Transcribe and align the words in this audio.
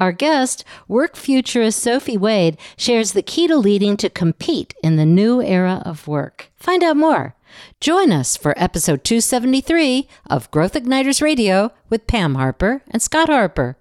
Our 0.00 0.12
guest, 0.12 0.64
work 0.88 1.14
futurist 1.14 1.78
Sophie 1.78 2.16
Wade, 2.16 2.56
shares 2.78 3.12
the 3.12 3.22
key 3.22 3.46
to 3.46 3.56
leading 3.58 3.98
to 3.98 4.08
compete 4.08 4.72
in 4.82 4.96
the 4.96 5.04
new 5.04 5.42
era 5.42 5.82
of 5.84 6.08
work. 6.08 6.50
Find 6.56 6.82
out 6.82 6.96
more. 6.96 7.36
Join 7.80 8.10
us 8.10 8.34
for 8.34 8.54
episode 8.56 9.04
273 9.04 10.08
of 10.30 10.50
Growth 10.50 10.72
Igniters 10.72 11.20
Radio 11.20 11.72
with 11.90 12.06
Pam 12.06 12.36
Harper 12.36 12.82
and 12.90 13.02
Scott 13.02 13.28
Harper. 13.28 13.76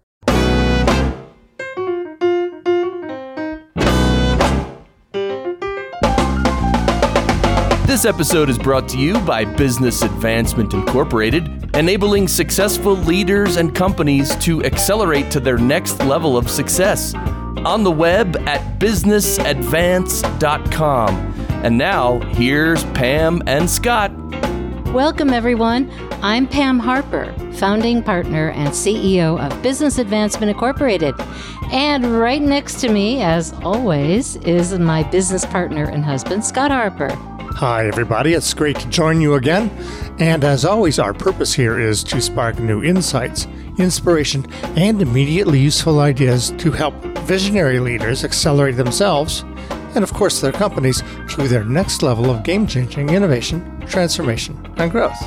This 7.85 8.05
episode 8.05 8.49
is 8.49 8.57
brought 8.57 8.87
to 8.89 8.97
you 8.97 9.19
by 9.21 9.45
Business 9.45 10.03
Advancement 10.03 10.73
Incorporated, 10.73 11.58
enabling 11.73 12.27
successful 12.27 12.95
leaders 12.95 13.57
and 13.57 13.75
companies 13.75 14.35
to 14.37 14.63
accelerate 14.63 15.29
to 15.31 15.39
their 15.39 15.57
next 15.57 16.03
level 16.03 16.37
of 16.37 16.47
success. 16.49 17.13
On 17.65 17.83
the 17.83 17.91
web 17.91 18.37
at 18.47 18.79
businessadvance.com. 18.79 21.15
And 21.63 21.77
now, 21.77 22.19
here's 22.19 22.85
Pam 22.85 23.43
and 23.45 23.69
Scott. 23.69 24.11
Welcome, 24.93 25.29
everyone. 25.29 25.91
I'm 26.23 26.47
Pam 26.47 26.79
Harper, 26.79 27.31
founding 27.53 28.01
partner 28.01 28.49
and 28.49 28.69
CEO 28.69 29.39
of 29.39 29.61
Business 29.61 29.99
Advancement 29.99 30.49
Incorporated. 30.49 31.13
And 31.71 32.19
right 32.19 32.41
next 32.41 32.81
to 32.81 32.89
me, 32.89 33.21
as 33.21 33.53
always, 33.61 34.37
is 34.37 34.73
my 34.79 35.03
business 35.03 35.45
partner 35.45 35.83
and 35.83 36.03
husband, 36.03 36.43
Scott 36.43 36.71
Harper. 36.71 37.15
Hi, 37.55 37.87
everybody. 37.87 38.33
It's 38.33 38.53
great 38.53 38.79
to 38.79 38.87
join 38.89 39.19
you 39.19 39.33
again. 39.33 39.69
And 40.19 40.45
as 40.45 40.63
always, 40.63 40.97
our 40.97 41.13
purpose 41.13 41.53
here 41.53 41.77
is 41.77 42.03
to 42.05 42.21
spark 42.21 42.57
new 42.57 42.83
insights, 42.83 43.47
inspiration, 43.77 44.45
and 44.77 45.01
immediately 45.01 45.59
useful 45.59 45.99
ideas 45.99 46.51
to 46.57 46.71
help 46.71 46.93
visionary 47.25 47.79
leaders 47.79 48.23
accelerate 48.23 48.77
themselves 48.77 49.43
and, 49.93 50.03
of 50.03 50.13
course, 50.13 50.39
their 50.39 50.53
companies 50.53 51.03
to 51.29 51.47
their 51.47 51.65
next 51.65 52.01
level 52.01 52.29
of 52.29 52.43
game 52.43 52.65
changing 52.65 53.09
innovation, 53.09 53.83
transformation, 53.87 54.55
and 54.77 54.91
growth. 54.91 55.21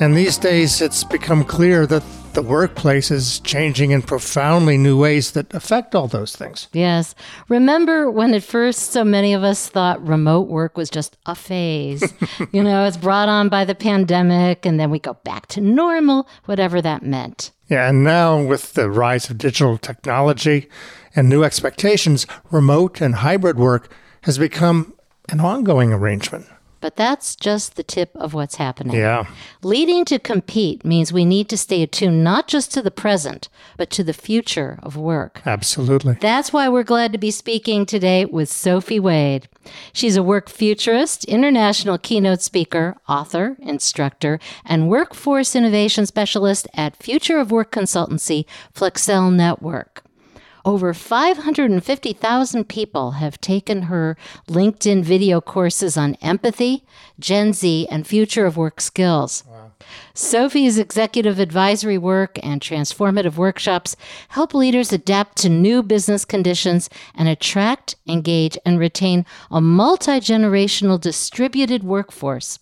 And 0.00 0.14
these 0.14 0.36
days, 0.36 0.82
it's 0.82 1.04
become 1.04 1.44
clear 1.44 1.86
that 1.86 2.02
the 2.34 2.42
workplace 2.42 3.10
is 3.10 3.40
changing 3.40 3.90
in 3.90 4.02
profoundly 4.02 4.78
new 4.78 4.96
ways 4.98 5.32
that 5.32 5.52
affect 5.52 5.94
all 5.94 6.06
those 6.06 6.36
things. 6.36 6.68
Yes. 6.72 7.14
Remember 7.48 8.10
when 8.10 8.34
at 8.34 8.42
first 8.42 8.92
so 8.92 9.04
many 9.04 9.34
of 9.34 9.42
us 9.42 9.68
thought 9.68 10.06
remote 10.06 10.48
work 10.48 10.76
was 10.76 10.90
just 10.90 11.16
a 11.26 11.34
phase? 11.34 12.12
you 12.52 12.62
know, 12.62 12.84
it's 12.84 12.96
brought 12.96 13.28
on 13.28 13.48
by 13.48 13.64
the 13.64 13.74
pandemic 13.74 14.64
and 14.64 14.78
then 14.78 14.90
we 14.90 14.98
go 14.98 15.14
back 15.24 15.46
to 15.48 15.60
normal, 15.60 16.28
whatever 16.44 16.80
that 16.80 17.02
meant. 17.02 17.50
Yeah, 17.68 17.88
and 17.88 18.02
now 18.02 18.42
with 18.42 18.74
the 18.74 18.90
rise 18.90 19.30
of 19.30 19.38
digital 19.38 19.78
technology 19.78 20.68
and 21.14 21.28
new 21.28 21.44
expectations, 21.44 22.26
remote 22.50 23.00
and 23.00 23.16
hybrid 23.16 23.58
work 23.58 23.92
has 24.22 24.38
become 24.38 24.94
an 25.28 25.40
ongoing 25.40 25.92
arrangement. 25.92 26.46
But 26.80 26.96
that's 26.96 27.36
just 27.36 27.76
the 27.76 27.82
tip 27.82 28.10
of 28.14 28.34
what's 28.34 28.56
happening. 28.56 28.96
Yeah. 28.96 29.26
Leading 29.62 30.04
to 30.06 30.18
compete 30.18 30.84
means 30.84 31.12
we 31.12 31.24
need 31.24 31.48
to 31.50 31.58
stay 31.58 31.82
attuned 31.82 32.24
not 32.24 32.48
just 32.48 32.72
to 32.72 32.82
the 32.82 32.90
present, 32.90 33.48
but 33.76 33.90
to 33.90 34.02
the 34.02 34.12
future 34.12 34.78
of 34.82 34.96
work. 34.96 35.42
Absolutely. 35.44 36.14
That's 36.20 36.52
why 36.52 36.68
we're 36.68 36.82
glad 36.82 37.12
to 37.12 37.18
be 37.18 37.30
speaking 37.30 37.84
today 37.84 38.24
with 38.24 38.50
Sophie 38.50 39.00
Wade. 39.00 39.48
She's 39.92 40.16
a 40.16 40.22
work 40.22 40.48
futurist, 40.48 41.24
international 41.26 41.98
keynote 41.98 42.40
speaker, 42.40 42.96
author, 43.08 43.56
instructor, 43.60 44.40
and 44.64 44.88
workforce 44.88 45.54
innovation 45.54 46.06
specialist 46.06 46.66
at 46.74 46.96
Future 46.96 47.38
of 47.38 47.50
Work 47.50 47.72
Consultancy, 47.72 48.46
Flexcel 48.74 49.34
Network. 49.34 50.02
Over 50.64 50.92
550,000 50.92 52.68
people 52.68 53.12
have 53.12 53.40
taken 53.40 53.82
her 53.82 54.16
LinkedIn 54.48 55.02
video 55.02 55.40
courses 55.40 55.96
on 55.96 56.16
empathy, 56.16 56.84
Gen 57.18 57.52
Z, 57.52 57.88
and 57.90 58.06
future 58.06 58.44
of 58.44 58.56
work 58.56 58.80
skills. 58.80 59.44
Wow. 59.48 59.72
Sophie's 60.12 60.78
executive 60.78 61.38
advisory 61.38 61.96
work 61.96 62.38
and 62.42 62.60
transformative 62.60 63.36
workshops 63.36 63.96
help 64.28 64.52
leaders 64.52 64.92
adapt 64.92 65.38
to 65.38 65.48
new 65.48 65.82
business 65.82 66.24
conditions 66.24 66.90
and 67.14 67.28
attract, 67.28 67.96
engage, 68.06 68.58
and 68.66 68.78
retain 68.78 69.24
a 69.50 69.60
multi 69.60 70.20
generational 70.20 71.00
distributed 71.00 71.82
workforce. 71.82 72.58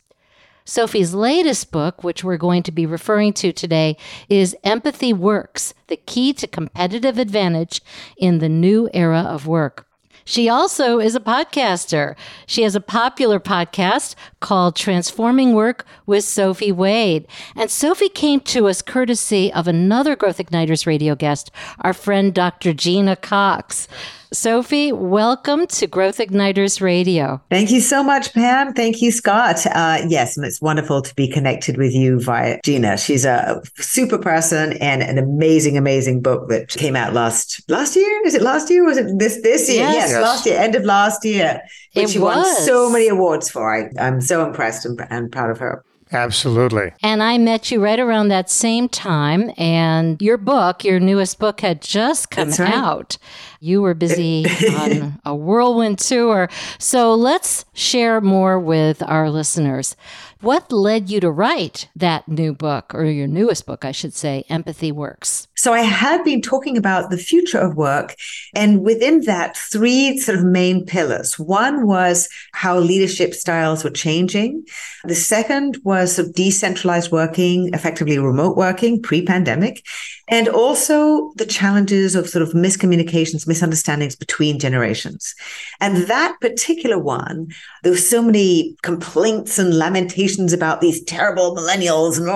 Sophie's 0.69 1.15
latest 1.15 1.73
book, 1.73 2.05
which 2.05 2.23
we're 2.23 2.37
going 2.37 2.63
to 2.63 2.71
be 2.71 2.85
referring 2.85 3.33
to 3.33 3.53
today, 3.53 3.97
is 4.29 4.55
Empathy 4.63 5.15
Works 5.15 5.73
The 5.87 5.97
Key 5.97 6.35
to 6.35 6.47
Competitive 6.47 7.17
Advantage 7.17 7.81
in 8.19 8.39
the 8.39 8.51
New 8.51 8.91
Era 8.93 9.21
of 9.21 9.47
Work. 9.47 9.87
She 10.27 10.47
also 10.47 10.99
is 11.01 11.15
a 11.15 11.21
podcaster. 11.21 12.17
She 12.45 12.65
has 12.65 12.77
a 12.77 12.83
popular 12.83 13.41
podcast 13.41 14.15
called 14.41 14.77
Transforming 14.77 15.55
Work 15.55 15.87
with 16.05 16.23
Sophie 16.23 16.71
Wade. 16.71 17.27
And 17.57 17.71
Sophie 17.71 18.11
came 18.11 18.41
to 18.41 18.69
us 18.69 18.83
courtesy 18.83 19.51
of 19.51 19.69
another 19.69 20.17
Growth 20.17 20.37
Igniters 20.37 20.85
radio 20.85 21.15
guest, 21.15 21.51
our 21.81 21.95
friend 21.95 22.35
Dr. 22.35 22.75
Gina 22.75 23.17
Cox. 23.17 23.89
Sophie, 24.33 24.93
welcome 24.93 25.67
to 25.69 25.87
Growth 25.87 26.19
Igniters 26.19 26.83
Radio. 26.83 27.41
Thank 27.51 27.71
you 27.71 27.81
so 27.81 28.03
much, 28.03 28.35
Pam. 28.35 28.75
Thank 28.75 29.01
you, 29.01 29.11
Scott. 29.11 29.65
Uh, 29.67 30.03
yes, 30.07 30.37
it's 30.37 30.61
wonderful 30.61 31.01
to 31.01 31.15
be 31.15 31.29
connected 31.29 31.79
with 31.79 31.95
you 31.95 32.21
via 32.21 32.61
Gina. 32.63 32.99
She's 32.99 33.25
a 33.25 33.63
super 33.77 34.19
person 34.19 34.75
and 34.79 35.03
an 35.03 35.17
amazing, 35.17 35.79
amazing 35.79 36.21
book 36.21 36.49
that 36.51 36.69
came 36.69 36.95
out 36.95 37.15
last 37.15 37.63
last 37.69 37.97
year. 37.97 38.27
Is 38.27 38.35
it 38.35 38.43
last 38.43 38.71
year? 38.71 38.85
was 38.85 38.99
it 38.99 39.19
this 39.19 39.41
this 39.43 39.69
year? 39.69 39.81
Yes, 39.81 39.95
yes, 39.95 40.11
yes. 40.11 40.23
last 40.23 40.47
year, 40.47 40.59
end 40.59 40.75
of 40.75 40.85
last 40.85 41.25
year. 41.25 41.61
Which 41.95 42.05
it 42.05 42.11
she 42.11 42.19
was. 42.19 42.37
won 42.37 42.57
so 42.67 42.91
many 42.91 43.09
awards 43.09 43.51
for. 43.51 43.75
I, 43.75 43.91
I'm 43.99 44.21
so 44.21 44.47
impressed 44.47 44.85
and, 44.85 45.01
and 45.09 45.33
proud 45.33 45.51
of 45.51 45.59
her. 45.59 45.85
Absolutely. 46.13 46.93
And 47.03 47.23
I 47.23 47.39
met 47.39 47.71
you 47.71 47.81
right 47.81 47.99
around 47.99 48.29
that 48.29 48.51
same 48.51 48.89
time, 48.89 49.53
and 49.57 50.21
your 50.23 50.37
book, 50.37 50.85
your 50.85 51.01
newest 51.01 51.39
book, 51.39 51.61
had 51.61 51.83
just 51.83 52.31
come 52.31 52.51
right. 52.51 52.61
out. 52.61 53.19
You 53.61 53.83
were 53.83 53.95
busy 53.95 54.47
on 54.71 55.21
a 55.25 55.35
whirlwind 55.35 55.99
tour. 55.99 56.49
So 56.79 57.15
let's 57.15 57.65
share 57.75 58.21
more 58.21 58.59
with 58.59 59.03
our 59.03 59.31
listeners. 59.31 59.97
What 60.41 60.71
led 60.71 61.11
you 61.11 61.19
to 61.19 61.33
write 61.33 61.89
that 61.97 62.29
new 62.29 62.55
book, 62.55 62.95
or 62.95 63.05
your 63.05 63.27
newest 63.27 63.67
book, 63.67 63.85
I 63.85 63.91
should 63.91 64.15
say, 64.15 64.45
Empathy 64.49 64.93
Works? 64.93 65.49
So 65.57 65.73
I 65.73 65.81
had 65.81 66.23
been 66.23 66.41
talking 66.41 66.77
about 66.77 67.11
the 67.11 67.19
future 67.19 67.59
of 67.59 67.77
work, 67.77 68.15
and 68.55 68.85
within 68.85 69.23
that, 69.23 69.57
three 69.57 70.17
sort 70.19 70.39
of 70.39 70.45
main 70.45 70.87
pillars. 70.87 71.41
One 71.41 71.89
was 71.89 72.29
how 72.53 72.79
leadership 72.79 73.35
styles 73.35 73.83
were 73.83 73.91
changing. 73.91 74.65
The 75.03 75.17
second 75.17 75.79
was 75.83 76.15
sort 76.15 76.29
of 76.29 76.35
decentralized 76.35 77.11
working, 77.11 77.75
effectively 77.75 78.17
remote 78.21 78.57
working 78.57 79.03
pre-pandemic, 79.03 79.85
and 80.29 80.49
also 80.49 81.33
the 81.37 81.47
challenges 81.47 82.15
of 82.15 82.29
sort 82.29 82.43
of 82.43 82.51
miscommunications, 82.51 83.47
misunderstandings 83.47 84.15
between 84.15 84.59
generations. 84.59 85.35
And 85.81 86.09
that 86.09 86.37
particular 86.41 86.99
one, 86.99 87.49
there 87.83 87.93
were 87.93 87.99
so 87.99 88.23
many 88.23 88.77
complaints 88.83 89.59
and 89.59 89.79
lamentations 89.79 90.53
about 90.53 90.81
these 90.81 91.03
terrible 91.05 91.57
millennials 91.57 92.19
and 92.19 92.29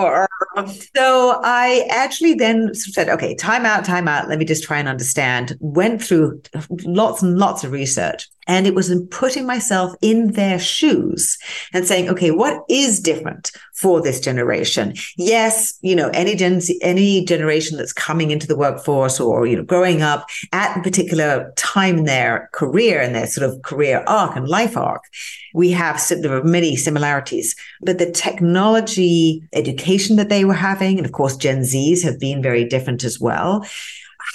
so 0.96 1.40
I 1.44 1.86
actually 1.90 2.34
then 2.34 2.74
said, 2.74 3.08
okay, 3.08 3.34
time 3.34 3.66
out, 3.66 3.84
time 3.84 4.08
out. 4.08 4.28
Let 4.28 4.38
me 4.38 4.44
just 4.44 4.64
try 4.64 4.78
and 4.78 4.88
understand. 4.88 5.56
Went 5.60 6.02
through 6.02 6.42
lots 6.84 7.22
and 7.22 7.38
lots 7.38 7.64
of 7.64 7.72
research. 7.72 8.28
And 8.46 8.66
it 8.66 8.74
was 8.74 8.90
in 8.90 9.06
putting 9.06 9.46
myself 9.46 9.94
in 10.00 10.32
their 10.32 10.58
shoes 10.58 11.38
and 11.72 11.86
saying, 11.86 12.08
okay, 12.08 12.30
what 12.30 12.64
is 12.68 13.00
different 13.00 13.52
for 13.74 14.00
this 14.00 14.20
generation? 14.20 14.94
Yes, 15.16 15.78
you 15.82 15.94
know, 15.94 16.08
any 16.08 16.34
gen 16.34 16.60
any 16.80 17.24
generation 17.24 17.76
that's 17.76 17.92
coming 17.92 18.30
into 18.30 18.46
the 18.46 18.56
workforce 18.56 19.20
or, 19.20 19.46
you 19.46 19.56
know, 19.56 19.62
growing 19.62 20.02
up 20.02 20.26
at 20.52 20.76
a 20.76 20.82
particular 20.82 21.52
time 21.56 21.98
in 21.98 22.04
their 22.04 22.50
career 22.52 23.00
and 23.00 23.14
their 23.14 23.26
sort 23.26 23.48
of 23.48 23.62
career 23.62 24.04
arc 24.06 24.36
and 24.36 24.48
life 24.48 24.76
arc, 24.76 25.02
we 25.54 25.70
have, 25.70 26.02
there 26.08 26.36
are 26.36 26.44
many 26.44 26.76
similarities, 26.76 27.54
but 27.80 27.98
the 27.98 28.10
technology 28.10 29.42
education 29.52 30.16
that 30.16 30.28
they 30.28 30.44
were 30.44 30.54
having, 30.54 30.98
and 30.98 31.06
of 31.06 31.12
course, 31.12 31.36
Gen 31.36 31.60
Zs 31.60 32.02
have 32.02 32.18
been 32.18 32.42
very 32.42 32.64
different 32.64 33.04
as 33.04 33.20
well 33.20 33.64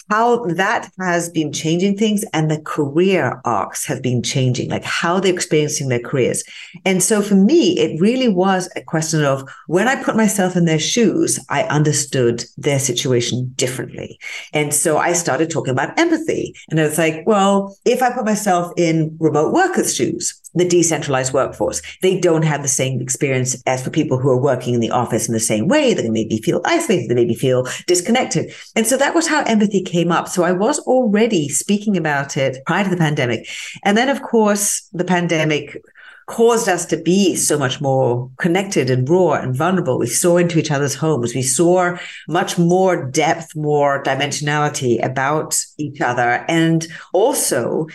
how 0.10 0.46
that 0.46 0.92
has 1.00 1.30
been 1.30 1.52
changing 1.52 1.98
things 1.98 2.24
and 2.34 2.50
the 2.50 2.62
career 2.62 3.42
arcs 3.46 3.86
have 3.86 4.02
been 4.02 4.24
changing, 4.24 4.70
like 4.70 4.84
how 4.84 5.20
they're 5.20 5.34
experiencing 5.34 5.90
their 5.90 6.00
careers. 6.00 6.44
And 6.86 7.02
so 7.04 7.22
for 7.22 7.36
me, 7.36 7.78
it 7.80 8.00
really 8.00 8.28
was 8.28 8.70
a 8.76 8.82
question 8.82 9.24
of 9.24 9.48
when 9.68 9.88
I 9.88 10.02
put 10.02 10.16
myself 10.16 10.56
in 10.56 10.66
their 10.66 10.80
shoes, 10.80 11.40
I 11.50 11.64
understood 11.64 12.44
their 12.58 12.80
situation 12.80 13.52
differently. 13.56 14.20
And 14.54 14.74
so 14.74 14.98
I 14.98 15.14
started 15.14 15.50
talking 15.50 15.72
about 15.72 15.98
empathy. 16.00 16.56
And 16.70 16.80
I 16.80 16.84
was 16.84 16.98
like, 16.98 17.24
well, 17.26 17.78
if 17.86 18.02
I 18.02 18.14
put 18.14 18.26
myself 18.26 18.72
in 18.78 19.16
remote 19.20 19.54
workers' 19.54 19.96
shoes, 19.96 20.42
the 20.54 20.68
decentralized 20.68 21.34
workforce. 21.34 21.82
They 22.02 22.20
don't 22.20 22.44
have 22.44 22.62
the 22.62 22.68
same 22.68 23.02
experience 23.02 23.62
as 23.66 23.84
for 23.84 23.90
people 23.90 24.18
who 24.18 24.30
are 24.30 24.42
working 24.42 24.74
in 24.74 24.80
the 24.80 24.92
office 24.92 25.28
in 25.28 25.34
the 25.34 25.40
same 25.40 25.68
way. 25.68 25.94
They 25.94 26.10
maybe 26.10 26.38
feel 26.38 26.62
isolated, 26.66 27.10
they 27.10 27.16
maybe 27.16 27.36
feel 27.36 27.68
disconnected. 27.86 28.54
And 28.76 28.88
so 28.88 28.98
that 28.98 29.16
was 29.16 29.28
how 29.28 29.44
empathy 29.44 29.82
came 29.82 30.12
up. 30.12 30.28
So 30.28 30.44
I 30.44 30.52
was 30.52 30.80
already 30.80 31.50
speaking 31.50 31.98
about 31.98 32.38
it 32.38 32.64
prior 32.66 32.84
to 32.84 32.90
the 32.90 32.98
pandemic. 32.98 33.48
And 33.84 33.98
then, 33.98 34.10
of 34.10 34.22
course, 34.22 34.88
the 34.94 35.06
pandemic 35.06 35.82
caused 36.28 36.68
us 36.68 36.86
to 36.86 36.98
be 36.98 37.36
so 37.36 37.58
much 37.58 37.80
more 37.80 38.30
connected 38.38 38.90
and 38.90 39.08
raw 39.10 39.34
and 39.34 39.56
vulnerable. 39.56 39.98
We 39.98 40.08
saw 40.08 40.38
into 40.38 40.60
each 40.60 40.72
other's 40.72 40.94
homes. 40.94 41.34
We 41.34 41.42
saw 41.42 41.98
much 42.28 42.58
more 42.58 43.10
depth, 43.10 43.56
more 43.56 44.04
dimensionality 44.04 45.04
about 45.04 45.58
each 45.78 46.02
other. 46.02 46.46
And 46.50 46.86
also, 47.14 47.88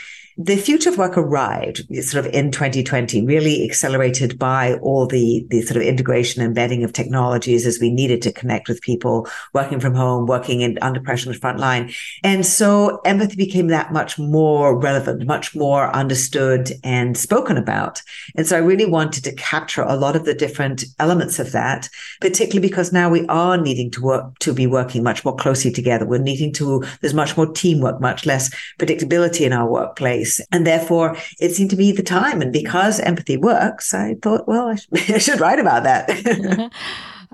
the 0.45 0.57
future 0.57 0.89
of 0.91 0.99
work 0.99 1.17
arrived 1.17 1.85
sort 2.05 2.27
of 2.27 2.33
in 2.33 2.51
2020, 2.51 3.25
really 3.25 3.65
accelerated 3.65 4.39
by 4.39 4.75
all 4.79 5.07
the, 5.07 5.47
the 5.51 5.63
sort 5.63 5.77
of 5.77 5.83
integration 5.83 6.43
and 6.43 6.49
embedding 6.49 6.83
of 6.83 6.93
technologies 6.93 7.65
as 7.65 7.79
we 7.79 7.91
needed 7.91 8.21
to 8.23 8.33
connect 8.33 8.69
with 8.69 8.81
people 8.83 9.29
working 9.53 9.79
from 9.79 9.95
home, 9.95 10.27
working 10.27 10.61
in 10.61 10.79
under 10.83 11.01
pressure 11.01 11.29
on 11.29 11.35
the 11.35 11.39
front 11.39 11.61
line. 11.61 11.93
And 12.25 12.45
so 12.45 13.01
empathy 13.05 13.37
became 13.37 13.69
that 13.69 13.93
much 13.93 14.19
more 14.19 14.77
relevant, 14.77 15.27
much 15.27 15.55
more 15.55 15.95
understood 15.95 16.73
and 16.83 17.17
spoken 17.17 17.57
about. 17.57 18.03
And 18.35 18.47
so 18.47 18.57
I 18.57 18.61
really 18.61 18.87
wanted 18.87 19.23
to 19.25 19.35
capture 19.35 19.83
a 19.83 19.97
lot 19.97 20.17
of 20.17 20.25
the 20.25 20.35
different 20.35 20.85
elements 20.99 21.39
of 21.39 21.53
that, 21.53 21.89
particularly 22.21 22.67
because 22.67 22.93
now 22.93 23.09
we 23.09 23.27
are 23.27 23.57
needing 23.57 23.91
to 23.93 24.03
work, 24.03 24.39
to 24.41 24.53
be 24.53 24.67
working 24.67 25.05
much 25.05 25.25
more 25.25 25.37
closely 25.37 25.71
together. 25.71 26.05
We're 26.05 26.19
needing 26.19 26.53
to, 26.55 26.83
there's 27.01 27.15
much 27.15 27.37
more 27.37 27.47
teamwork, 27.47 28.01
much 28.01 28.27
less 28.27 28.51
predictability 28.79 29.47
in 29.47 29.53
our 29.53 29.71
workplace 29.71 30.32
and 30.51 30.67
therefore, 30.67 31.17
it 31.41 31.55
seemed 31.55 31.71
to 31.71 31.77
be 31.77 31.93
the 31.93 32.03
time. 32.03 32.41
And 32.43 32.53
because 32.53 33.01
empathy 33.01 33.37
works, 33.37 33.95
I 33.95 34.17
thought, 34.23 34.47
well, 34.49 34.69
I 34.69 34.77
should, 34.77 35.11
I 35.15 35.19
should 35.19 35.41
write 35.41 35.59
about 35.59 35.85
that. 35.85 36.71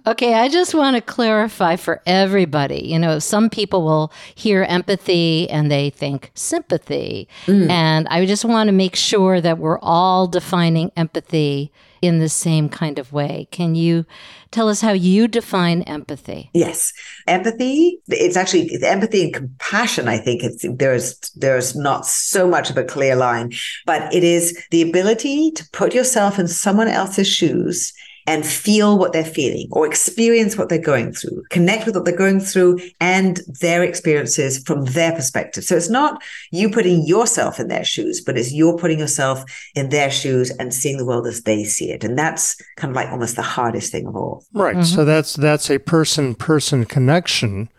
Okay, 0.06 0.34
I 0.34 0.48
just 0.48 0.74
want 0.74 0.96
to 0.96 1.02
clarify 1.02 1.76
for 1.76 2.00
everybody. 2.06 2.80
You 2.86 2.98
know, 2.98 3.18
some 3.18 3.50
people 3.50 3.84
will 3.84 4.12
hear 4.34 4.62
empathy 4.62 5.50
and 5.50 5.70
they 5.70 5.90
think 5.90 6.30
sympathy. 6.34 7.28
Mm. 7.46 7.68
And 7.68 8.08
I 8.08 8.24
just 8.24 8.44
want 8.44 8.68
to 8.68 8.72
make 8.72 8.96
sure 8.96 9.40
that 9.40 9.58
we're 9.58 9.80
all 9.80 10.26
defining 10.26 10.92
empathy 10.96 11.72
in 12.02 12.18
the 12.18 12.28
same 12.28 12.68
kind 12.68 12.98
of 12.98 13.12
way. 13.12 13.48
Can 13.50 13.74
you 13.74 14.04
tell 14.50 14.68
us 14.68 14.80
how 14.80 14.92
you 14.92 15.28
define 15.28 15.82
empathy? 15.82 16.50
Yes. 16.54 16.92
Empathy, 17.26 18.00
it's 18.08 18.36
actually 18.36 18.70
empathy 18.82 19.24
and 19.24 19.34
compassion. 19.34 20.08
I 20.08 20.18
think 20.18 20.42
it's 20.42 20.64
there's 20.76 21.18
there's 21.36 21.76
not 21.76 22.06
so 22.06 22.48
much 22.48 22.70
of 22.70 22.76
a 22.76 22.84
clear 22.84 23.16
line, 23.16 23.52
but 23.86 24.12
it 24.14 24.24
is 24.24 24.58
the 24.70 24.82
ability 24.82 25.50
to 25.52 25.68
put 25.72 25.94
yourself 25.94 26.38
in 26.38 26.48
someone 26.48 26.88
else's 26.88 27.28
shoes 27.28 27.92
and 28.28 28.44
feel 28.44 28.98
what 28.98 29.14
they're 29.14 29.24
feeling 29.24 29.66
or 29.72 29.86
experience 29.86 30.58
what 30.58 30.68
they're 30.68 30.78
going 30.78 31.12
through, 31.12 31.42
connect 31.48 31.86
with 31.86 31.96
what 31.96 32.04
they're 32.04 32.14
going 32.14 32.38
through 32.38 32.78
and 33.00 33.40
their 33.62 33.82
experiences 33.82 34.62
from 34.64 34.84
their 34.84 35.12
perspective. 35.12 35.64
So 35.64 35.74
it's 35.76 35.88
not 35.88 36.22
you 36.50 36.68
putting 36.70 37.06
yourself 37.06 37.58
in 37.58 37.68
their 37.68 37.84
shoes, 37.84 38.20
but 38.20 38.36
it's 38.36 38.52
you're 38.52 38.76
putting 38.76 38.98
yourself 38.98 39.42
in 39.74 39.88
their 39.88 40.10
shoes 40.10 40.50
and 40.58 40.74
seeing 40.74 40.98
the 40.98 41.06
world 41.06 41.26
as 41.26 41.44
they 41.44 41.64
see 41.64 41.90
it. 41.90 42.04
And 42.04 42.18
that's 42.18 42.60
kind 42.76 42.90
of 42.90 42.96
like 42.96 43.08
almost 43.08 43.36
the 43.36 43.42
hardest 43.42 43.92
thing 43.92 44.06
of 44.06 44.14
all. 44.14 44.44
Right. 44.52 44.76
Mm-hmm. 44.76 44.94
So 44.94 45.06
that's 45.06 45.32
that's 45.32 45.70
a 45.70 45.78
person 45.78 46.34
person 46.34 46.84
connection 46.84 47.70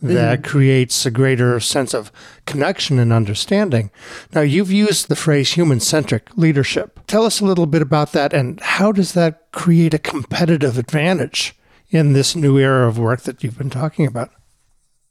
that 0.00 0.40
mm-hmm. 0.40 0.50
creates 0.50 1.04
a 1.04 1.10
greater 1.10 1.58
sense 1.58 1.92
of 1.92 2.12
connection 2.46 2.98
and 2.98 3.12
understanding. 3.12 3.90
Now, 4.32 4.42
you've 4.42 4.70
used 4.70 5.08
the 5.08 5.16
phrase 5.16 5.52
human 5.52 5.80
centric 5.80 6.36
leadership. 6.36 7.00
Tell 7.06 7.24
us 7.24 7.40
a 7.40 7.44
little 7.44 7.66
bit 7.66 7.82
about 7.82 8.12
that 8.12 8.32
and 8.32 8.60
how 8.60 8.92
does 8.92 9.12
that 9.14 9.50
create 9.52 9.94
a 9.94 9.98
competitive 9.98 10.78
advantage 10.78 11.56
in 11.90 12.12
this 12.12 12.36
new 12.36 12.58
era 12.58 12.86
of 12.86 12.98
work 12.98 13.22
that 13.22 13.42
you've 13.42 13.58
been 13.58 13.70
talking 13.70 14.06
about? 14.06 14.30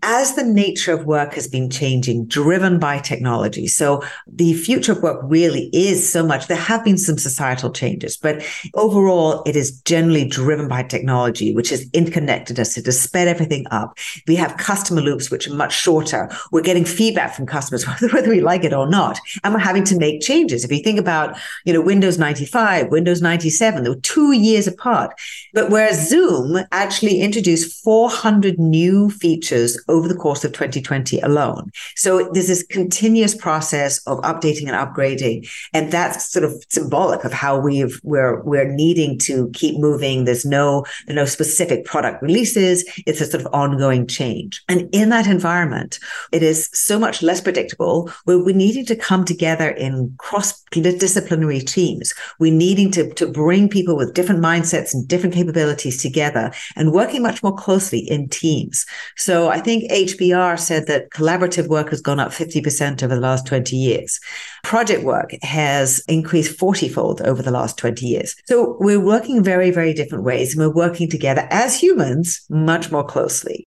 As 0.04 0.36
the 0.36 0.44
nature 0.44 0.94
of 0.94 1.06
work 1.06 1.34
has 1.34 1.48
been 1.48 1.70
changing, 1.70 2.28
driven 2.28 2.78
by 2.78 3.00
technology. 3.00 3.68
So 3.68 4.04
the 4.28 4.54
future 4.54 4.92
of 4.92 5.02
work 5.02 5.20
really 5.24 5.70
is 5.74 6.08
so 6.08 6.26
much. 6.26 6.48
There 6.48 6.56
have 6.56 6.86
been 6.86 6.98
some 6.98 7.18
societal 7.18 7.72
changes, 7.72 8.16
but 8.16 8.46
overall, 8.76 9.42
it 9.46 9.56
is 9.56 9.82
generally 9.82 10.26
driven 10.26 10.68
by 10.68 10.84
technology, 10.84 11.54
which 11.54 11.70
has 11.70 11.90
interconnected 11.94 12.60
us. 12.60 12.78
It 12.78 12.86
has 12.86 13.02
sped 13.02 13.28
everything 13.28 13.66
up. 13.72 13.98
We 14.28 14.36
have 14.36 14.58
customer 14.58 15.02
loops, 15.02 15.32
which 15.32 15.48
are 15.48 15.56
much 15.56 15.74
shorter. 15.74 16.30
We're 16.52 16.62
getting 16.62 16.86
feedback 16.86 17.34
from 17.34 17.48
customers, 17.48 17.84
whether 18.14 18.30
we 18.30 18.42
like 18.42 18.64
it 18.64 18.74
or 18.74 18.88
not. 18.88 19.20
And 19.44 19.54
we're 19.54 19.60
having 19.60 19.84
to 19.86 19.98
make 19.98 20.22
changes. 20.22 20.64
If 20.64 20.72
you 20.72 20.84
think 20.84 21.00
about, 21.00 21.38
you 21.66 21.74
know, 21.74 21.82
Windows 21.82 22.20
95, 22.20 22.90
Windows 22.90 23.22
97, 23.24 23.84
they 23.84 23.90
were 23.90 23.96
two 23.96 24.34
years 24.34 24.68
apart. 24.68 25.20
But 25.54 25.72
whereas 25.72 26.08
Zoom 26.08 26.60
actually 26.72 27.22
introduced 27.22 27.84
400 27.84 28.60
new 28.60 29.10
features 29.10 29.78
over 29.88 30.08
the 30.08 30.16
course 30.16 30.44
of 30.44 30.54
2020 30.54 31.20
alone. 31.22 31.72
So 31.96 32.30
there's 32.32 32.48
this 32.48 32.64
continuous 32.64 33.36
process 33.36 34.00
of 34.08 34.20
updating 34.20 34.68
and 34.68 34.72
upgrading. 34.72 35.50
And 35.74 35.92
that's 35.92 36.32
sort 36.32 36.46
of 36.46 36.64
symbolic 36.70 37.24
of 37.24 37.34
how 37.34 37.60
we've, 37.60 38.00
we're, 38.04 38.42
we're 38.44 38.68
needing 38.68 39.18
to 39.20 39.50
keep 39.54 39.80
moving. 39.80 40.26
There's 40.26 40.46
no, 40.46 40.86
no 41.08 41.26
specific 41.26 41.86
product 41.86 42.22
releases. 42.22 42.84
It's 43.06 43.22
a 43.22 43.26
sort 43.26 43.46
of 43.46 43.54
ongoing 43.54 44.08
change. 44.08 44.64
And 44.68 44.90
in 44.92 45.10
that 45.10 45.28
environment, 45.28 46.00
it 46.32 46.44
is 46.44 46.70
so 46.74 47.00
much 47.00 47.22
less 47.22 47.42
predictable. 47.42 48.12
We're, 48.26 48.44
we're 48.44 48.56
needing 48.56 48.86
to 48.88 48.96
come 48.96 49.26
together 49.26 49.70
in 49.70 50.14
cross 50.18 50.64
disciplinary 50.72 51.60
teams. 51.60 52.14
We're 52.40 52.54
needing 52.54 52.92
to, 52.92 53.14
to 53.14 53.28
bring 53.28 53.70
people 53.70 53.96
with 53.96 54.14
different 54.14 54.42
mindsets 54.42 54.94
and 54.94 55.08
different 55.08 55.36
capabilities 55.36 56.02
together 56.02 56.52
and 56.76 56.92
working 56.92 57.22
much 57.22 57.42
more 57.44 57.56
closely 57.56 58.00
in 58.00 58.30
teams. 58.30 58.86
So 59.16 59.50
I 59.50 59.60
think 59.60 59.77
HBR 59.90 60.60
said 60.60 60.88
that 60.88 61.10
collaborative 61.12 61.68
work 61.68 61.90
has 61.90 62.02
gone 62.02 62.20
up 62.20 62.32
50% 62.32 63.04
over 63.04 63.16
the 63.16 63.22
last 63.22 63.46
20 63.46 63.76
years. 63.76 64.20
Project 64.64 65.04
work 65.04 65.32
has 65.42 66.02
increased 66.08 66.58
40 66.58 66.90
fold 66.90 67.22
over 67.22 67.42
the 67.42 67.52
last 67.52 67.78
20 67.78 68.06
years. 68.06 68.36
So 68.46 68.78
we're 68.80 69.04
working 69.04 69.44
very, 69.44 69.72
very 69.72 69.94
different 69.94 70.24
ways 70.24 70.56
and 70.56 70.66
we're 70.66 70.74
working 70.74 71.10
together 71.10 71.48
as 71.52 71.80
humans 71.80 72.46
much 72.50 72.92
more 72.92 73.04
closely. 73.04 73.68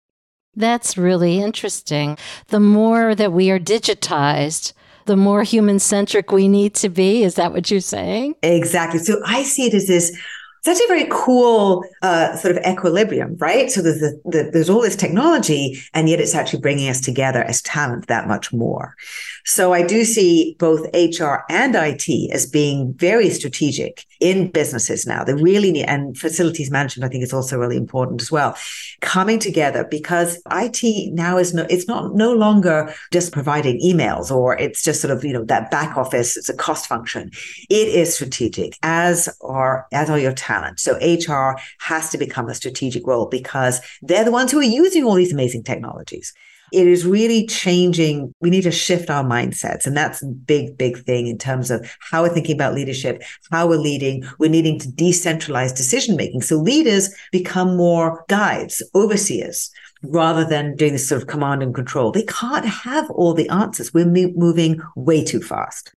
That's 0.56 0.98
really 0.98 1.40
interesting. 1.40 2.18
The 2.48 2.60
more 2.60 3.16
that 3.16 3.34
we 3.34 3.51
are 3.51 3.60
digitized, 3.60 4.74
the 5.06 5.16
more 5.16 5.44
human 5.44 5.80
centric 5.80 6.31
we 6.31 6.48
need 6.48 6.74
to 6.75 6.90
be. 6.90 7.24
Is 7.24 7.36
that 7.36 7.51
what 7.51 7.69
you're 7.69 7.80
saying? 7.80 8.36
Exactly. 8.42 9.00
So 9.00 9.22
I 9.25 9.44
see 9.44 9.68
it 9.68 9.74
as 9.74 9.88
this 9.88 10.18
such 10.66 10.80
a 10.80 10.88
very 10.88 11.06
cool 11.12 11.86
uh, 12.02 12.36
sort 12.36 12.58
of 12.58 12.64
equilibrium, 12.66 13.38
right? 13.38 13.70
So 13.70 13.84
there's 13.84 14.00
the, 14.00 14.20
the, 14.26 14.50
there's 14.52 14.70
all 14.70 14.82
this 14.82 14.96
technology, 14.96 15.80
and 15.94 16.10
yet 16.10 16.20
it's 16.20 16.34
actually 16.34 16.62
bringing 16.62 16.90
us 16.90 17.00
together 17.00 17.44
as 17.44 17.62
talent 17.62 18.08
that 18.08 18.28
much 18.28 18.52
more. 18.52 18.96
So 19.46 19.74
I 19.74 19.86
do 19.86 20.04
see 20.04 20.56
both 20.58 20.88
HR 20.96 21.44
and 21.51 21.75
IT 21.75 22.32
as 22.34 22.48
being 22.48 22.94
very 22.96 23.30
strategic 23.30 24.06
in 24.20 24.50
businesses 24.50 25.06
now. 25.06 25.24
They 25.24 25.36
really 25.36 25.72
need, 25.72 25.86
and 25.86 26.18
facilities 26.18 26.72
management, 26.72 27.08
I 27.08 27.12
think 27.12 27.24
is 27.24 27.34
also 27.34 27.60
really 27.60 27.78
important 27.78 28.24
as 28.24 28.32
well, 28.32 28.58
coming 29.01 29.38
together 29.38 29.84
because 29.84 30.42
IT 30.51 31.13
now 31.13 31.38
is 31.38 31.54
no, 31.54 31.68
it's 31.70 31.88
not 31.88 32.16
no 32.16 32.34
longer 32.34 32.92
just 33.13 33.32
providing 33.32 33.80
emails 33.82 34.32
or 34.32 34.58
it's 34.58 34.82
just 34.82 35.00
sort 35.00 35.16
of, 35.16 35.24
you 35.24 35.34
know, 35.34 35.46
that 35.46 35.70
back 35.70 35.96
office, 35.96 36.36
it's 36.36 36.50
a 36.50 36.58
cost 36.58 36.88
function. 36.88 37.30
It 37.70 37.88
is 37.88 38.16
strategic 38.16 38.80
as 38.82 39.30
are, 39.42 39.86
as 39.92 40.10
are 40.10 40.18
your 40.18 40.34
talent. 40.34 40.55
So 40.78 40.96
HR 40.98 41.60
has 41.80 42.10
to 42.10 42.18
become 42.18 42.50
a 42.50 42.56
strategic 42.56 43.06
role 43.06 43.28
because 43.28 43.82
they're 44.02 44.26
the 44.26 44.32
ones 44.32 44.52
who 44.52 44.60
are 44.60 44.64
using 44.64 45.04
all 45.04 45.16
these 45.16 45.34
amazing 45.34 45.64
technologies 45.64 46.34
it 46.76 46.88
is 46.88 47.06
really 47.06 47.46
changing. 47.48 48.34
We 48.42 48.50
need 48.50 48.64
to 48.64 48.72
shift 48.72 49.10
our 49.10 49.24
mindsets. 49.24 49.86
And 49.86 49.96
that's 49.96 50.22
a 50.22 50.28
big, 50.28 50.78
big 50.78 50.98
thing 51.06 51.28
in 51.28 51.38
terms 51.38 51.72
of 51.72 51.90
how 52.00 52.24
we're 52.24 52.34
thinking 52.34 52.56
about 52.56 52.74
leadership, 52.74 53.24
how 53.50 53.68
we're 53.68 53.78
leading. 53.78 54.26
We're 54.40 54.50
needing 54.50 54.80
to 54.80 54.90
decentralize 54.90 55.76
decision 55.76 56.18
making. 56.18 56.42
So 56.42 56.58
leaders 56.58 57.16
become 57.32 57.78
more 57.78 58.26
guides, 58.28 58.84
overseers, 58.94 59.72
rather 60.04 60.44
than 60.44 60.76
doing 60.76 60.92
this 60.92 61.08
sort 61.08 61.22
of 61.22 61.30
command 61.30 61.64
and 61.64 61.74
control. 61.74 62.12
They 62.12 62.24
can't 62.24 62.66
have 62.66 63.10
all 63.12 63.34
the 63.34 63.50
answers. 63.50 63.94
We're 63.94 64.06
moving 64.06 64.82
way 64.98 65.24
too 65.24 65.42
fast. 65.42 65.95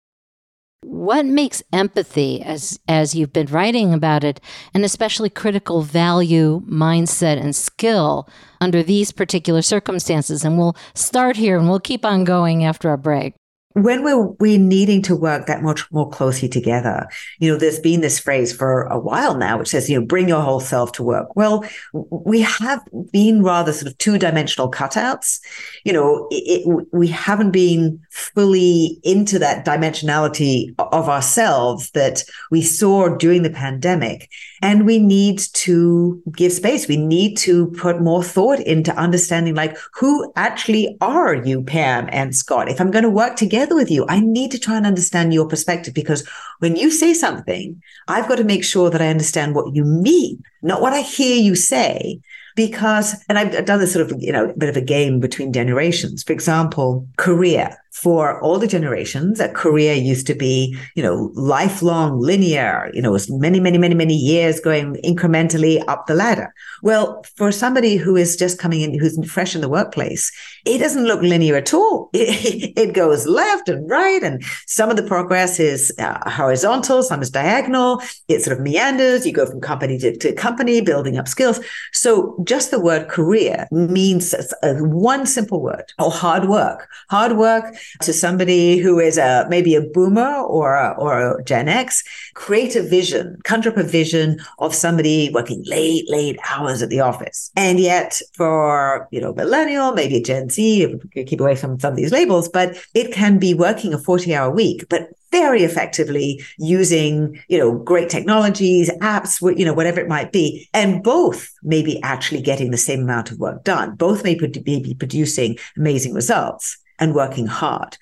What 0.89 1.27
makes 1.27 1.65
empathy, 1.73 2.41
as 2.43 2.79
as 2.87 3.13
you've 3.13 3.33
been 3.33 3.49
writing 3.49 3.93
about 3.93 4.23
it, 4.23 4.41
an 4.73 4.85
especially 4.85 5.29
critical 5.29 5.83
value, 5.83 6.61
mindset, 6.61 7.41
and 7.41 7.57
skill 7.57 8.29
under 8.61 8.85
these 8.85 9.11
particular 9.11 9.63
circumstances? 9.63 10.45
And 10.45 10.57
we'll 10.57 10.77
start 10.95 11.37
here 11.37 11.59
and 11.59 11.69
we'll 11.69 11.81
keep 11.81 12.05
on 12.05 12.23
going 12.23 12.65
after 12.65 12.89
our 12.89 12.97
break 12.97 13.35
when 13.77 14.03
we're 14.03 14.29
we 14.41 14.57
needing 14.57 15.03
to 15.03 15.15
work 15.15 15.47
that 15.47 15.63
much 15.63 15.91
more 15.93 16.09
closely 16.09 16.49
together? 16.49 17.07
You 17.41 17.53
know 17.53 17.59
there's 17.59 17.79
been 17.79 18.01
this 18.01 18.19
phrase 18.19 18.51
for 18.51 18.85
a 18.85 18.99
while 18.99 19.37
now 19.37 19.59
which 19.59 19.69
says 19.69 19.91
you 19.91 20.01
know 20.01 20.07
bring 20.07 20.29
your 20.29 20.41
whole 20.41 20.61
self 20.61 20.93
to 20.93 21.03
work. 21.03 21.37
Well 21.37 21.63
we 21.93 22.41
have 22.41 22.83
been 23.13 23.43
rather 23.43 23.75
sort 23.75 23.93
of 23.93 23.99
two-dimensional 23.99 24.71
cutouts. 24.71 25.41
You 25.85 25.93
know 25.93 26.27
it, 26.31 26.67
it, 26.67 26.87
we 26.93 27.09
haven't 27.09 27.51
been 27.51 28.01
fully 28.11 28.99
into 29.03 29.39
that 29.41 29.67
dimensionality 29.67 30.75
of 30.79 31.11
ourselves 31.11 31.91
that 31.91 32.25
we 32.51 32.63
saw 32.63 33.15
during 33.15 33.43
the 33.43 33.51
pandemic. 33.51 34.31
And 34.63 34.87
we 34.87 34.99
need 34.99 35.39
to 35.39 36.23
give 36.33 36.53
space. 36.53 36.89
We 36.89 36.97
need 36.97 37.37
to 37.39 37.67
put 37.73 38.01
more 38.01 38.23
thought 38.23 38.61
into 38.61 38.95
understanding 38.97 39.55
like 39.55 39.77
who 39.95 40.33
actually 40.37 40.97
are 41.01 41.35
you, 41.35 41.63
Pam 41.63 42.09
and 42.11 42.35
Scott? 42.35 42.69
If 42.69 42.81
I'm 42.81 42.91
going 42.91 43.05
to 43.05 43.11
work 43.11 43.37
together 43.37 43.75
with 43.75 43.91
you, 43.91 44.07
I 44.09 44.21
need 44.21 44.51
to 44.53 44.59
try 44.59 44.77
and 44.77 44.87
understand 44.87 45.35
your 45.35 45.49
perspective 45.49 45.95
because 45.95 46.27
when 46.61 46.77
you 46.77 46.91
say 46.91 47.13
something, 47.15 47.81
I've 48.09 48.29
got 48.29 48.37
to 48.37 48.45
make 48.45 48.65
sure 48.65 48.91
that 48.91 49.03
I 49.03 49.09
understand 49.09 49.55
what 49.55 49.75
you 49.75 49.85
mean, 49.85 50.43
not 50.63 50.81
what 50.81 50.93
I 50.93 51.01
hear 51.03 51.37
you 51.37 51.55
say 51.55 52.21
because, 52.57 53.15
and 53.29 53.39
I've 53.39 53.67
done 53.67 53.79
this 53.79 53.93
sort 53.93 54.11
of, 54.11 54.21
you 54.21 54.33
know, 54.33 54.53
bit 54.57 54.71
of 54.71 54.77
a 54.77 54.81
game 54.81 55.21
between 55.21 55.53
generations. 55.53 56.23
For 56.23 56.33
example, 56.33 57.07
career 57.19 57.77
for 57.97 58.39
older 58.43 58.67
generations, 58.67 59.41
a 59.41 59.49
career 59.49 59.95
used 59.95 60.27
to 60.27 60.35
be, 60.35 60.77
you 60.97 61.03
know, 61.03 61.31
lifelong, 61.33 62.21
linear, 62.21 62.91
you 62.93 63.01
know, 63.01 63.19
many, 63.31 63.59
many, 63.59 63.79
many, 63.79 63.95
many 63.95 64.15
years 64.15 64.61
going 64.61 64.97
incrementally 64.97 65.83
up 65.89 66.07
the 66.07 66.15
ladder. 66.15 66.53
Well, 66.83 67.25
for 67.37 67.51
somebody 67.51 67.97
who 67.97 68.15
is 68.15 68.37
just 68.37 68.59
coming 68.59 68.83
in, 68.83 68.99
who's 68.99 69.19
fresh 69.31 69.55
in 69.55 69.63
the 69.63 69.69
workplace, 69.71 70.31
it 70.67 70.77
doesn't 70.77 71.07
look 71.07 71.23
linear 71.23 71.57
at 71.57 71.73
all. 71.73 72.11
It, 72.27 72.73
it 72.77 72.93
goes 72.93 73.27
left 73.27 73.69
and 73.69 73.89
right, 73.89 74.23
and 74.23 74.43
some 74.67 74.91
of 74.91 74.97
the 74.97 75.03
progress 75.03 75.59
is 75.59 75.93
uh, 75.99 76.29
horizontal, 76.29 77.03
some 77.03 77.23
is 77.23 77.31
diagonal. 77.31 78.03
It 78.29 78.43
sort 78.43 78.59
of 78.59 78.63
meanders. 78.63 79.25
You 79.25 79.33
go 79.33 79.47
from 79.47 79.61
company 79.61 79.97
to, 79.99 80.17
to 80.17 80.33
company, 80.35 80.81
building 80.81 81.17
up 81.17 81.29
skills. 81.29 81.61
So 81.93 82.37
just 82.45 82.71
the 82.71 82.81
word 82.81 83.09
career 83.09 83.69
means 83.71 84.35
one 84.63 85.25
simple 85.25 85.63
word, 85.63 85.93
or 85.99 86.11
hard 86.11 86.49
work. 86.49 86.89
Hard 87.09 87.37
work 87.37 87.75
to 88.03 88.13
somebody 88.13 88.79
who 88.79 88.99
is 88.99 89.19
a 89.19 89.47
maybe 89.49 89.75
a 89.75 89.81
boomer 89.81 90.41
or 90.43 90.75
a, 90.75 90.95
or 90.99 91.39
a 91.39 91.45
Gen 91.45 91.69
X, 91.69 92.03
create 92.35 92.77
a 92.77 92.83
vision, 92.83 93.39
conjure 93.45 93.71
up 93.71 93.77
a 93.77 93.83
vision 93.83 94.39
of 94.59 94.75
somebody 94.75 95.31
working 95.33 95.63
late, 95.67 96.09
late 96.09 96.39
hours 96.51 96.83
at 96.83 96.91
the 96.91 97.01
office. 97.01 97.51
And 97.57 97.79
yet 97.81 98.21
for, 98.35 99.09
you 99.11 99.21
know, 99.21 99.33
millennial, 99.35 99.93
maybe 99.93 100.21
Gen 100.21 100.51
Z, 100.51 100.95
keep 101.27 101.41
away 101.41 101.57
from 101.57 101.79
some 101.81 101.93
of 101.93 101.97
these 101.97 102.13
labels, 102.13 102.49
but 102.49 102.77
it 102.95 103.13
can 103.13 103.39
be 103.39 103.55
working 103.55 103.95
a 103.95 103.99
40 103.99 104.35
hour 104.35 104.51
week, 104.51 104.87
but 104.89 105.11
very 105.31 105.63
effectively 105.63 106.43
using, 106.59 107.43
you 107.49 107.59
know, 107.59 107.77
great 107.79 108.09
technologies, 108.09 108.91
apps, 109.01 109.41
you 109.59 109.65
know, 109.65 109.75
whatever 109.75 110.01
it 110.01 110.09
might 110.09 110.33
be. 110.33 110.69
And 110.73 111.03
both 111.03 111.53
may 111.63 111.83
be 111.83 112.01
actually 112.03 112.41
getting 112.41 112.71
the 112.71 112.79
same 112.79 113.03
amount 113.03 113.31
of 113.31 113.39
work 113.39 113.65
done. 113.65 113.97
Both 113.97 114.25
may 114.25 114.35
be 114.35 114.97
producing 114.99 115.59
amazing 115.77 116.15
results 116.15 116.79
and 116.99 117.15
working 117.15 117.47
hard. 117.47 117.97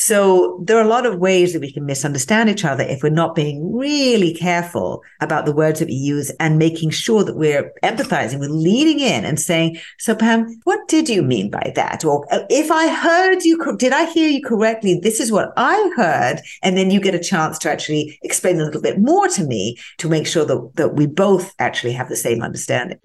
So 0.00 0.62
there 0.64 0.78
are 0.78 0.84
a 0.84 0.88
lot 0.88 1.04
of 1.04 1.18
ways 1.18 1.52
that 1.52 1.60
we 1.60 1.70
can 1.70 1.84
misunderstand 1.84 2.48
each 2.48 2.64
other 2.64 2.82
if 2.82 3.02
we're 3.02 3.10
not 3.10 3.34
being 3.34 3.76
really 3.76 4.32
careful 4.32 5.02
about 5.20 5.44
the 5.44 5.52
words 5.52 5.78
that 5.78 5.88
we 5.88 5.94
use 5.94 6.30
and 6.40 6.58
making 6.58 6.88
sure 6.88 7.22
that 7.22 7.36
we're 7.36 7.70
empathizing, 7.82 8.40
we're 8.40 8.48
leaning 8.48 9.00
in 9.00 9.26
and 9.26 9.38
saying, 9.38 9.78
so 9.98 10.14
Pam, 10.14 10.58
what 10.64 10.88
did 10.88 11.10
you 11.10 11.22
mean 11.22 11.50
by 11.50 11.72
that? 11.76 12.02
Or 12.02 12.26
uh, 12.32 12.44
if 12.48 12.70
I 12.70 12.88
heard 12.88 13.42
you, 13.44 13.62
did 13.76 13.92
I 13.92 14.10
hear 14.10 14.30
you 14.30 14.42
correctly? 14.42 14.98
This 15.02 15.20
is 15.20 15.30
what 15.30 15.52
I 15.58 15.92
heard. 15.94 16.40
And 16.62 16.78
then 16.78 16.90
you 16.90 16.98
get 16.98 17.14
a 17.14 17.18
chance 17.18 17.58
to 17.58 17.70
actually 17.70 18.18
explain 18.22 18.58
a 18.58 18.64
little 18.64 18.80
bit 18.80 18.98
more 18.98 19.28
to 19.28 19.44
me 19.44 19.76
to 19.98 20.08
make 20.08 20.26
sure 20.26 20.46
that, 20.46 20.70
that 20.76 20.94
we 20.94 21.08
both 21.08 21.54
actually 21.58 21.92
have 21.92 22.08
the 22.08 22.16
same 22.16 22.42
understanding. 22.42 22.98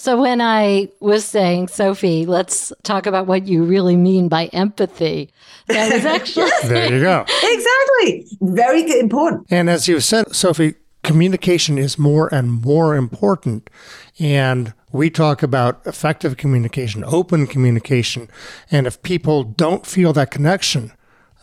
So, 0.00 0.18
when 0.18 0.40
I 0.40 0.88
was 1.00 1.26
saying, 1.26 1.68
Sophie, 1.68 2.24
let's 2.24 2.72
talk 2.84 3.04
about 3.04 3.26
what 3.26 3.46
you 3.46 3.64
really 3.64 3.96
mean 3.96 4.28
by 4.28 4.46
empathy, 4.46 5.30
that 5.66 5.92
was 5.92 6.04
actually. 6.16 6.50
there 6.64 6.90
you 6.90 7.00
go. 7.02 7.26
Exactly. 7.42 8.26
Very 8.40 8.98
important. 8.98 9.46
And 9.50 9.68
as 9.68 9.88
you 9.88 10.00
said, 10.00 10.34
Sophie, 10.34 10.76
communication 11.02 11.76
is 11.76 11.98
more 11.98 12.32
and 12.32 12.62
more 12.62 12.96
important. 12.96 13.68
And 14.18 14.72
we 14.90 15.10
talk 15.10 15.42
about 15.42 15.86
effective 15.86 16.38
communication, 16.38 17.04
open 17.04 17.46
communication. 17.46 18.30
And 18.70 18.86
if 18.86 19.02
people 19.02 19.44
don't 19.44 19.84
feel 19.84 20.14
that 20.14 20.30
connection, 20.30 20.92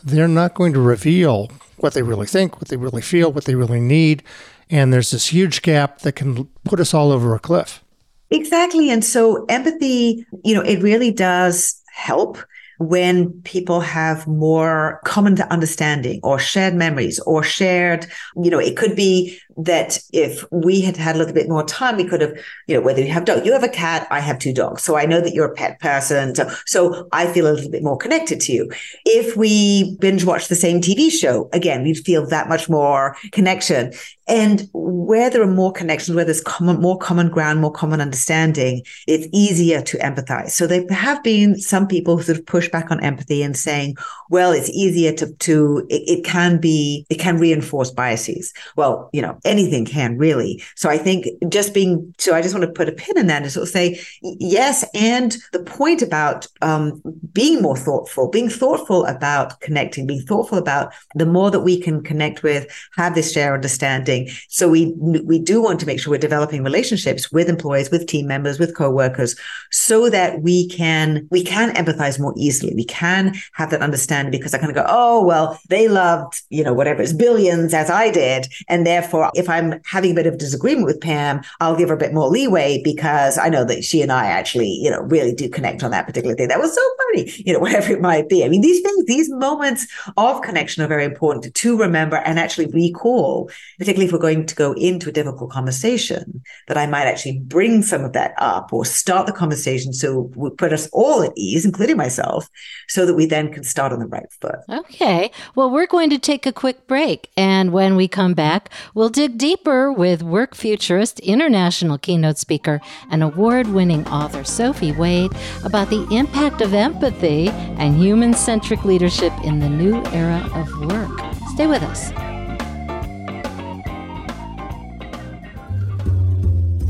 they're 0.02 0.26
not 0.26 0.54
going 0.54 0.72
to 0.72 0.80
reveal 0.80 1.52
what 1.76 1.94
they 1.94 2.02
really 2.02 2.26
think, 2.26 2.56
what 2.56 2.66
they 2.66 2.76
really 2.76 3.02
feel, 3.02 3.32
what 3.32 3.44
they 3.44 3.54
really 3.54 3.80
need. 3.80 4.24
And 4.68 4.92
there's 4.92 5.12
this 5.12 5.28
huge 5.28 5.62
gap 5.62 6.00
that 6.00 6.16
can 6.16 6.46
put 6.64 6.80
us 6.80 6.92
all 6.92 7.12
over 7.12 7.36
a 7.36 7.38
cliff. 7.38 7.84
Exactly. 8.30 8.90
And 8.90 9.04
so 9.04 9.44
empathy, 9.46 10.26
you 10.44 10.54
know, 10.54 10.62
it 10.62 10.82
really 10.82 11.10
does 11.10 11.80
help 11.92 12.38
when 12.78 13.32
people 13.42 13.80
have 13.80 14.26
more 14.28 15.00
common 15.04 15.40
understanding 15.42 16.20
or 16.22 16.38
shared 16.38 16.74
memories 16.74 17.18
or 17.20 17.42
shared, 17.42 18.06
you 18.40 18.50
know, 18.50 18.58
it 18.60 18.76
could 18.76 18.94
be 18.94 19.36
that 19.56 19.98
if 20.12 20.44
we 20.52 20.80
had 20.80 20.96
had 20.96 21.16
a 21.16 21.18
little 21.18 21.34
bit 21.34 21.48
more 21.48 21.64
time, 21.64 21.96
we 21.96 22.04
could 22.04 22.20
have, 22.20 22.32
you 22.68 22.76
know, 22.76 22.80
whether 22.80 23.02
you 23.02 23.10
have 23.10 23.24
dog, 23.24 23.44
you 23.44 23.52
have 23.52 23.64
a 23.64 23.68
cat, 23.68 24.06
I 24.12 24.20
have 24.20 24.38
two 24.38 24.52
dogs. 24.52 24.84
So 24.84 24.96
I 24.96 25.06
know 25.06 25.20
that 25.20 25.34
you're 25.34 25.50
a 25.50 25.54
pet 25.54 25.80
person. 25.80 26.36
So, 26.36 26.48
so 26.66 27.08
I 27.10 27.26
feel 27.26 27.48
a 27.48 27.52
little 27.52 27.70
bit 27.70 27.82
more 27.82 27.96
connected 27.96 28.40
to 28.42 28.52
you. 28.52 28.70
If 29.04 29.36
we 29.36 29.96
binge 29.98 30.24
watch 30.24 30.46
the 30.46 30.54
same 30.54 30.80
TV 30.80 31.10
show, 31.10 31.48
again, 31.52 31.82
we'd 31.82 31.98
feel 31.98 32.26
that 32.28 32.48
much 32.48 32.68
more 32.68 33.16
connection. 33.32 33.92
And 34.28 34.68
where 34.74 35.30
there 35.30 35.42
are 35.42 35.46
more 35.46 35.72
connections, 35.72 36.14
where 36.14 36.24
there's 36.24 36.42
common, 36.42 36.80
more 36.80 36.98
common 36.98 37.30
ground, 37.30 37.60
more 37.60 37.72
common 37.72 38.00
understanding, 38.00 38.82
it's 39.06 39.26
easier 39.32 39.80
to 39.80 39.96
empathize. 39.98 40.50
So 40.50 40.66
there 40.66 40.84
have 40.90 41.22
been 41.22 41.58
some 41.58 41.86
people 41.86 42.16
who 42.16 42.22
sort 42.22 42.38
of 42.38 42.44
push 42.44 42.68
back 42.68 42.90
on 42.90 43.02
empathy 43.02 43.42
and 43.42 43.56
saying, 43.56 43.96
well, 44.28 44.52
it's 44.52 44.68
easier 44.68 45.12
to, 45.12 45.32
to 45.32 45.86
it, 45.88 46.02
it 46.18 46.24
can 46.24 46.58
be, 46.58 47.06
it 47.08 47.18
can 47.18 47.38
reinforce 47.38 47.90
biases. 47.90 48.52
Well, 48.76 49.08
you 49.14 49.22
know, 49.22 49.38
anything 49.46 49.86
can 49.86 50.18
really. 50.18 50.62
So 50.76 50.90
I 50.90 50.98
think 50.98 51.26
just 51.48 51.72
being, 51.72 52.14
so 52.18 52.34
I 52.34 52.42
just 52.42 52.54
want 52.54 52.66
to 52.66 52.72
put 52.72 52.88
a 52.88 52.92
pin 52.92 53.16
in 53.16 53.28
that 53.28 53.42
and 53.42 53.50
sort 53.50 53.62
of 53.62 53.70
say, 53.70 53.98
yes. 54.20 54.84
And 54.94 55.36
the 55.52 55.62
point 55.62 56.02
about 56.02 56.46
um, 56.60 57.00
being 57.32 57.62
more 57.62 57.76
thoughtful, 57.76 58.28
being 58.28 58.50
thoughtful 58.50 59.06
about 59.06 59.60
connecting, 59.60 60.06
being 60.06 60.26
thoughtful 60.26 60.58
about 60.58 60.92
the 61.14 61.24
more 61.24 61.50
that 61.50 61.60
we 61.60 61.80
can 61.80 62.02
connect 62.02 62.42
with, 62.42 62.66
have 62.96 63.14
this 63.14 63.32
shared 63.32 63.54
understanding. 63.54 64.17
So 64.48 64.68
we, 64.68 64.92
we 64.96 65.38
do 65.38 65.62
want 65.62 65.80
to 65.80 65.86
make 65.86 66.00
sure 66.00 66.10
we're 66.10 66.18
developing 66.18 66.64
relationships 66.64 67.30
with 67.30 67.48
employees, 67.48 67.90
with 67.90 68.06
team 68.06 68.26
members, 68.26 68.58
with 68.58 68.76
co-workers, 68.76 69.36
so 69.70 70.10
that 70.10 70.42
we 70.42 70.68
can, 70.68 71.26
we 71.30 71.44
can 71.44 71.74
empathize 71.74 72.18
more 72.18 72.34
easily. 72.36 72.74
We 72.74 72.84
can 72.84 73.34
have 73.52 73.70
that 73.70 73.82
understanding 73.82 74.30
because 74.30 74.54
I 74.54 74.58
kind 74.58 74.70
of 74.70 74.76
go, 74.76 74.86
oh, 74.88 75.24
well, 75.24 75.58
they 75.68 75.88
loved, 75.88 76.42
you 76.50 76.64
know, 76.64 76.74
whatever 76.74 77.02
it's 77.02 77.12
billions 77.12 77.74
as 77.74 77.90
I 77.90 78.10
did. 78.10 78.46
And 78.68 78.86
therefore 78.86 79.30
if 79.34 79.48
I'm 79.48 79.80
having 79.84 80.12
a 80.12 80.14
bit 80.14 80.26
of 80.26 80.38
disagreement 80.38 80.86
with 80.86 81.00
Pam, 81.00 81.42
I'll 81.60 81.76
give 81.76 81.88
her 81.88 81.94
a 81.94 81.98
bit 81.98 82.12
more 82.12 82.28
leeway 82.28 82.82
because 82.82 83.38
I 83.38 83.48
know 83.48 83.64
that 83.64 83.84
she 83.84 84.02
and 84.02 84.12
I 84.12 84.26
actually, 84.26 84.70
you 84.70 84.90
know, 84.90 85.00
really 85.02 85.34
do 85.34 85.48
connect 85.48 85.82
on 85.82 85.90
that 85.92 86.06
particular 86.06 86.34
thing. 86.34 86.48
That 86.48 86.60
was 86.60 86.74
so 86.74 86.82
funny, 86.98 87.32
you 87.44 87.52
know, 87.52 87.58
whatever 87.68 87.92
it 87.92 88.00
might 88.00 88.28
be. 88.28 88.44
I 88.44 88.48
mean, 88.48 88.60
these 88.60 88.80
things, 88.80 89.04
these 89.06 89.30
moments 89.30 89.86
of 90.16 90.42
connection 90.42 90.82
are 90.82 90.88
very 90.88 91.04
important 91.04 91.54
to 91.54 91.78
remember 91.78 92.16
and 92.16 92.38
actually 92.38 92.66
recall, 92.66 93.50
particularly 93.78 94.07
if 94.08 94.12
we're 94.12 94.18
going 94.18 94.46
to 94.46 94.54
go 94.54 94.72
into 94.72 95.10
a 95.10 95.12
difficult 95.12 95.50
conversation, 95.50 96.42
that 96.66 96.78
I 96.78 96.86
might 96.86 97.04
actually 97.04 97.40
bring 97.40 97.82
some 97.82 98.04
of 98.04 98.14
that 98.14 98.32
up 98.38 98.72
or 98.72 98.84
start 98.84 99.26
the 99.26 99.32
conversation 99.32 99.92
so 99.92 100.32
we 100.34 100.50
put 100.50 100.72
us 100.72 100.88
all 100.92 101.22
at 101.22 101.32
ease, 101.36 101.64
including 101.64 101.96
myself, 101.96 102.48
so 102.88 103.04
that 103.04 103.14
we 103.14 103.26
then 103.26 103.52
can 103.52 103.64
start 103.64 103.92
on 103.92 103.98
the 103.98 104.06
right 104.06 104.26
foot. 104.40 104.56
Okay. 104.70 105.30
Well, 105.54 105.70
we're 105.70 105.86
going 105.86 106.10
to 106.10 106.18
take 106.18 106.46
a 106.46 106.52
quick 106.52 106.86
break. 106.86 107.30
And 107.36 107.72
when 107.72 107.96
we 107.96 108.08
come 108.08 108.32
back, 108.32 108.70
we'll 108.94 109.10
dig 109.10 109.36
deeper 109.36 109.92
with 109.92 110.22
work 110.22 110.54
futurist, 110.54 111.20
international 111.20 111.98
keynote 111.98 112.38
speaker, 112.38 112.80
and 113.10 113.22
award 113.22 113.68
winning 113.68 114.08
author 114.08 114.42
Sophie 114.42 114.92
Wade 114.92 115.32
about 115.64 115.90
the 115.90 116.06
impact 116.10 116.62
of 116.62 116.72
empathy 116.72 117.48
and 117.50 117.98
human 117.98 118.32
centric 118.32 118.84
leadership 118.84 119.32
in 119.44 119.58
the 119.58 119.68
new 119.68 120.02
era 120.06 120.48
of 120.54 120.90
work. 120.90 121.34
Stay 121.52 121.66
with 121.66 121.82
us. 121.82 122.37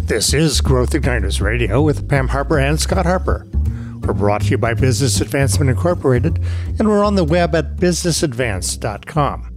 This 0.09 0.33
is 0.33 0.62
Growth 0.62 0.93
Igniters 0.93 1.43
Radio 1.43 1.83
with 1.83 2.09
Pam 2.09 2.29
Harper 2.29 2.59
and 2.59 2.81
Scott 2.81 3.05
Harper. 3.05 3.47
We're 4.00 4.15
brought 4.15 4.41
to 4.41 4.49
you 4.49 4.57
by 4.57 4.73
Business 4.73 5.21
Advancement 5.21 5.69
Incorporated, 5.69 6.43
and 6.79 6.88
we're 6.88 7.05
on 7.05 7.15
the 7.15 7.25
web 7.25 7.55
at 7.55 7.77
businessadvance.com. 7.77 9.55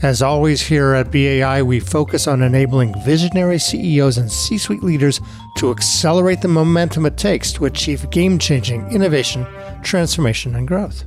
As 0.00 0.22
always, 0.22 0.62
here 0.62 0.94
at 0.94 1.10
BAI, 1.10 1.62
we 1.62 1.80
focus 1.80 2.28
on 2.28 2.42
enabling 2.42 2.94
visionary 3.02 3.58
CEOs 3.58 4.18
and 4.18 4.30
C 4.30 4.56
suite 4.56 4.84
leaders 4.84 5.20
to 5.56 5.72
accelerate 5.72 6.42
the 6.42 6.48
momentum 6.48 7.04
it 7.04 7.16
takes 7.16 7.52
to 7.54 7.64
achieve 7.64 8.08
game 8.10 8.38
changing 8.38 8.88
innovation, 8.92 9.44
transformation, 9.82 10.54
and 10.54 10.68
growth. 10.68 11.06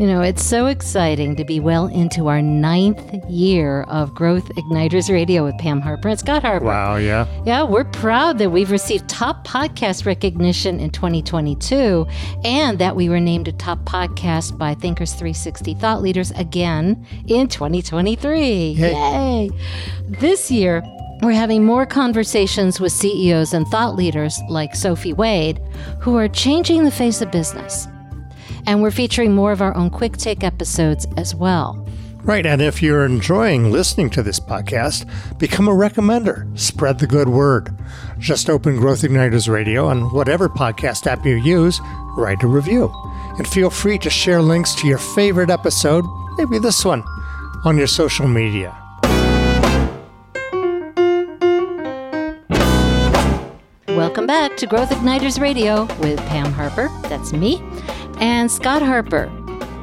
You 0.00 0.06
know, 0.06 0.22
it's 0.22 0.44
so 0.44 0.66
exciting 0.66 1.36
to 1.36 1.44
be 1.44 1.60
well 1.60 1.86
into 1.86 2.28
our 2.28 2.40
ninth 2.40 3.00
year 3.28 3.82
of 3.84 4.14
Growth 4.14 4.48
Igniters 4.56 5.12
Radio 5.12 5.44
with 5.44 5.56
Pam 5.58 5.80
Harper 5.80 6.08
and 6.08 6.18
Scott 6.18 6.42
Harper. 6.42 6.64
Wow, 6.64 6.96
yeah. 6.96 7.26
Yeah, 7.44 7.62
we're 7.62 7.84
proud 7.84 8.38
that 8.38 8.50
we've 8.50 8.70
received 8.70 9.08
top 9.08 9.46
podcast 9.46 10.06
recognition 10.06 10.80
in 10.80 10.90
2022 10.90 12.06
and 12.42 12.78
that 12.78 12.96
we 12.96 13.08
were 13.08 13.20
named 13.20 13.48
a 13.48 13.52
top 13.52 13.80
podcast 13.84 14.56
by 14.56 14.74
Thinkers 14.74 15.12
360 15.12 15.74
Thought 15.74 16.00
Leaders 16.02 16.30
again 16.32 17.06
in 17.28 17.46
2023. 17.46 18.70
Yay. 18.70 18.92
Yay. 18.92 19.50
This 20.08 20.50
year, 20.50 20.82
we're 21.22 21.32
having 21.32 21.64
more 21.64 21.86
conversations 21.86 22.80
with 22.80 22.92
CEOs 22.92 23.52
and 23.52 23.66
thought 23.68 23.94
leaders 23.94 24.40
like 24.48 24.74
Sophie 24.74 25.12
Wade 25.12 25.60
who 26.00 26.16
are 26.16 26.28
changing 26.28 26.84
the 26.84 26.90
face 26.90 27.20
of 27.20 27.30
business. 27.30 27.86
And 28.66 28.82
we're 28.82 28.90
featuring 28.90 29.34
more 29.34 29.52
of 29.52 29.60
our 29.60 29.76
own 29.76 29.90
quick 29.90 30.16
take 30.16 30.44
episodes 30.44 31.06
as 31.16 31.34
well. 31.34 31.86
Right. 32.24 32.46
And 32.46 32.62
if 32.62 32.80
you're 32.80 33.04
enjoying 33.04 33.72
listening 33.72 34.08
to 34.10 34.22
this 34.22 34.38
podcast, 34.38 35.08
become 35.38 35.66
a 35.66 35.72
recommender. 35.72 36.56
Spread 36.56 37.00
the 37.00 37.06
good 37.08 37.28
word. 37.28 37.76
Just 38.18 38.48
open 38.48 38.76
Growth 38.76 39.02
Igniters 39.02 39.48
Radio 39.48 39.88
on 39.88 40.12
whatever 40.12 40.48
podcast 40.48 41.08
app 41.08 41.26
you 41.26 41.34
use, 41.34 41.80
write 42.16 42.44
a 42.44 42.46
review. 42.46 42.92
And 43.38 43.48
feel 43.48 43.70
free 43.70 43.98
to 43.98 44.10
share 44.10 44.40
links 44.40 44.72
to 44.76 44.86
your 44.86 44.98
favorite 44.98 45.50
episode, 45.50 46.04
maybe 46.38 46.60
this 46.60 46.84
one, 46.84 47.02
on 47.64 47.76
your 47.76 47.88
social 47.88 48.28
media. 48.28 48.78
Welcome 53.88 54.26
back 54.26 54.56
to 54.58 54.66
Growth 54.66 54.90
Igniters 54.90 55.40
Radio 55.40 55.84
with 56.00 56.18
Pam 56.20 56.52
Harper, 56.52 56.88
that's 57.08 57.32
me, 57.32 57.62
and 58.22 58.48
Scott 58.48 58.82
Harper. 58.82 59.28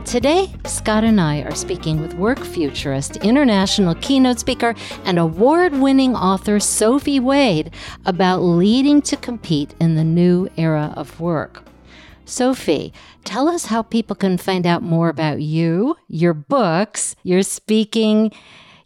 Today, 0.05 0.49
Scott 0.65 1.03
and 1.03 1.19
I 1.19 1.41
are 1.41 1.53
speaking 1.53 1.99
with 1.99 2.13
work 2.13 2.39
futurist, 2.39 3.17
international 3.17 3.95
keynote 3.95 4.39
speaker, 4.39 4.75
and 5.03 5.19
award 5.19 5.73
winning 5.73 6.15
author 6.15 6.57
Sophie 6.61 7.19
Wade 7.19 7.73
about 8.05 8.37
leading 8.37 9.01
to 9.01 9.17
compete 9.17 9.75
in 9.81 9.95
the 9.95 10.05
new 10.05 10.47
era 10.55 10.93
of 10.95 11.19
work. 11.19 11.65
Sophie, 12.23 12.93
tell 13.25 13.49
us 13.49 13.65
how 13.65 13.81
people 13.81 14.15
can 14.15 14.37
find 14.37 14.65
out 14.65 14.83
more 14.83 15.09
about 15.09 15.41
you, 15.41 15.97
your 16.07 16.33
books, 16.33 17.17
your 17.23 17.43
speaking, 17.43 18.31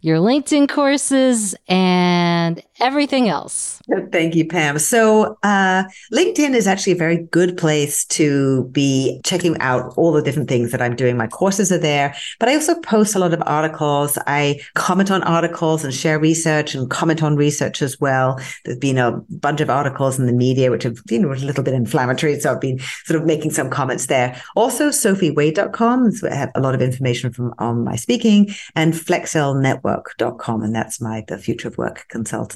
your 0.00 0.18
LinkedIn 0.18 0.68
courses, 0.68 1.54
and 1.68 2.60
everything 2.80 3.28
else. 3.28 3.80
Thank 4.12 4.34
you, 4.34 4.46
Pam. 4.46 4.78
So, 4.78 5.38
uh, 5.42 5.84
LinkedIn 6.12 6.54
is 6.54 6.66
actually 6.66 6.94
a 6.94 6.96
very 6.96 7.18
good 7.18 7.56
place 7.56 8.04
to 8.06 8.64
be 8.72 9.20
checking 9.24 9.58
out 9.60 9.92
all 9.96 10.12
the 10.12 10.22
different 10.22 10.48
things 10.48 10.72
that 10.72 10.82
I'm 10.82 10.96
doing. 10.96 11.16
My 11.16 11.26
courses 11.26 11.70
are 11.70 11.78
there, 11.78 12.14
but 12.40 12.48
I 12.48 12.54
also 12.54 12.80
post 12.80 13.14
a 13.14 13.18
lot 13.18 13.34
of 13.34 13.42
articles. 13.46 14.18
I 14.26 14.60
comment 14.74 15.10
on 15.10 15.22
articles 15.22 15.84
and 15.84 15.94
share 15.94 16.18
research 16.18 16.74
and 16.74 16.90
comment 16.90 17.22
on 17.22 17.36
research 17.36 17.82
as 17.82 18.00
well. 18.00 18.40
There's 18.64 18.78
been 18.78 18.98
a 18.98 19.12
bunch 19.28 19.60
of 19.60 19.70
articles 19.70 20.18
in 20.18 20.26
the 20.26 20.32
media 20.32 20.70
which 20.70 20.82
have 20.82 21.04
been 21.04 21.24
a 21.24 21.28
little 21.28 21.64
bit 21.64 21.74
inflammatory. 21.74 22.38
So, 22.40 22.52
I've 22.52 22.60
been 22.60 22.80
sort 23.04 23.20
of 23.20 23.26
making 23.26 23.50
some 23.50 23.70
comments 23.70 24.06
there. 24.06 24.40
Also, 24.56 24.88
sophiewade.com 24.88 26.06
is 26.06 26.24
I 26.24 26.34
have 26.34 26.50
a 26.54 26.60
lot 26.60 26.74
of 26.74 26.82
information 26.82 27.32
from 27.32 27.54
on 27.58 27.84
my 27.84 27.96
speaking 27.96 28.54
and 28.74 28.94
flexcelnetwork.com. 28.94 30.62
And 30.62 30.74
that's 30.74 31.00
my 31.00 31.24
The 31.28 31.38
Future 31.38 31.68
of 31.68 31.78
Work 31.78 32.06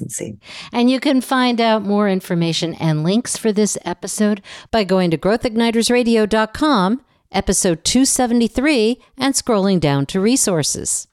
consultancy. 0.09 0.37
And 0.71 0.89
you 0.89 0.99
can 0.99 1.21
find 1.21 1.61
out 1.61 1.83
more 1.83 2.09
information 2.09 2.73
and 2.75 3.03
links 3.03 3.37
for 3.37 3.51
this 3.51 3.77
episode 3.85 4.41
by 4.71 4.83
going 4.83 5.11
to 5.11 5.17
growthignitersradio.com, 5.17 7.01
episode 7.31 7.83
273, 7.83 8.99
and 9.17 9.33
scrolling 9.33 9.79
down 9.79 10.05
to 10.07 10.19
resources. 10.19 11.07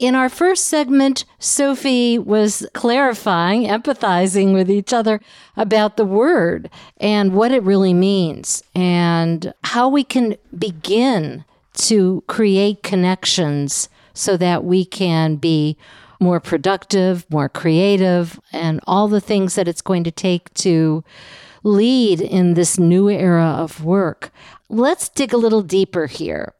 In 0.00 0.16
our 0.16 0.28
first 0.28 0.64
segment, 0.64 1.24
Sophie 1.38 2.18
was 2.18 2.66
clarifying, 2.74 3.62
empathizing 3.62 4.52
with 4.52 4.68
each 4.68 4.92
other 4.92 5.20
about 5.56 5.96
the 5.96 6.04
word 6.04 6.68
and 6.96 7.32
what 7.32 7.52
it 7.52 7.62
really 7.62 7.94
means 7.94 8.62
and 8.74 9.54
how 9.62 9.88
we 9.88 10.02
can 10.02 10.36
begin 10.56 11.44
to 11.74 12.24
create 12.26 12.82
connections 12.82 13.88
so 14.12 14.36
that 14.36 14.64
we 14.64 14.84
can 14.84 15.36
be 15.36 15.76
more 16.20 16.40
productive, 16.40 17.26
more 17.30 17.48
creative, 17.48 18.40
and 18.52 18.80
all 18.86 19.08
the 19.08 19.20
things 19.20 19.54
that 19.54 19.68
it's 19.68 19.82
going 19.82 20.04
to 20.04 20.10
take 20.10 20.52
to 20.54 21.04
lead 21.62 22.20
in 22.20 22.54
this 22.54 22.78
new 22.78 23.08
era 23.08 23.56
of 23.58 23.84
work. 23.84 24.30
Let's 24.68 25.08
dig 25.08 25.32
a 25.32 25.38
little 25.38 25.62
deeper 25.62 26.06
here. 26.06 26.54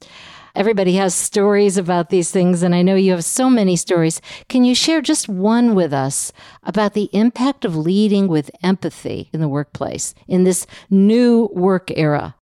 Everybody 0.54 0.94
has 0.94 1.16
stories 1.16 1.76
about 1.76 2.10
these 2.10 2.30
things, 2.30 2.62
and 2.62 2.76
I 2.76 2.82
know 2.82 2.94
you 2.94 3.10
have 3.10 3.24
so 3.24 3.50
many 3.50 3.74
stories. 3.74 4.20
Can 4.48 4.64
you 4.64 4.74
share 4.74 5.02
just 5.02 5.28
one 5.28 5.74
with 5.74 5.92
us 5.92 6.32
about 6.62 6.94
the 6.94 7.10
impact 7.12 7.64
of 7.64 7.74
leading 7.74 8.28
with 8.28 8.52
empathy 8.62 9.30
in 9.32 9.40
the 9.40 9.48
workplace 9.48 10.14
in 10.28 10.44
this 10.44 10.64
new 10.88 11.50
work 11.52 11.90
era? 11.96 12.36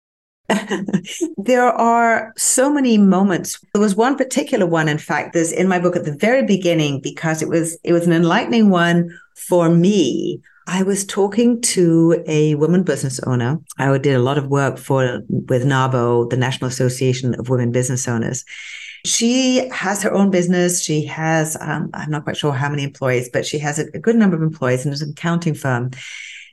there 1.37 1.67
are 1.67 2.33
so 2.37 2.71
many 2.71 2.97
moments. 2.97 3.59
There 3.73 3.81
was 3.81 3.95
one 3.95 4.17
particular 4.17 4.65
one, 4.65 4.87
in 4.87 4.97
fact, 4.97 5.33
there's 5.33 5.51
in 5.51 5.67
my 5.67 5.79
book 5.79 5.95
at 5.95 6.05
the 6.05 6.15
very 6.15 6.45
beginning 6.45 7.01
because 7.01 7.41
it 7.41 7.49
was 7.49 7.77
it 7.83 7.93
was 7.93 8.07
an 8.07 8.13
enlightening 8.13 8.69
one 8.69 9.17
for 9.35 9.69
me. 9.69 10.41
I 10.67 10.83
was 10.83 11.05
talking 11.05 11.59
to 11.61 12.23
a 12.27 12.55
woman 12.55 12.83
business 12.83 13.19
owner. 13.21 13.59
I 13.77 13.97
did 13.97 14.15
a 14.15 14.19
lot 14.19 14.37
of 14.37 14.47
work 14.47 14.77
for 14.77 15.21
with 15.27 15.65
NAWBO, 15.65 16.29
the 16.29 16.37
National 16.37 16.69
Association 16.69 17.33
of 17.35 17.49
Women 17.49 17.71
Business 17.71 18.07
Owners. 18.07 18.45
She 19.03 19.67
has 19.69 20.03
her 20.03 20.13
own 20.13 20.29
business. 20.29 20.83
She 20.83 21.05
has, 21.05 21.57
um, 21.59 21.89
I'm 21.93 22.11
not 22.11 22.23
quite 22.23 22.37
sure 22.37 22.53
how 22.53 22.69
many 22.69 22.83
employees, 22.83 23.29
but 23.33 23.45
she 23.45 23.57
has 23.57 23.79
a, 23.79 23.85
a 23.95 23.99
good 23.99 24.15
number 24.15 24.35
of 24.35 24.43
employees 24.43 24.85
and 24.85 24.93
is 24.93 25.01
an 25.01 25.11
accounting 25.11 25.55
firm. 25.55 25.89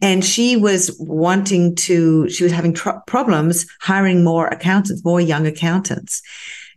And 0.01 0.25
she 0.25 0.57
was 0.57 0.97
wanting 0.99 1.75
to, 1.77 2.29
she 2.29 2.45
was 2.45 2.53
having 2.53 2.73
tr- 2.73 2.91
problems 3.07 3.67
hiring 3.81 4.25
more 4.25 4.47
accountants, 4.49 5.05
more 5.05 5.21
young 5.21 5.47
accountants. 5.47 6.23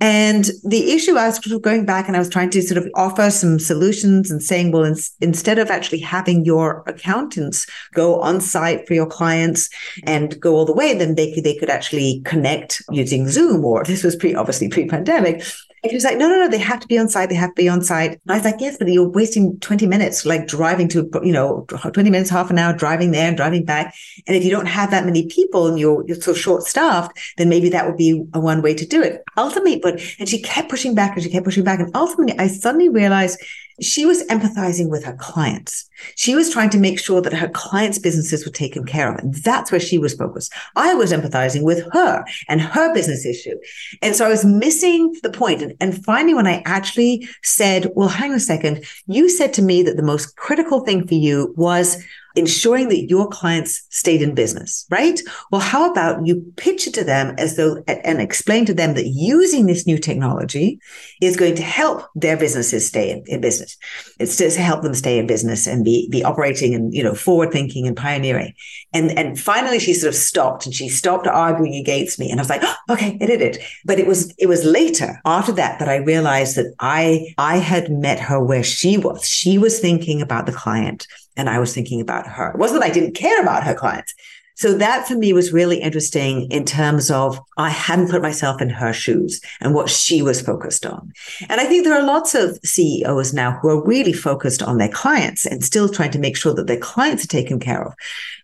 And 0.02 0.50
the 0.64 0.94
issue 0.94 1.16
I 1.16 1.28
was 1.28 1.38
going 1.38 1.86
back 1.86 2.08
and 2.08 2.16
I 2.16 2.20
was 2.20 2.28
trying 2.30 2.50
to 2.52 2.62
sort 2.64 2.80
of 2.80 2.90
offer 2.96 3.30
some 3.30 3.60
solutions 3.60 4.32
and 4.32 4.42
saying, 4.42 4.72
well, 4.72 4.84
in, 4.84 4.96
instead 5.22 5.60
of 5.60 5.70
actually 5.70 6.00
having 6.00 6.44
your 6.44 6.84
accountants 6.88 7.68
go 7.94 8.20
on 8.20 8.42
site 8.42 8.88
for 8.88 8.96
your 8.96 9.06
clients 9.06 9.70
and 10.08 10.40
go 10.40 10.56
all 10.56 10.66
the 10.66 10.74
way, 10.74 10.96
then 10.96 11.14
they 11.14 11.32
could, 11.32 11.44
they 11.44 11.56
could 11.56 11.70
actually 11.70 12.24
connect 12.26 12.82
using 12.90 13.30
Zoom 13.30 13.64
or 13.64 13.84
this 13.84 14.04
was 14.04 14.16
pre, 14.16 14.34
obviously 14.34 14.70
pre 14.70 14.88
pandemic. 14.88 15.44
And 15.84 15.90
she 15.90 15.96
was 15.96 16.04
like, 16.04 16.18
no, 16.18 16.30
no, 16.30 16.36
no, 16.36 16.48
they 16.48 16.60
have 16.60 16.80
to 16.82 16.88
be 16.88 17.00
on 17.00 17.10
site. 17.10 17.30
They 17.30 17.36
have 17.36 17.56
to 17.56 17.62
be 17.62 17.68
on 17.68 17.82
site. 17.82 18.12
And 18.12 18.32
I 18.32 18.36
was 18.36 18.46
like, 18.46 18.60
yes, 18.60 18.78
but 18.78 18.88
you're 18.88 19.10
wasting 19.10 19.60
20 19.62 19.88
minutes, 19.88 20.26
like 20.28 20.46
driving 20.46 20.88
to, 20.90 21.10
you 21.24 21.32
know, 21.32 21.66
20 21.70 22.10
minutes, 22.12 22.30
half 22.30 22.52
an 22.52 22.60
hour, 22.60 22.72
driving 22.72 23.10
there 23.10 23.28
and 23.28 23.36
driving 23.36 23.66
back. 23.66 23.96
And 24.28 24.38
if 24.38 24.44
you 24.44 24.52
don't 24.52 24.68
have 24.68 24.92
that 24.92 25.06
many 25.06 25.26
people 25.26 25.66
and 25.66 25.80
you're, 25.80 26.06
you're 26.06 26.22
so 26.22 26.36
short 26.36 26.64
staffed, 26.64 27.18
then 27.38 27.50
maybe 27.50 27.70
that 27.70 27.88
would 27.88 27.98
be 27.98 28.24
a 28.34 28.40
one 28.40 28.62
way 28.62 28.76
to 28.76 28.86
do 28.86 29.02
it. 29.02 29.24
Ultimately, 29.38 29.80
but, 29.80 30.00
and 30.20 30.30
she 30.30 30.40
kept 30.40 30.70
pushing 30.70 30.94
back 30.94 31.16
and 31.16 31.24
she 31.24 31.32
kept 31.32 31.46
pushing 31.46 31.64
back. 31.64 31.80
And 31.80 31.90
ultimately, 31.96 32.38
I 32.38 32.48
suddenly 32.48 32.90
realized 32.90 33.40
she 33.82 34.06
was 34.06 34.24
empathizing 34.28 34.90
with 34.90 35.04
her 35.04 35.16
clients. 35.16 35.90
She 36.16 36.36
was 36.36 36.52
trying 36.52 36.70
to 36.72 36.80
make 36.80 37.00
sure 37.00 37.22
that 37.22 37.34
her 37.34 37.50
clients' 37.50 38.00
businesses 38.00 38.46
were 38.46 38.52
taken 38.52 38.86
care 38.86 39.12
of. 39.12 39.20
And 39.20 39.34
that's 39.36 39.72
where 39.72 39.80
she 39.80 39.98
was 39.98 40.14
focused. 40.14 40.54
I 40.76 40.94
was 40.94 41.12
empathizing 41.12 41.64
with 41.64 41.86
her 41.92 42.24
and 42.48 42.62
her 42.62 42.94
business 42.94 43.26
issue. 43.26 43.58
And 44.02 44.16
so 44.16 44.26
I 44.26 44.30
was 44.30 44.46
missing 44.46 45.16
the 45.24 45.32
point. 45.32 45.62
And, 45.62 45.76
and 45.80 46.04
finally, 46.06 46.34
when 46.34 46.48
I 46.48 46.62
actually 46.66 47.28
said, 47.44 47.92
well, 47.96 48.08
hang 48.08 48.32
on 48.32 48.38
a 48.38 48.40
second, 48.40 48.86
you 49.08 49.30
said 49.30 49.54
to 49.54 49.62
me 49.62 49.84
that 49.84 49.98
the 49.98 50.04
most 50.04 50.36
critical 50.36 50.82
thing 50.82 51.08
for 51.08 51.16
you 51.16 51.54
was 51.58 52.04
ensuring 52.36 52.90
that 52.90 53.10
your 53.10 53.28
clients 53.28 53.86
stayed 53.90 54.22
in 54.22 54.36
business, 54.36 54.86
right? 54.90 55.20
Well, 55.52 55.62
how 55.62 55.90
about 55.90 56.26
you 56.26 56.54
pitch 56.58 56.88
it 56.88 56.94
to 56.96 57.04
them 57.04 57.36
as 57.38 57.58
though 57.58 57.84
and 57.88 58.22
explain 58.22 58.66
to 58.66 58.74
them 58.74 58.94
that 58.94 59.08
using 59.08 59.66
this 59.66 59.86
new 59.86 59.98
technology 59.98 60.80
is 61.22 61.36
going 61.36 61.56
to 61.56 61.62
help 61.62 62.08
their 62.16 62.38
businesses 62.38 62.88
stay 62.88 63.12
in, 63.12 63.24
in 63.28 63.42
business. 63.42 63.78
It's 64.20 64.38
to 64.38 64.50
help 64.50 64.82
them 64.82 64.94
stay 64.94 65.20
in 65.20 65.28
business 65.28 65.68
and 65.68 65.84
be, 65.84 66.08
be 66.10 66.24
operating 66.24 66.74
and, 66.74 66.94
you 66.94 67.04
know, 67.04 67.14
forward 67.14 67.52
thinking 67.52 67.88
and 67.88 67.96
pioneering. 67.96 68.54
And, 68.94 69.18
and 69.18 69.40
finally 69.40 69.80
she 69.80 69.94
sort 69.94 70.14
of 70.14 70.20
stopped 70.20 70.66
and 70.66 70.74
she 70.74 70.90
stopped 70.90 71.28
arguing 71.28 71.76
against 71.76 72.20
me. 72.20 72.30
And 72.30 72.40
I 72.40 72.44
was 72.44 72.50
like, 72.50 72.62
oh, 72.64 72.76
okay, 72.92 73.18
I 73.22 73.26
did 73.26 73.42
it. 73.42 73.60
But 73.86 74.00
it 74.00 74.08
was, 74.08 74.34
it 74.38 74.48
was 74.48 74.64
later 74.66 75.22
after 75.26 75.52
that 75.54 75.80
that 75.80 75.90
I 75.90 75.98
realized 75.98 76.56
that 76.56 76.74
I, 76.80 77.34
I 77.38 77.58
had 77.58 77.92
met 77.92 78.20
her 78.20 78.44
where 78.44 78.64
she 78.64 78.98
was. 78.98 79.28
She 79.28 79.58
was 79.58 79.80
thinking 79.80 80.22
about 80.22 80.46
the 80.46 80.52
client 80.52 81.08
and 81.38 81.50
I 81.50 81.60
was 81.60 81.74
thinking 81.74 82.02
about 82.02 82.28
her. 82.28 82.52
It 82.52 82.58
wasn't 82.58 82.82
that 82.82 82.90
I 82.90 82.94
didn't 82.94 83.16
care 83.16 83.42
about 83.42 83.64
her 83.64 83.74
clients, 83.74 84.14
So 84.56 84.74
that 84.78 85.08
for 85.08 85.16
me 85.16 85.34
was 85.34 85.54
really 85.54 85.78
interesting 85.78 86.52
in 86.52 86.66
terms 86.66 87.10
of 87.10 87.40
I 87.58 87.70
hadn't 87.70 88.12
put 88.12 88.22
myself 88.22 88.62
in 88.62 88.70
her 88.70 88.94
shoes 88.94 89.42
and 89.60 89.74
what 89.74 89.90
she 89.90 90.22
was 90.22 90.42
focused 90.42 90.86
on. 90.86 91.12
And 91.50 91.60
I 91.60 91.66
think 91.66 91.84
there 91.84 92.00
are 92.00 92.06
lots 92.06 92.36
of 92.36 92.60
CEOs 92.64 93.34
now 93.34 93.58
who 93.60 93.70
are 93.70 93.84
really 93.84 94.14
focused 94.14 94.62
on 94.62 94.78
their 94.78 94.90
clients 94.90 95.46
and 95.46 95.64
still 95.64 95.90
trying 95.90 96.12
to 96.12 96.20
make 96.20 96.38
sure 96.38 96.54
that 96.54 96.68
their 96.68 96.78
clients 96.78 97.24
are 97.24 97.28
taken 97.28 97.60
care 97.60 97.84
of. 97.84 97.94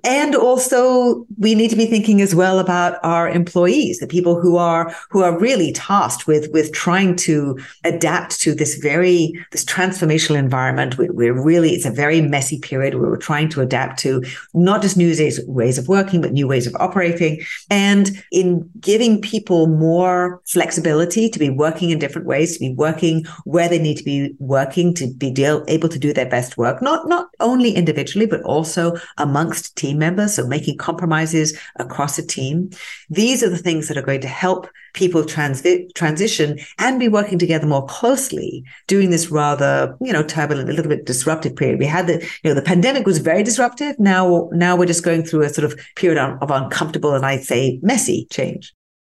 And 0.08 0.36
also 0.36 1.26
we 1.38 1.54
need 1.54 1.70
to 1.70 1.76
be 1.76 1.86
thinking 1.86 2.22
as 2.22 2.34
well 2.34 2.60
about 2.60 2.98
our 3.04 3.28
employees, 3.28 4.00
the 4.00 4.08
people 4.08 4.40
who 4.40 4.56
are 4.56 4.96
who 5.10 5.22
are 5.22 5.38
really 5.38 5.74
tasked 5.74 6.28
with 6.28 6.50
with 6.54 6.72
trying 6.72 7.18
to 7.18 7.60
adapt 7.84 8.40
to 8.40 8.56
this 8.56 8.76
very 8.76 9.34
this 9.52 9.66
transformational 9.66 10.38
environment. 10.38 10.98
We, 10.98 11.10
we're 11.10 11.34
really 11.34 11.72
it's 11.72 11.86
a 11.86 11.92
very 11.92 12.22
messy 12.22 12.58
period 12.58 12.96
where 12.96 13.10
we're 13.10 13.18
trying 13.18 13.50
to 13.50 13.60
adapt 13.60 14.00
to 14.00 14.24
not 14.54 14.82
just 14.82 14.96
new 14.96 15.14
ways, 15.48 15.78
of 15.78 15.90
working, 15.90 16.22
but 16.22 16.32
new 16.32 16.48
ways 16.48 16.68
of 16.68 16.76
operating. 16.80 17.42
And 17.70 18.24
in 18.32 18.70
giving 18.80 19.20
people 19.20 19.68
more 19.68 20.42
flexibility 20.46 21.30
to 21.30 21.38
be 21.38 21.50
working 21.50 21.90
in 21.90 22.00
different 22.00 22.28
ways, 22.28 22.54
to 22.54 22.60
be 22.60 22.74
working 22.74 23.26
where 23.44 23.68
they 23.68 23.80
need 23.80 23.98
to 23.98 24.06
be 24.06 24.34
working, 24.40 24.94
to 24.94 25.14
be 25.14 25.32
deal, 25.32 25.66
able 25.68 25.90
to 25.90 26.00
do 26.00 26.14
their 26.14 26.30
best 26.30 26.58
work, 26.58 26.82
not, 26.82 27.10
not 27.10 27.28
only 27.42 27.76
individually, 27.76 28.26
but 28.26 28.42
also 28.44 28.96
amongst 29.18 29.76
team 29.98 30.00
members. 30.00 30.36
So 30.36 30.48
making 30.48 30.78
compromises 30.78 31.58
across 31.78 32.18
a 32.18 32.26
team. 32.26 32.70
These 33.10 33.44
are 33.44 33.50
the 33.50 33.58
things 33.58 33.88
that 33.88 33.98
are 33.98 34.02
going 34.02 34.22
to 34.22 34.28
help 34.28 34.70
people 34.94 35.24
transi- 35.24 35.94
transition 35.94 36.60
and 36.80 37.00
be 37.00 37.08
working 37.08 37.40
together 37.40 37.68
more 37.68 37.86
closely 37.86 38.64
during 38.88 39.10
this 39.10 39.30
rather, 39.30 39.96
you 40.02 40.14
know, 40.14 40.24
turbulent, 40.24 40.70
a 40.70 40.74
little 40.74 40.90
bit 40.90 41.06
disruptive 41.06 41.56
period. 41.56 41.80
We 41.80 41.86
had 41.86 42.08
the, 42.08 42.22
you 42.44 42.50
know, 42.50 42.54
the 42.54 42.62
pandemic 42.62 43.06
was 43.06 43.20
very 43.20 43.44
disruptive. 43.44 44.00
Now, 44.00 44.50
now 44.54 44.76
we're 44.76 44.86
just 44.86 45.04
going 45.04 45.24
through 45.24 45.44
a 45.44 45.50
sort 45.50 45.66
of 45.66 45.80
period 45.96 46.18
of 46.42 46.52
uncomfortable 46.52 47.14
and 47.14 47.26
I'd 47.26 47.44
say 47.44 47.80
messy 47.82 48.28
change. 48.32 48.74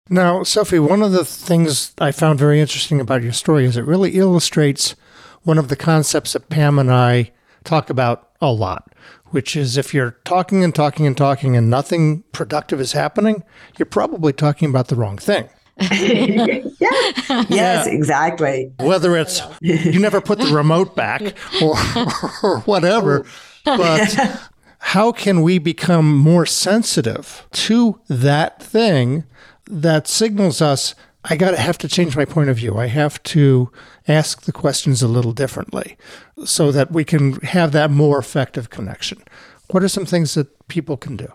Now, 0.09 0.43
Sophie, 0.43 0.81
one 0.81 1.03
of 1.03 1.13
the 1.13 1.25
things 1.25 1.93
I 1.99 2.11
found 2.11 2.39
very 2.39 2.61
interesting 2.61 3.01
about 3.01 3.23
your 3.23 3.33
story 3.33 3.65
is 3.65 3.77
it 3.77 3.85
really 3.87 4.13
illustrates 4.13 4.97
one 5.43 5.57
of 5.57 5.69
the 5.69 5.77
concepts 5.77 6.33
that 6.33 6.49
Pam 6.49 6.79
and 6.79 6.91
I 6.91 7.31
talk 7.65 7.91
about 7.91 8.31
a 8.41 8.51
lot, 8.53 8.93
which 9.31 9.57
is 9.57 9.77
if 9.77 9.95
you're 9.95 10.17
talking 10.25 10.63
and 10.63 10.75
talking 10.75 11.07
and 11.07 11.17
talking 11.17 11.57
and 11.57 11.71
nothing 11.71 12.23
productive 12.33 12.81
is 12.81 12.93
happening, 12.93 13.43
you're 13.79 13.87
probably 13.87 14.33
talking 14.33 14.69
about 14.69 14.89
the 14.89 14.97
wrong 14.97 15.19
thing. 15.19 15.49
yeah. 15.81 16.61
Yes, 16.79 17.49
yeah. 17.49 17.85
exactly. 17.87 18.73
Whether 18.79 19.17
it's 19.17 19.43
you 19.61 19.99
never 19.99 20.21
put 20.21 20.39
the 20.39 20.53
remote 20.55 20.95
back 20.95 21.23
or, 21.63 21.75
or 22.43 22.61
whatever, 22.61 23.25
but 23.65 24.51
how 24.79 25.13
can 25.13 25.43
we 25.43 25.59
become 25.59 26.17
more 26.17 26.45
sensitive 26.45 27.47
to 27.53 28.01
that 28.09 28.63
thing 28.63 29.25
that 29.67 30.07
signals 30.07 30.61
us 30.61 30.95
I 31.25 31.37
got 31.37 31.51
to 31.51 31.59
have 31.59 31.77
to 31.79 31.89
change 31.89 32.17
my 32.17 32.25
point 32.25 32.49
of 32.49 32.57
view. 32.57 32.79
I 32.79 32.87
have 32.87 33.23
to 33.25 33.71
ask 34.11 34.43
the 34.43 34.53
questions 34.53 35.03
a 35.03 35.09
little 35.09 35.33
differently 35.33 35.97
so 36.45 36.73
that 36.73 36.93
we 36.93 37.05
can 37.05 37.35
have 37.41 37.73
that 37.73 37.91
more 37.91 38.19
effective 38.19 38.71
connection. 38.71 39.23
What 39.71 39.83
are 39.83 39.89
some 39.89 40.07
things 40.07 40.35
that 40.35 40.69
people 40.69 40.97
can 40.97 41.17
do? 41.17 41.33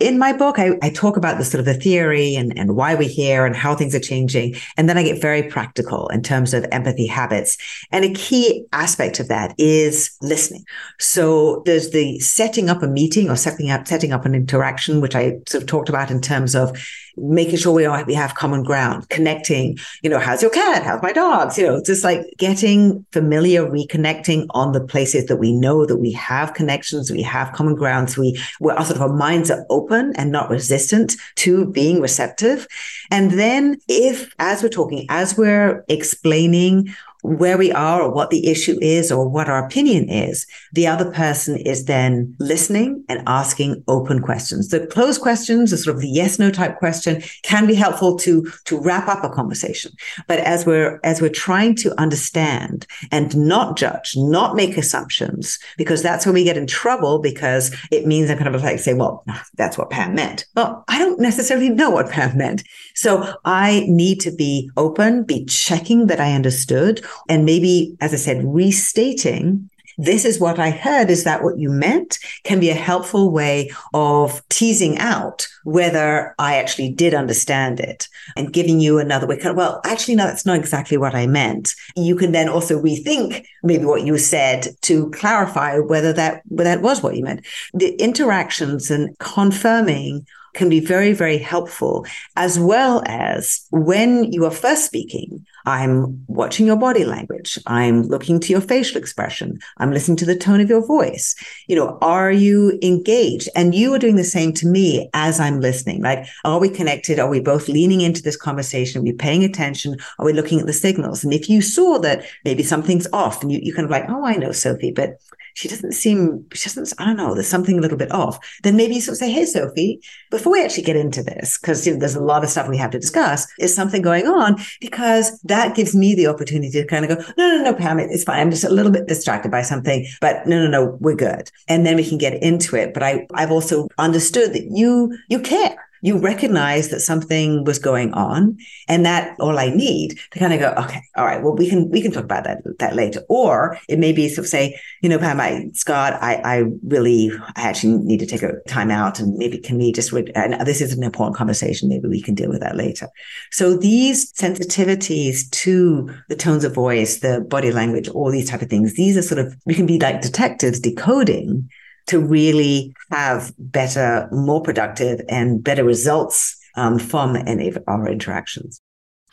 in 0.00 0.18
my 0.18 0.32
book, 0.32 0.58
I, 0.58 0.78
I, 0.80 0.90
talk 0.90 1.16
about 1.16 1.38
the 1.38 1.44
sort 1.44 1.58
of 1.58 1.64
the 1.64 1.74
theory 1.74 2.36
and, 2.36 2.56
and 2.56 2.76
why 2.76 2.94
we're 2.94 3.08
here 3.08 3.44
and 3.44 3.56
how 3.56 3.74
things 3.74 3.94
are 3.94 4.00
changing. 4.00 4.54
And 4.76 4.88
then 4.88 4.96
I 4.96 5.02
get 5.02 5.20
very 5.20 5.42
practical 5.42 6.08
in 6.08 6.22
terms 6.22 6.54
of 6.54 6.64
empathy 6.70 7.06
habits. 7.06 7.56
And 7.90 8.04
a 8.04 8.12
key 8.12 8.66
aspect 8.72 9.18
of 9.18 9.28
that 9.28 9.54
is 9.58 10.16
listening. 10.22 10.64
So 11.00 11.62
there's 11.66 11.90
the 11.90 12.20
setting 12.20 12.70
up 12.70 12.82
a 12.82 12.88
meeting 12.88 13.28
or 13.28 13.36
setting 13.36 13.70
up, 13.70 13.88
setting 13.88 14.12
up 14.12 14.24
an 14.24 14.34
interaction, 14.34 15.00
which 15.00 15.16
I 15.16 15.38
sort 15.48 15.64
of 15.64 15.66
talked 15.66 15.88
about 15.88 16.10
in 16.10 16.20
terms 16.20 16.54
of 16.54 16.78
making 17.20 17.58
sure 17.58 17.72
we 17.72 17.86
all 17.86 18.02
we 18.04 18.14
have 18.14 18.34
common 18.34 18.62
ground, 18.62 19.08
connecting, 19.08 19.78
you 20.02 20.10
know, 20.10 20.18
how's 20.18 20.42
your 20.42 20.50
cat? 20.50 20.82
How's 20.82 21.02
my 21.02 21.12
dogs? 21.12 21.58
You 21.58 21.66
know, 21.66 21.82
just 21.82 22.04
like 22.04 22.20
getting 22.38 23.04
familiar, 23.12 23.66
reconnecting 23.66 24.46
on 24.50 24.72
the 24.72 24.84
places 24.84 25.26
that 25.26 25.36
we 25.36 25.52
know 25.52 25.86
that 25.86 25.96
we 25.96 26.12
have 26.12 26.54
connections, 26.54 27.10
we 27.10 27.22
have 27.22 27.52
common 27.52 27.74
grounds. 27.74 28.16
We, 28.16 28.40
where 28.58 28.76
our 28.76 28.84
sort 28.84 28.96
of 28.96 29.02
our 29.02 29.12
minds 29.12 29.50
are 29.50 29.64
open 29.70 30.12
and 30.16 30.32
not 30.32 30.50
resistant 30.50 31.16
to 31.36 31.66
being 31.66 32.00
receptive. 32.00 32.66
And 33.10 33.32
then 33.32 33.78
if, 33.88 34.34
as 34.38 34.62
we're 34.62 34.68
talking, 34.68 35.06
as 35.08 35.36
we're 35.36 35.84
explaining 35.88 36.94
where 37.36 37.58
we 37.58 37.70
are 37.72 38.02
or 38.02 38.12
what 38.12 38.30
the 38.30 38.46
issue 38.46 38.78
is 38.80 39.12
or 39.12 39.28
what 39.28 39.48
our 39.48 39.64
opinion 39.64 40.08
is, 40.08 40.46
the 40.72 40.86
other 40.86 41.10
person 41.10 41.56
is 41.56 41.84
then 41.84 42.34
listening 42.38 43.04
and 43.08 43.22
asking 43.26 43.82
open 43.88 44.20
questions. 44.20 44.68
The 44.68 44.86
closed 44.86 45.20
questions, 45.20 45.70
the 45.70 45.76
sort 45.76 45.96
of 45.96 46.02
the 46.02 46.08
yes, 46.08 46.38
no 46.38 46.50
type 46.50 46.78
question 46.78 47.22
can 47.42 47.66
be 47.66 47.74
helpful 47.74 48.16
to, 48.18 48.50
to 48.64 48.80
wrap 48.80 49.08
up 49.08 49.24
a 49.24 49.28
conversation. 49.28 49.92
But 50.26 50.40
as 50.40 50.64
we're, 50.64 51.00
as 51.04 51.20
we're 51.20 51.28
trying 51.28 51.74
to 51.76 51.98
understand 52.00 52.86
and 53.10 53.36
not 53.36 53.76
judge, 53.76 54.12
not 54.16 54.56
make 54.56 54.76
assumptions, 54.76 55.58
because 55.76 56.02
that's 56.02 56.24
when 56.24 56.34
we 56.34 56.44
get 56.44 56.56
in 56.56 56.66
trouble 56.66 57.18
because 57.18 57.74
it 57.90 58.06
means 58.06 58.30
I'm 58.30 58.38
kind 58.38 58.54
of 58.54 58.62
like 58.62 58.78
say, 58.78 58.94
well, 58.94 59.24
that's 59.56 59.76
what 59.76 59.90
Pam 59.90 60.14
meant. 60.14 60.46
Well, 60.54 60.84
I 60.88 60.98
don't 60.98 61.20
necessarily 61.20 61.68
know 61.68 61.90
what 61.90 62.10
Pam 62.10 62.36
meant. 62.36 62.64
So 62.94 63.34
I 63.44 63.84
need 63.88 64.20
to 64.20 64.30
be 64.30 64.70
open, 64.76 65.24
be 65.24 65.44
checking 65.44 66.06
that 66.06 66.20
I 66.20 66.34
understood 66.34 67.04
and 67.28 67.44
maybe, 67.44 67.96
as 68.00 68.12
I 68.12 68.16
said, 68.16 68.42
restating 68.44 69.70
this 69.98 70.24
is 70.24 70.38
what 70.38 70.60
I 70.60 70.70
heard. 70.70 71.10
Is 71.10 71.24
that 71.24 71.42
what 71.42 71.58
you 71.58 71.70
meant? 71.70 72.20
Can 72.44 72.60
be 72.60 72.70
a 72.70 72.74
helpful 72.74 73.32
way 73.32 73.70
of 73.92 74.40
teasing 74.48 74.96
out 74.98 75.48
whether 75.64 76.36
I 76.38 76.56
actually 76.56 76.90
did 76.90 77.14
understand 77.14 77.80
it 77.80 78.08
and 78.36 78.52
giving 78.52 78.78
you 78.78 78.98
another 78.98 79.26
way. 79.26 79.40
Well, 79.44 79.80
actually, 79.84 80.14
no, 80.14 80.24
that's 80.24 80.46
not 80.46 80.56
exactly 80.56 80.96
what 80.96 81.16
I 81.16 81.26
meant. 81.26 81.74
You 81.96 82.14
can 82.14 82.30
then 82.30 82.48
also 82.48 82.80
rethink 82.80 83.44
maybe 83.64 83.84
what 83.84 84.06
you 84.06 84.16
said 84.18 84.68
to 84.82 85.10
clarify 85.10 85.78
whether 85.80 86.12
that, 86.12 86.42
whether 86.46 86.70
that 86.70 86.82
was 86.82 87.02
what 87.02 87.16
you 87.16 87.24
meant. 87.24 87.44
The 87.74 87.96
interactions 87.96 88.92
and 88.92 89.18
confirming 89.18 90.26
can 90.58 90.68
be 90.68 90.80
very, 90.80 91.12
very 91.12 91.38
helpful, 91.38 92.04
as 92.36 92.58
well 92.58 93.02
as 93.06 93.64
when 93.70 94.30
you 94.32 94.44
are 94.44 94.50
first 94.50 94.84
speaking, 94.84 95.46
I'm 95.64 96.24
watching 96.26 96.66
your 96.66 96.76
body 96.76 97.04
language. 97.04 97.58
I'm 97.66 98.02
looking 98.02 98.40
to 98.40 98.52
your 98.52 98.60
facial 98.60 98.98
expression. 98.98 99.60
I'm 99.76 99.92
listening 99.92 100.16
to 100.18 100.26
the 100.26 100.36
tone 100.36 100.60
of 100.60 100.68
your 100.68 100.84
voice. 100.84 101.34
You 101.68 101.76
know, 101.76 101.98
are 102.02 102.32
you 102.32 102.78
engaged? 102.82 103.48
And 103.54 103.74
you 103.74 103.94
are 103.94 103.98
doing 103.98 104.16
the 104.16 104.24
same 104.24 104.52
to 104.54 104.66
me 104.66 105.08
as 105.14 105.38
I'm 105.38 105.60
listening. 105.60 106.02
Like, 106.02 106.26
are 106.44 106.58
we 106.58 106.68
connected? 106.68 107.20
Are 107.20 107.28
we 107.28 107.40
both 107.40 107.68
leaning 107.68 108.00
into 108.00 108.22
this 108.22 108.36
conversation? 108.36 109.00
Are 109.00 109.04
we 109.04 109.12
paying 109.12 109.44
attention? 109.44 109.96
Are 110.18 110.26
we 110.26 110.32
looking 110.32 110.58
at 110.58 110.66
the 110.66 110.72
signals? 110.72 111.22
And 111.22 111.32
if 111.32 111.48
you 111.48 111.62
saw 111.62 111.98
that 112.00 112.24
maybe 112.44 112.62
something's 112.62 113.06
off 113.12 113.42
and 113.42 113.52
you, 113.52 113.60
you 113.62 113.72
kind 113.72 113.84
of 113.84 113.90
like, 113.90 114.06
oh, 114.08 114.24
I 114.24 114.34
know, 114.34 114.52
Sophie, 114.52 114.90
but 114.90 115.20
she 115.58 115.66
doesn't 115.66 115.90
seem, 115.90 116.46
she 116.52 116.68
doesn't, 116.68 116.92
I 117.00 117.04
don't 117.04 117.16
know, 117.16 117.34
there's 117.34 117.48
something 117.48 117.76
a 117.76 117.80
little 117.80 117.98
bit 117.98 118.12
off. 118.12 118.38
Then 118.62 118.76
maybe 118.76 118.94
you 118.94 119.00
sort 119.00 119.14
of 119.14 119.18
say, 119.18 119.32
Hey, 119.32 119.44
Sophie, 119.44 120.00
before 120.30 120.52
we 120.52 120.64
actually 120.64 120.84
get 120.84 120.94
into 120.94 121.20
this, 121.20 121.58
because 121.58 121.84
you 121.84 121.92
know, 121.92 121.98
there's 121.98 122.14
a 122.14 122.22
lot 122.22 122.44
of 122.44 122.50
stuff 122.50 122.68
we 122.68 122.76
have 122.76 122.92
to 122.92 122.98
discuss, 123.00 123.44
is 123.58 123.74
something 123.74 124.00
going 124.00 124.28
on? 124.28 124.56
Because 124.80 125.40
that 125.40 125.74
gives 125.74 125.96
me 125.96 126.14
the 126.14 126.28
opportunity 126.28 126.70
to 126.70 126.86
kind 126.86 127.04
of 127.04 127.08
go, 127.08 127.24
no, 127.36 127.56
no, 127.56 127.64
no, 127.64 127.74
Pam, 127.74 127.98
it's 127.98 128.22
fine. 128.22 128.38
I'm 128.38 128.52
just 128.52 128.62
a 128.62 128.70
little 128.70 128.92
bit 128.92 129.08
distracted 129.08 129.50
by 129.50 129.62
something, 129.62 130.06
but 130.20 130.46
no, 130.46 130.62
no, 130.62 130.70
no, 130.70 130.96
we're 131.00 131.16
good. 131.16 131.50
And 131.66 131.84
then 131.84 131.96
we 131.96 132.08
can 132.08 132.18
get 132.18 132.40
into 132.40 132.76
it. 132.76 132.94
But 132.94 133.02
I, 133.02 133.26
I've 133.34 133.50
also 133.50 133.88
understood 133.98 134.52
that 134.52 134.68
you, 134.70 135.18
you 135.28 135.40
care 135.40 135.87
you 136.02 136.18
recognize 136.18 136.88
that 136.88 137.00
something 137.00 137.64
was 137.64 137.78
going 137.78 138.12
on 138.14 138.56
and 138.88 139.04
that 139.04 139.38
all 139.40 139.58
I 139.58 139.70
need 139.70 140.18
to 140.30 140.38
kind 140.38 140.52
of 140.52 140.60
go, 140.60 140.74
okay, 140.84 141.00
all 141.16 141.24
right, 141.24 141.42
well, 141.42 141.56
we 141.56 141.68
can, 141.68 141.90
we 141.90 142.00
can 142.00 142.12
talk 142.12 142.24
about 142.24 142.44
that, 142.44 142.58
that 142.78 142.94
later. 142.94 143.22
Or 143.28 143.78
it 143.88 143.98
may 143.98 144.12
be 144.12 144.28
sort 144.28 144.44
of 144.44 144.48
say, 144.48 144.78
you 145.02 145.08
know, 145.08 145.18
Pam, 145.18 145.40
I, 145.40 145.66
Scott, 145.72 146.14
I, 146.20 146.36
I 146.44 146.64
really, 146.86 147.30
I 147.56 147.62
actually 147.62 147.98
need 147.98 148.20
to 148.20 148.26
take 148.26 148.42
a 148.42 148.60
time 148.68 148.90
out 148.90 149.20
and 149.20 149.36
maybe 149.36 149.58
can 149.58 149.78
we 149.78 149.92
just, 149.92 150.12
re- 150.12 150.30
and 150.34 150.66
this 150.66 150.80
is 150.80 150.92
an 150.92 151.02
important 151.02 151.36
conversation. 151.36 151.88
Maybe 151.88 152.08
we 152.08 152.22
can 152.22 152.34
deal 152.34 152.48
with 152.48 152.60
that 152.60 152.76
later. 152.76 153.08
So 153.50 153.76
these 153.76 154.32
sensitivities 154.32 155.50
to 155.50 156.14
the 156.28 156.36
tones 156.36 156.64
of 156.64 156.74
voice, 156.74 157.20
the 157.20 157.40
body 157.48 157.72
language, 157.72 158.08
all 158.08 158.30
these 158.30 158.48
type 158.48 158.62
of 158.62 158.70
things, 158.70 158.94
these 158.94 159.16
are 159.16 159.22
sort 159.22 159.40
of, 159.40 159.56
we 159.66 159.74
can 159.74 159.86
be 159.86 159.98
like 159.98 160.20
detectives 160.20 160.80
decoding 160.80 161.68
to 162.08 162.20
really 162.20 162.94
have 163.10 163.52
better, 163.58 164.28
more 164.32 164.62
productive, 164.62 165.20
and 165.28 165.62
better 165.62 165.84
results 165.84 166.56
um, 166.76 166.98
from 166.98 167.36
any 167.36 167.68
of 167.68 167.78
our 167.86 168.08
interactions. 168.08 168.80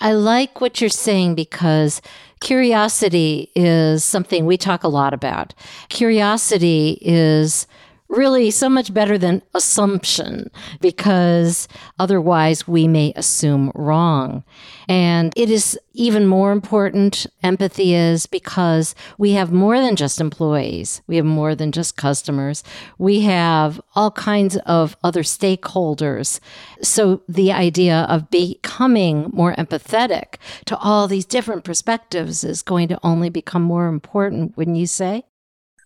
I 0.01 0.11
like 0.11 0.59
what 0.59 0.81
you're 0.81 0.89
saying 0.89 1.35
because 1.35 2.01
curiosity 2.41 3.51
is 3.55 4.03
something 4.03 4.45
we 4.45 4.57
talk 4.57 4.83
a 4.83 4.89
lot 4.89 5.13
about. 5.13 5.53
Curiosity 5.89 6.97
is 7.01 7.65
really 8.09 8.51
so 8.51 8.69
much 8.69 8.93
better 8.93 9.17
than 9.17 9.41
assumption 9.53 10.49
because 10.79 11.67
otherwise 11.99 12.67
we 12.67 12.87
may 12.87 13.13
assume 13.15 13.71
wrong. 13.75 14.43
And 14.87 15.33
it 15.35 15.49
is 15.49 15.77
even 15.93 16.27
more 16.27 16.51
important, 16.51 17.25
empathy 17.41 17.93
is 17.93 18.25
because 18.25 18.95
we 19.17 19.31
have 19.31 19.51
more 19.51 19.79
than 19.79 19.95
just 19.95 20.21
employees. 20.21 21.01
We 21.07 21.15
have 21.15 21.25
more 21.25 21.55
than 21.55 21.71
just 21.71 21.97
customers. 21.97 22.63
We 22.97 23.21
have 23.21 23.81
all 23.95 24.11
kinds 24.11 24.57
of 24.65 24.95
other 25.03 25.23
stakeholders. 25.23 26.39
So 26.81 27.21
the 27.27 27.51
idea 27.51 28.05
of 28.09 28.29
becoming 28.29 29.29
more 29.33 29.55
empathetic 29.55 30.35
to 30.65 30.77
all 30.77 31.07
these 31.07 31.25
different 31.25 31.63
perspectives 31.63 32.43
is 32.43 32.61
going 32.61 32.87
to 32.89 32.99
only 33.03 33.29
become 33.29 33.63
more 33.63 33.87
important, 33.87 34.57
wouldn't 34.57 34.77
you 34.77 34.87
say? 34.87 35.23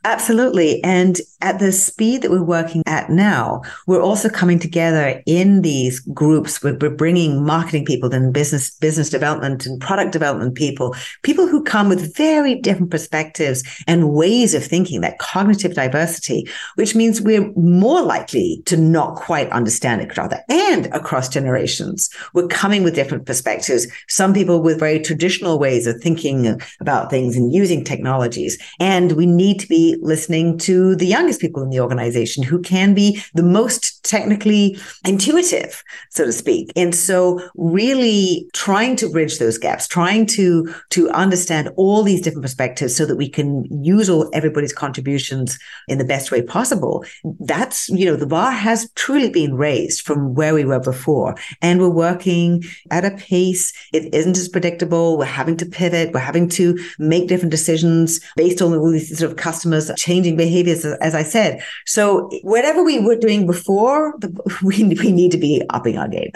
Absolutely. 0.10 0.84
And 0.84 1.22
at 1.42 1.60
the 1.60 1.72
speed 1.72 2.24
that 2.24 2.32
we're 2.32 2.42
working 2.42 2.82
at 2.88 3.12
now, 3.12 3.62
we're 3.86 4.02
also 4.02 4.28
coming 4.28 4.58
together 4.58 5.22
in 5.28 5.62
these 5.62 6.00
groups. 6.00 6.64
We're, 6.64 6.78
we're, 6.82 6.90
bringing 6.90 7.46
marketing 7.46 7.86
people 7.86 8.12
and 8.12 8.34
business, 8.34 8.72
business 8.72 9.12
development 9.12 9.68
and 9.68 9.80
product 9.80 10.12
development 10.12 10.56
people, 10.56 10.96
people 11.22 11.48
who 11.48 11.64
come 11.64 11.90
with 11.90 12.18
very 12.18 12.56
different 12.56 12.90
perspectives 12.90 13.64
and 13.86 14.12
ways 14.12 14.56
of 14.56 14.66
thinking, 14.66 15.02
that 15.02 15.20
cognitive 15.20 15.76
diversity, 15.76 16.50
which 16.74 16.96
means 16.96 17.22
we're 17.22 17.54
more 17.54 18.02
likely 18.02 18.64
to 18.66 18.76
not 18.76 19.16
quite 19.16 19.50
understand 19.52 20.02
each 20.02 20.18
other 20.18 20.42
and 20.50 20.88
across 20.88 21.30
generations. 21.30 22.10
We're 22.34 22.48
coming 22.48 22.82
with 22.82 22.96
different 22.96 23.28
perspectives. 23.28 23.86
Some 24.08 24.34
people 24.34 24.64
with 24.64 24.80
very 24.80 25.00
traditional 25.00 25.60
ways 25.60 25.86
of 25.86 26.02
thinking 26.02 26.60
about 26.80 27.12
things 27.12 27.38
and 27.38 27.54
using 27.54 27.84
technologies. 27.84 28.58
And 28.80 29.12
we 29.12 29.28
need 29.28 29.60
to 29.60 29.68
be 29.68 29.99
listening 30.02 30.58
to 30.60 30.96
the 30.96 31.06
youngest 31.06 31.42
people 31.42 31.62
in 31.64 31.70
the 31.70 31.80
organization 31.80 32.44
who 32.44 32.60
can 32.62 32.94
be 32.94 33.22
the 33.34 33.44
most 33.44 34.04
technically 34.04 34.78
intuitive, 35.06 35.84
so 36.10 36.26
to 36.26 36.34
speak. 36.34 36.72
And 36.76 36.94
so 36.96 37.42
really 37.56 38.48
trying 38.54 38.96
to 38.98 39.10
bridge 39.10 39.40
those 39.40 39.58
gaps, 39.58 39.88
trying 39.88 40.26
to, 40.28 40.74
to 40.92 41.10
understand 41.12 41.70
all 41.76 42.04
these 42.04 42.22
different 42.22 42.44
perspectives 42.44 42.96
so 42.96 43.06
that 43.06 43.16
we 43.16 43.30
can 43.30 43.66
use 43.84 44.10
all 44.10 44.30
everybody's 44.34 44.74
contributions 44.74 45.58
in 45.88 45.98
the 45.98 46.06
best 46.06 46.32
way 46.32 46.42
possible. 46.42 47.06
That's, 47.40 47.90
you 47.90 48.06
know, 48.06 48.16
the 48.16 48.28
bar 48.28 48.52
has 48.52 48.90
truly 48.96 49.30
been 49.30 49.56
raised 49.56 50.02
from 50.02 50.34
where 50.34 50.54
we 50.54 50.66
were 50.66 50.80
before. 50.80 51.36
And 51.62 51.80
we're 51.80 51.90
working 51.90 52.64
at 52.92 53.06
a 53.06 53.12
pace. 53.12 53.74
It 53.94 54.14
isn't 54.14 54.38
as 54.38 54.50
predictable. 54.50 55.18
We're 55.18 55.26
having 55.26 55.58
to 55.58 55.66
pivot. 55.66 56.14
We're 56.14 56.20
having 56.20 56.50
to 56.50 56.78
make 56.98 57.28
different 57.28 57.52
decisions 57.52 58.20
based 58.36 58.62
on 58.62 58.74
all 58.74 58.92
these 58.92 59.18
sort 59.18 59.32
of 59.32 59.38
customers 59.80 60.00
changing 60.00 60.36
behaviors, 60.36 60.86
as 60.86 61.16
I 61.16 61.24
said. 61.24 61.62
So 61.86 62.30
whatever 62.44 62.84
we 62.84 63.00
were 63.00 63.16
doing 63.16 63.46
before, 63.46 64.18
we, 64.64 64.84
we 64.84 65.12
need 65.12 65.32
to 65.32 65.38
be 65.38 65.62
upping 65.70 65.98
our 65.98 66.08
game. 66.08 66.32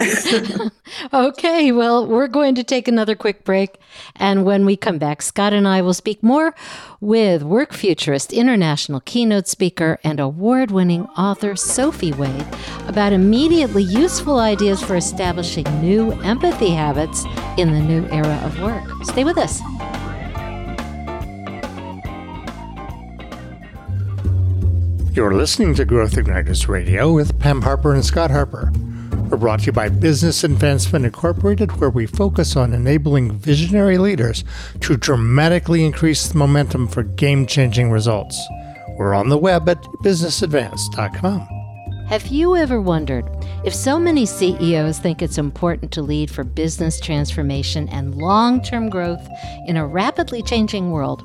okay, 1.12 1.72
well, 1.72 2.06
we're 2.06 2.28
going 2.28 2.54
to 2.54 2.64
take 2.64 2.88
another 2.88 3.14
quick 3.14 3.44
break. 3.44 3.78
And 4.16 4.44
when 4.44 4.64
we 4.64 4.76
come 4.76 4.98
back, 4.98 5.22
Scott 5.22 5.52
and 5.52 5.66
I 5.66 5.82
will 5.82 5.94
speak 5.94 6.22
more 6.22 6.54
with 7.00 7.42
work 7.42 7.72
futurist, 7.72 8.32
international 8.32 9.00
keynote 9.00 9.48
speaker, 9.48 9.98
and 10.04 10.20
award 10.20 10.70
winning 10.70 11.06
author 11.16 11.56
Sophie 11.56 12.12
Wade 12.12 12.46
about 12.86 13.12
immediately 13.12 13.82
useful 13.82 14.38
ideas 14.38 14.82
for 14.82 14.96
establishing 14.96 15.64
new 15.80 16.12
empathy 16.22 16.70
habits 16.70 17.24
in 17.56 17.72
the 17.72 17.80
new 17.80 18.06
era 18.08 18.40
of 18.44 18.60
work. 18.60 18.84
Stay 19.04 19.24
with 19.24 19.38
us. 19.38 19.60
You're 25.14 25.32
listening 25.32 25.76
to 25.76 25.84
Growth 25.84 26.14
Igniters 26.14 26.66
Radio 26.66 27.12
with 27.12 27.38
Pam 27.38 27.62
Harper 27.62 27.94
and 27.94 28.04
Scott 28.04 28.32
Harper. 28.32 28.72
We're 29.30 29.36
brought 29.36 29.60
to 29.60 29.66
you 29.66 29.72
by 29.72 29.88
Business 29.88 30.42
Advancement 30.42 31.04
Incorporated, 31.04 31.70
where 31.78 31.88
we 31.88 32.04
focus 32.04 32.56
on 32.56 32.72
enabling 32.72 33.38
visionary 33.38 33.96
leaders 33.96 34.42
to 34.80 34.96
dramatically 34.96 35.84
increase 35.84 36.26
the 36.26 36.36
momentum 36.36 36.88
for 36.88 37.04
game 37.04 37.46
changing 37.46 37.92
results. 37.92 38.44
We're 38.98 39.14
on 39.14 39.28
the 39.28 39.38
web 39.38 39.68
at 39.68 39.80
businessadvance.com. 40.02 41.46
Have 42.08 42.26
you 42.26 42.56
ever 42.56 42.80
wondered 42.80 43.24
if 43.64 43.72
so 43.72 44.00
many 44.00 44.26
CEOs 44.26 44.98
think 44.98 45.22
it's 45.22 45.38
important 45.38 45.92
to 45.92 46.02
lead 46.02 46.28
for 46.28 46.42
business 46.42 46.98
transformation 46.98 47.88
and 47.90 48.16
long 48.16 48.60
term 48.60 48.90
growth 48.90 49.24
in 49.68 49.76
a 49.76 49.86
rapidly 49.86 50.42
changing 50.42 50.90
world? 50.90 51.22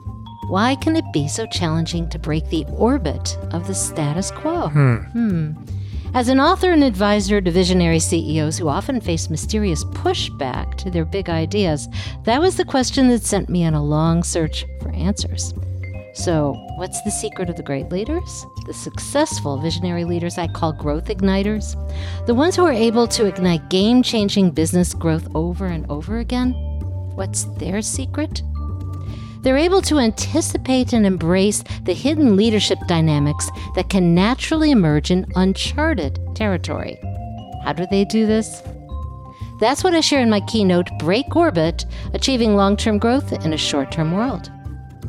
Why 0.50 0.74
can 0.74 0.96
it 0.96 1.06
be 1.14 1.28
so 1.28 1.46
challenging 1.46 2.10
to 2.10 2.18
break 2.18 2.50
the 2.50 2.66
orbit 2.72 3.38
of 3.52 3.68
the 3.68 3.76
status 3.76 4.32
quo? 4.32 4.70
Hmm. 4.70 4.96
hmm. 4.96 5.52
As 6.16 6.28
an 6.28 6.40
author 6.40 6.72
and 6.72 6.84
advisor 6.84 7.40
to 7.40 7.52
visionary 7.52 8.00
CEOs 8.00 8.58
who 8.58 8.68
often 8.68 9.00
face 9.00 9.30
mysterious 9.30 9.84
pushback 9.86 10.74
to 10.78 10.90
their 10.90 11.06
big 11.06 11.30
ideas, 11.30 11.88
that 12.24 12.42
was 12.42 12.58
the 12.58 12.66
question 12.66 13.10
that 13.10 13.22
sent 13.22 13.48
me 13.48 13.64
on 13.64 13.76
a 13.76 13.84
long 13.84 14.24
search 14.24 14.66
for 14.82 14.90
answers. 14.90 15.54
So, 16.16 16.54
what's 16.78 17.00
the 17.04 17.12
secret 17.12 17.52
of 17.52 17.56
the 17.56 17.62
great 17.62 17.92
leaders? 17.92 18.44
The 18.66 18.74
successful 18.74 19.62
visionary 19.62 20.04
leaders 20.04 20.40
I 20.40 20.48
call 20.48 20.74
growth 20.74 21.06
igniters? 21.10 21.76
The 22.26 22.34
ones 22.34 22.56
who 22.56 22.66
are 22.66 22.74
able 22.74 23.08
to 23.10 23.28
ignite 23.28 23.70
game 23.70 24.02
changing 24.02 24.50
business 24.50 24.96
growth 24.96 25.28
over 25.36 25.68
and 25.68 25.86
over 25.92 26.18
again? 26.18 26.54
What's 27.14 27.44
their 27.60 27.84
secret? 27.84 28.42
They're 29.42 29.58
able 29.58 29.82
to 29.84 30.00
anticipate 30.00 30.94
and 30.94 31.06
embrace 31.06 31.64
the 31.84 31.94
hidden 31.94 32.36
leadership 32.36 32.78
dynamics 32.88 33.50
that 33.76 33.90
can 33.90 34.14
naturally 34.14 34.72
emerge 34.72 35.12
in 35.12 35.26
uncharted 35.36 36.20
territory. 36.36 37.00
How 37.64 37.74
do 37.74 37.86
they 37.90 38.06
do 38.06 38.26
this? 38.26 38.62
That's 39.60 39.84
what 39.84 39.94
I 39.94 40.02
share 40.02 40.22
in 40.22 40.30
my 40.30 40.42
keynote, 40.42 40.90
Break 41.00 41.36
Orbit 41.36 41.86
Achieving 42.14 42.56
Long 42.56 42.78
Term 42.78 42.98
Growth 42.98 43.34
in 43.46 43.54
a 43.54 43.58
Short 43.58 43.92
Term 43.92 44.14
World. 44.14 44.52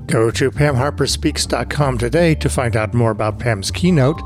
Go 0.07 0.31
to 0.33 0.51
PamHarperSpeaks.com 0.51 1.99
today 1.99 2.35
to 2.35 2.49
find 2.49 2.77
out 2.77 2.95
more 2.95 3.13
about 3.13 3.39
Pam's 3.39 3.71
keynote 3.71 4.21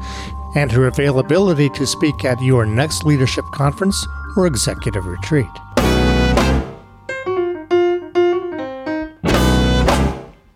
and 0.56 0.72
her 0.72 0.86
availability 0.86 1.68
to 1.70 1.86
speak 1.86 2.24
at 2.24 2.40
your 2.40 2.64
next 2.64 3.04
leadership 3.04 3.44
conference 3.52 4.06
or 4.36 4.46
executive 4.46 5.06
retreat. 5.06 5.46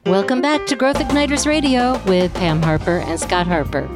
Welcome 0.09 0.41
back 0.41 0.65
to 0.69 0.75
Growth 0.75 0.97
Igniters 0.97 1.47
Radio 1.47 2.03
with 2.07 2.33
Pam 2.33 2.63
Harper 2.63 3.01
and 3.01 3.21
Scott 3.21 3.47
Harper. 3.47 3.87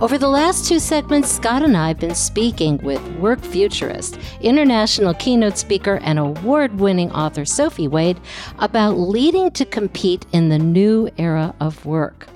Over 0.00 0.16
the 0.16 0.26
last 0.26 0.66
two 0.66 0.78
segments, 0.78 1.30
Scott 1.30 1.62
and 1.62 1.76
I 1.76 1.88
have 1.88 2.00
been 2.00 2.14
speaking 2.14 2.78
with 2.78 3.06
work 3.18 3.38
futurist, 3.38 4.18
international 4.40 5.12
keynote 5.12 5.58
speaker, 5.58 5.96
and 6.04 6.18
award 6.18 6.80
winning 6.80 7.12
author 7.12 7.44
Sophie 7.44 7.86
Wade 7.86 8.18
about 8.60 8.92
leading 8.92 9.50
to 9.50 9.66
compete 9.66 10.24
in 10.32 10.48
the 10.48 10.58
new 10.58 11.10
era 11.18 11.54
of 11.60 11.84
work. 11.84 12.28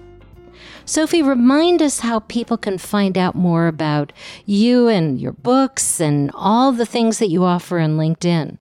Sophie, 0.84 1.22
remind 1.22 1.80
us 1.80 2.00
how 2.00 2.18
people 2.18 2.58
can 2.58 2.76
find 2.76 3.16
out 3.16 3.34
more 3.34 3.66
about 3.66 4.12
you 4.44 4.88
and 4.88 5.18
your 5.18 5.32
books 5.32 6.02
and 6.02 6.30
all 6.34 6.70
the 6.70 6.84
things 6.84 7.18
that 7.18 7.30
you 7.30 7.44
offer 7.44 7.78
on 7.78 7.96
LinkedIn. 7.96 8.58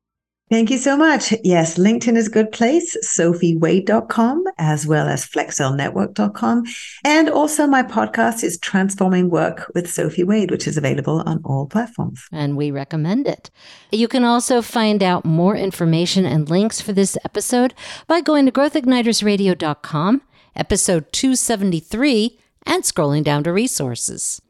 Thank 0.52 0.70
you 0.70 0.78
so 0.78 0.96
much. 0.96 1.34
Yes, 1.44 1.76
LinkedIn 1.76 2.16
is 2.16 2.28
a 2.28 2.32
good 2.32 2.52
place, 2.52 2.96
sophiewade.com, 3.04 4.44
as 4.60 4.86
well 4.86 5.08
as 5.08 5.26
flexcelnetwork.com. 5.26 6.64
And 7.04 7.30
also 7.30 7.66
my 7.66 7.82
podcast 7.82 8.44
is 8.44 8.60
Transforming 8.60 9.32
Work 9.32 9.72
with 9.74 9.92
Sophie 9.92 10.24
Wade, 10.24 10.52
which 10.52 10.68
is 10.68 10.78
available 10.78 11.24
on 11.26 11.42
all 11.44 11.66
platforms. 11.66 12.28
And 12.32 12.56
we 12.56 12.70
recommend 12.70 13.28
it. 13.28 13.50
You 13.92 14.08
can 14.08 14.24
also 14.24 14.62
find 14.62 15.02
out 15.02 15.26
more 15.26 15.56
information 15.56 16.28
and 16.28 16.48
links 16.48 16.80
for 16.80 16.94
this 16.94 17.18
episode 17.26 17.74
by 18.06 18.22
going 18.22 18.46
to 18.46 18.52
growthignitersradio.com, 18.52 20.22
episode 20.56 21.12
273, 21.12 22.40
and 22.68 22.84
scrolling 22.84 23.24
down 23.24 23.44
to 23.46 23.52
resources. 23.52 24.44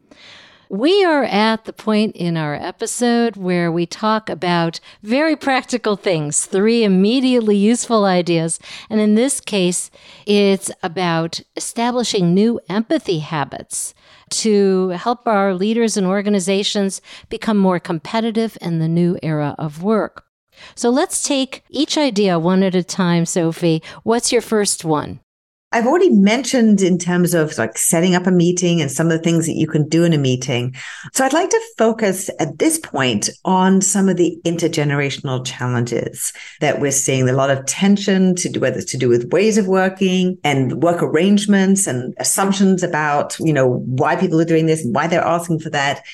We 0.69 1.03
are 1.05 1.23
at 1.23 1.65
the 1.65 1.73
point 1.73 2.15
in 2.15 2.37
our 2.37 2.55
episode 2.55 3.37
where 3.37 3.71
we 3.71 3.85
talk 3.85 4.29
about 4.29 4.79
very 5.03 5.35
practical 5.35 5.95
things, 5.95 6.45
three 6.45 6.83
immediately 6.83 7.55
useful 7.55 8.05
ideas. 8.05 8.59
And 8.89 8.99
in 8.99 9.15
this 9.15 9.39
case, 9.39 9.91
it's 10.25 10.71
about 10.81 11.41
establishing 11.55 12.33
new 12.33 12.59
empathy 12.67 13.19
habits 13.19 13.93
to 14.31 14.89
help 14.89 15.27
our 15.27 15.53
leaders 15.53 15.97
and 15.97 16.07
organizations 16.07 17.01
become 17.29 17.57
more 17.57 17.79
competitive 17.79 18.57
in 18.59 18.79
the 18.79 18.87
new 18.87 19.19
era 19.21 19.55
of 19.59 19.83
work. 19.83 20.25
So 20.73 20.89
let's 20.89 21.23
take 21.23 21.63
each 21.69 21.97
idea 21.97 22.39
one 22.39 22.63
at 22.63 22.75
a 22.75 22.83
time, 22.83 23.25
Sophie. 23.25 23.83
What's 24.03 24.31
your 24.31 24.41
first 24.41 24.83
one? 24.83 25.19
I've 25.75 25.87
already 25.87 26.09
mentioned 26.09 26.81
in 26.81 26.97
terms 26.97 27.33
of 27.33 27.57
like 27.57 27.77
setting 27.77 28.15
up 28.15 28.27
a 28.27 28.31
meeting 28.31 28.79
and 28.79 28.89
some 28.89 29.07
of 29.07 29.11
the 29.11 29.21
things 29.21 29.45
that 29.45 29.57
you 29.57 29.67
can 29.67 29.89
do 29.89 30.05
in 30.05 30.13
a 30.13 30.17
meeting. 30.17 30.73
So 31.11 31.25
I'd 31.25 31.33
like 31.33 31.49
to 31.49 31.61
focus 31.77 32.29
at 32.39 32.59
this 32.59 32.79
point 32.79 33.29
on 33.43 33.81
some 33.81 34.07
of 34.07 34.15
the 34.15 34.39
intergenerational 34.45 35.45
challenges 35.45 36.31
that 36.61 36.79
we're 36.79 36.91
seeing. 36.91 37.27
A 37.27 37.33
lot 37.33 37.49
of 37.49 37.65
tension 37.65 38.35
to 38.35 38.47
do 38.47 38.61
whether 38.61 38.77
it's 38.77 38.89
to 38.91 38.97
do 38.97 39.09
with 39.09 39.33
ways 39.33 39.57
of 39.57 39.67
working 39.67 40.37
and 40.45 40.81
work 40.81 41.03
arrangements 41.03 41.87
and 41.87 42.13
assumptions 42.19 42.81
about, 42.81 43.37
you 43.39 43.51
know, 43.51 43.67
why 43.67 44.15
people 44.15 44.39
are 44.39 44.45
doing 44.45 44.67
this 44.67 44.85
and 44.85 44.95
why 44.95 45.07
they're 45.07 45.19
asking 45.19 45.59
for 45.59 45.71
that. 45.71 46.05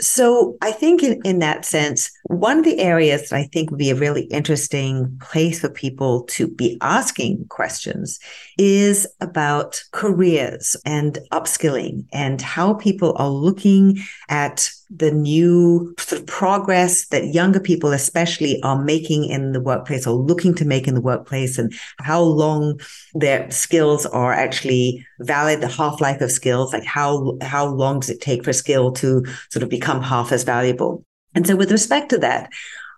So 0.00 0.56
I 0.62 0.70
think 0.70 1.02
in, 1.02 1.20
in 1.24 1.40
that 1.40 1.64
sense, 1.64 2.10
one 2.24 2.58
of 2.58 2.64
the 2.64 2.78
areas 2.78 3.28
that 3.28 3.36
I 3.36 3.44
think 3.44 3.70
would 3.70 3.78
be 3.78 3.90
a 3.90 3.96
really 3.96 4.24
interesting 4.24 5.18
place 5.20 5.60
for 5.60 5.68
people 5.68 6.22
to 6.24 6.46
be 6.46 6.78
asking 6.80 7.46
questions 7.48 8.20
is 8.56 9.08
about 9.20 9.82
careers 9.92 10.76
and 10.84 11.18
upskilling 11.32 12.06
and 12.12 12.40
how 12.40 12.74
people 12.74 13.16
are 13.18 13.30
looking 13.30 13.98
at 14.28 14.70
the 14.90 15.10
new 15.10 15.94
sort 15.98 16.22
of 16.22 16.26
progress 16.26 17.08
that 17.08 17.34
younger 17.34 17.60
people 17.60 17.92
especially 17.92 18.60
are 18.62 18.82
making 18.82 19.24
in 19.24 19.52
the 19.52 19.60
workplace 19.60 20.06
or 20.06 20.14
looking 20.14 20.54
to 20.54 20.64
make 20.64 20.88
in 20.88 20.94
the 20.94 21.00
workplace 21.00 21.58
and 21.58 21.72
how 21.98 22.22
long 22.22 22.80
their 23.14 23.50
skills 23.50 24.06
are 24.06 24.32
actually 24.32 25.04
valid 25.20 25.60
the 25.60 25.68
half-life 25.68 26.20
of 26.20 26.30
skills 26.30 26.72
like 26.72 26.84
how 26.84 27.36
how 27.42 27.66
long 27.66 28.00
does 28.00 28.10
it 28.10 28.20
take 28.20 28.44
for 28.44 28.52
skill 28.52 28.90
to 28.92 29.24
sort 29.50 29.62
of 29.62 29.68
become 29.68 30.02
half 30.02 30.32
as 30.32 30.44
valuable? 30.44 31.04
And 31.34 31.46
so 31.46 31.54
with 31.54 31.70
respect 31.70 32.08
to 32.10 32.18
that 32.18 32.50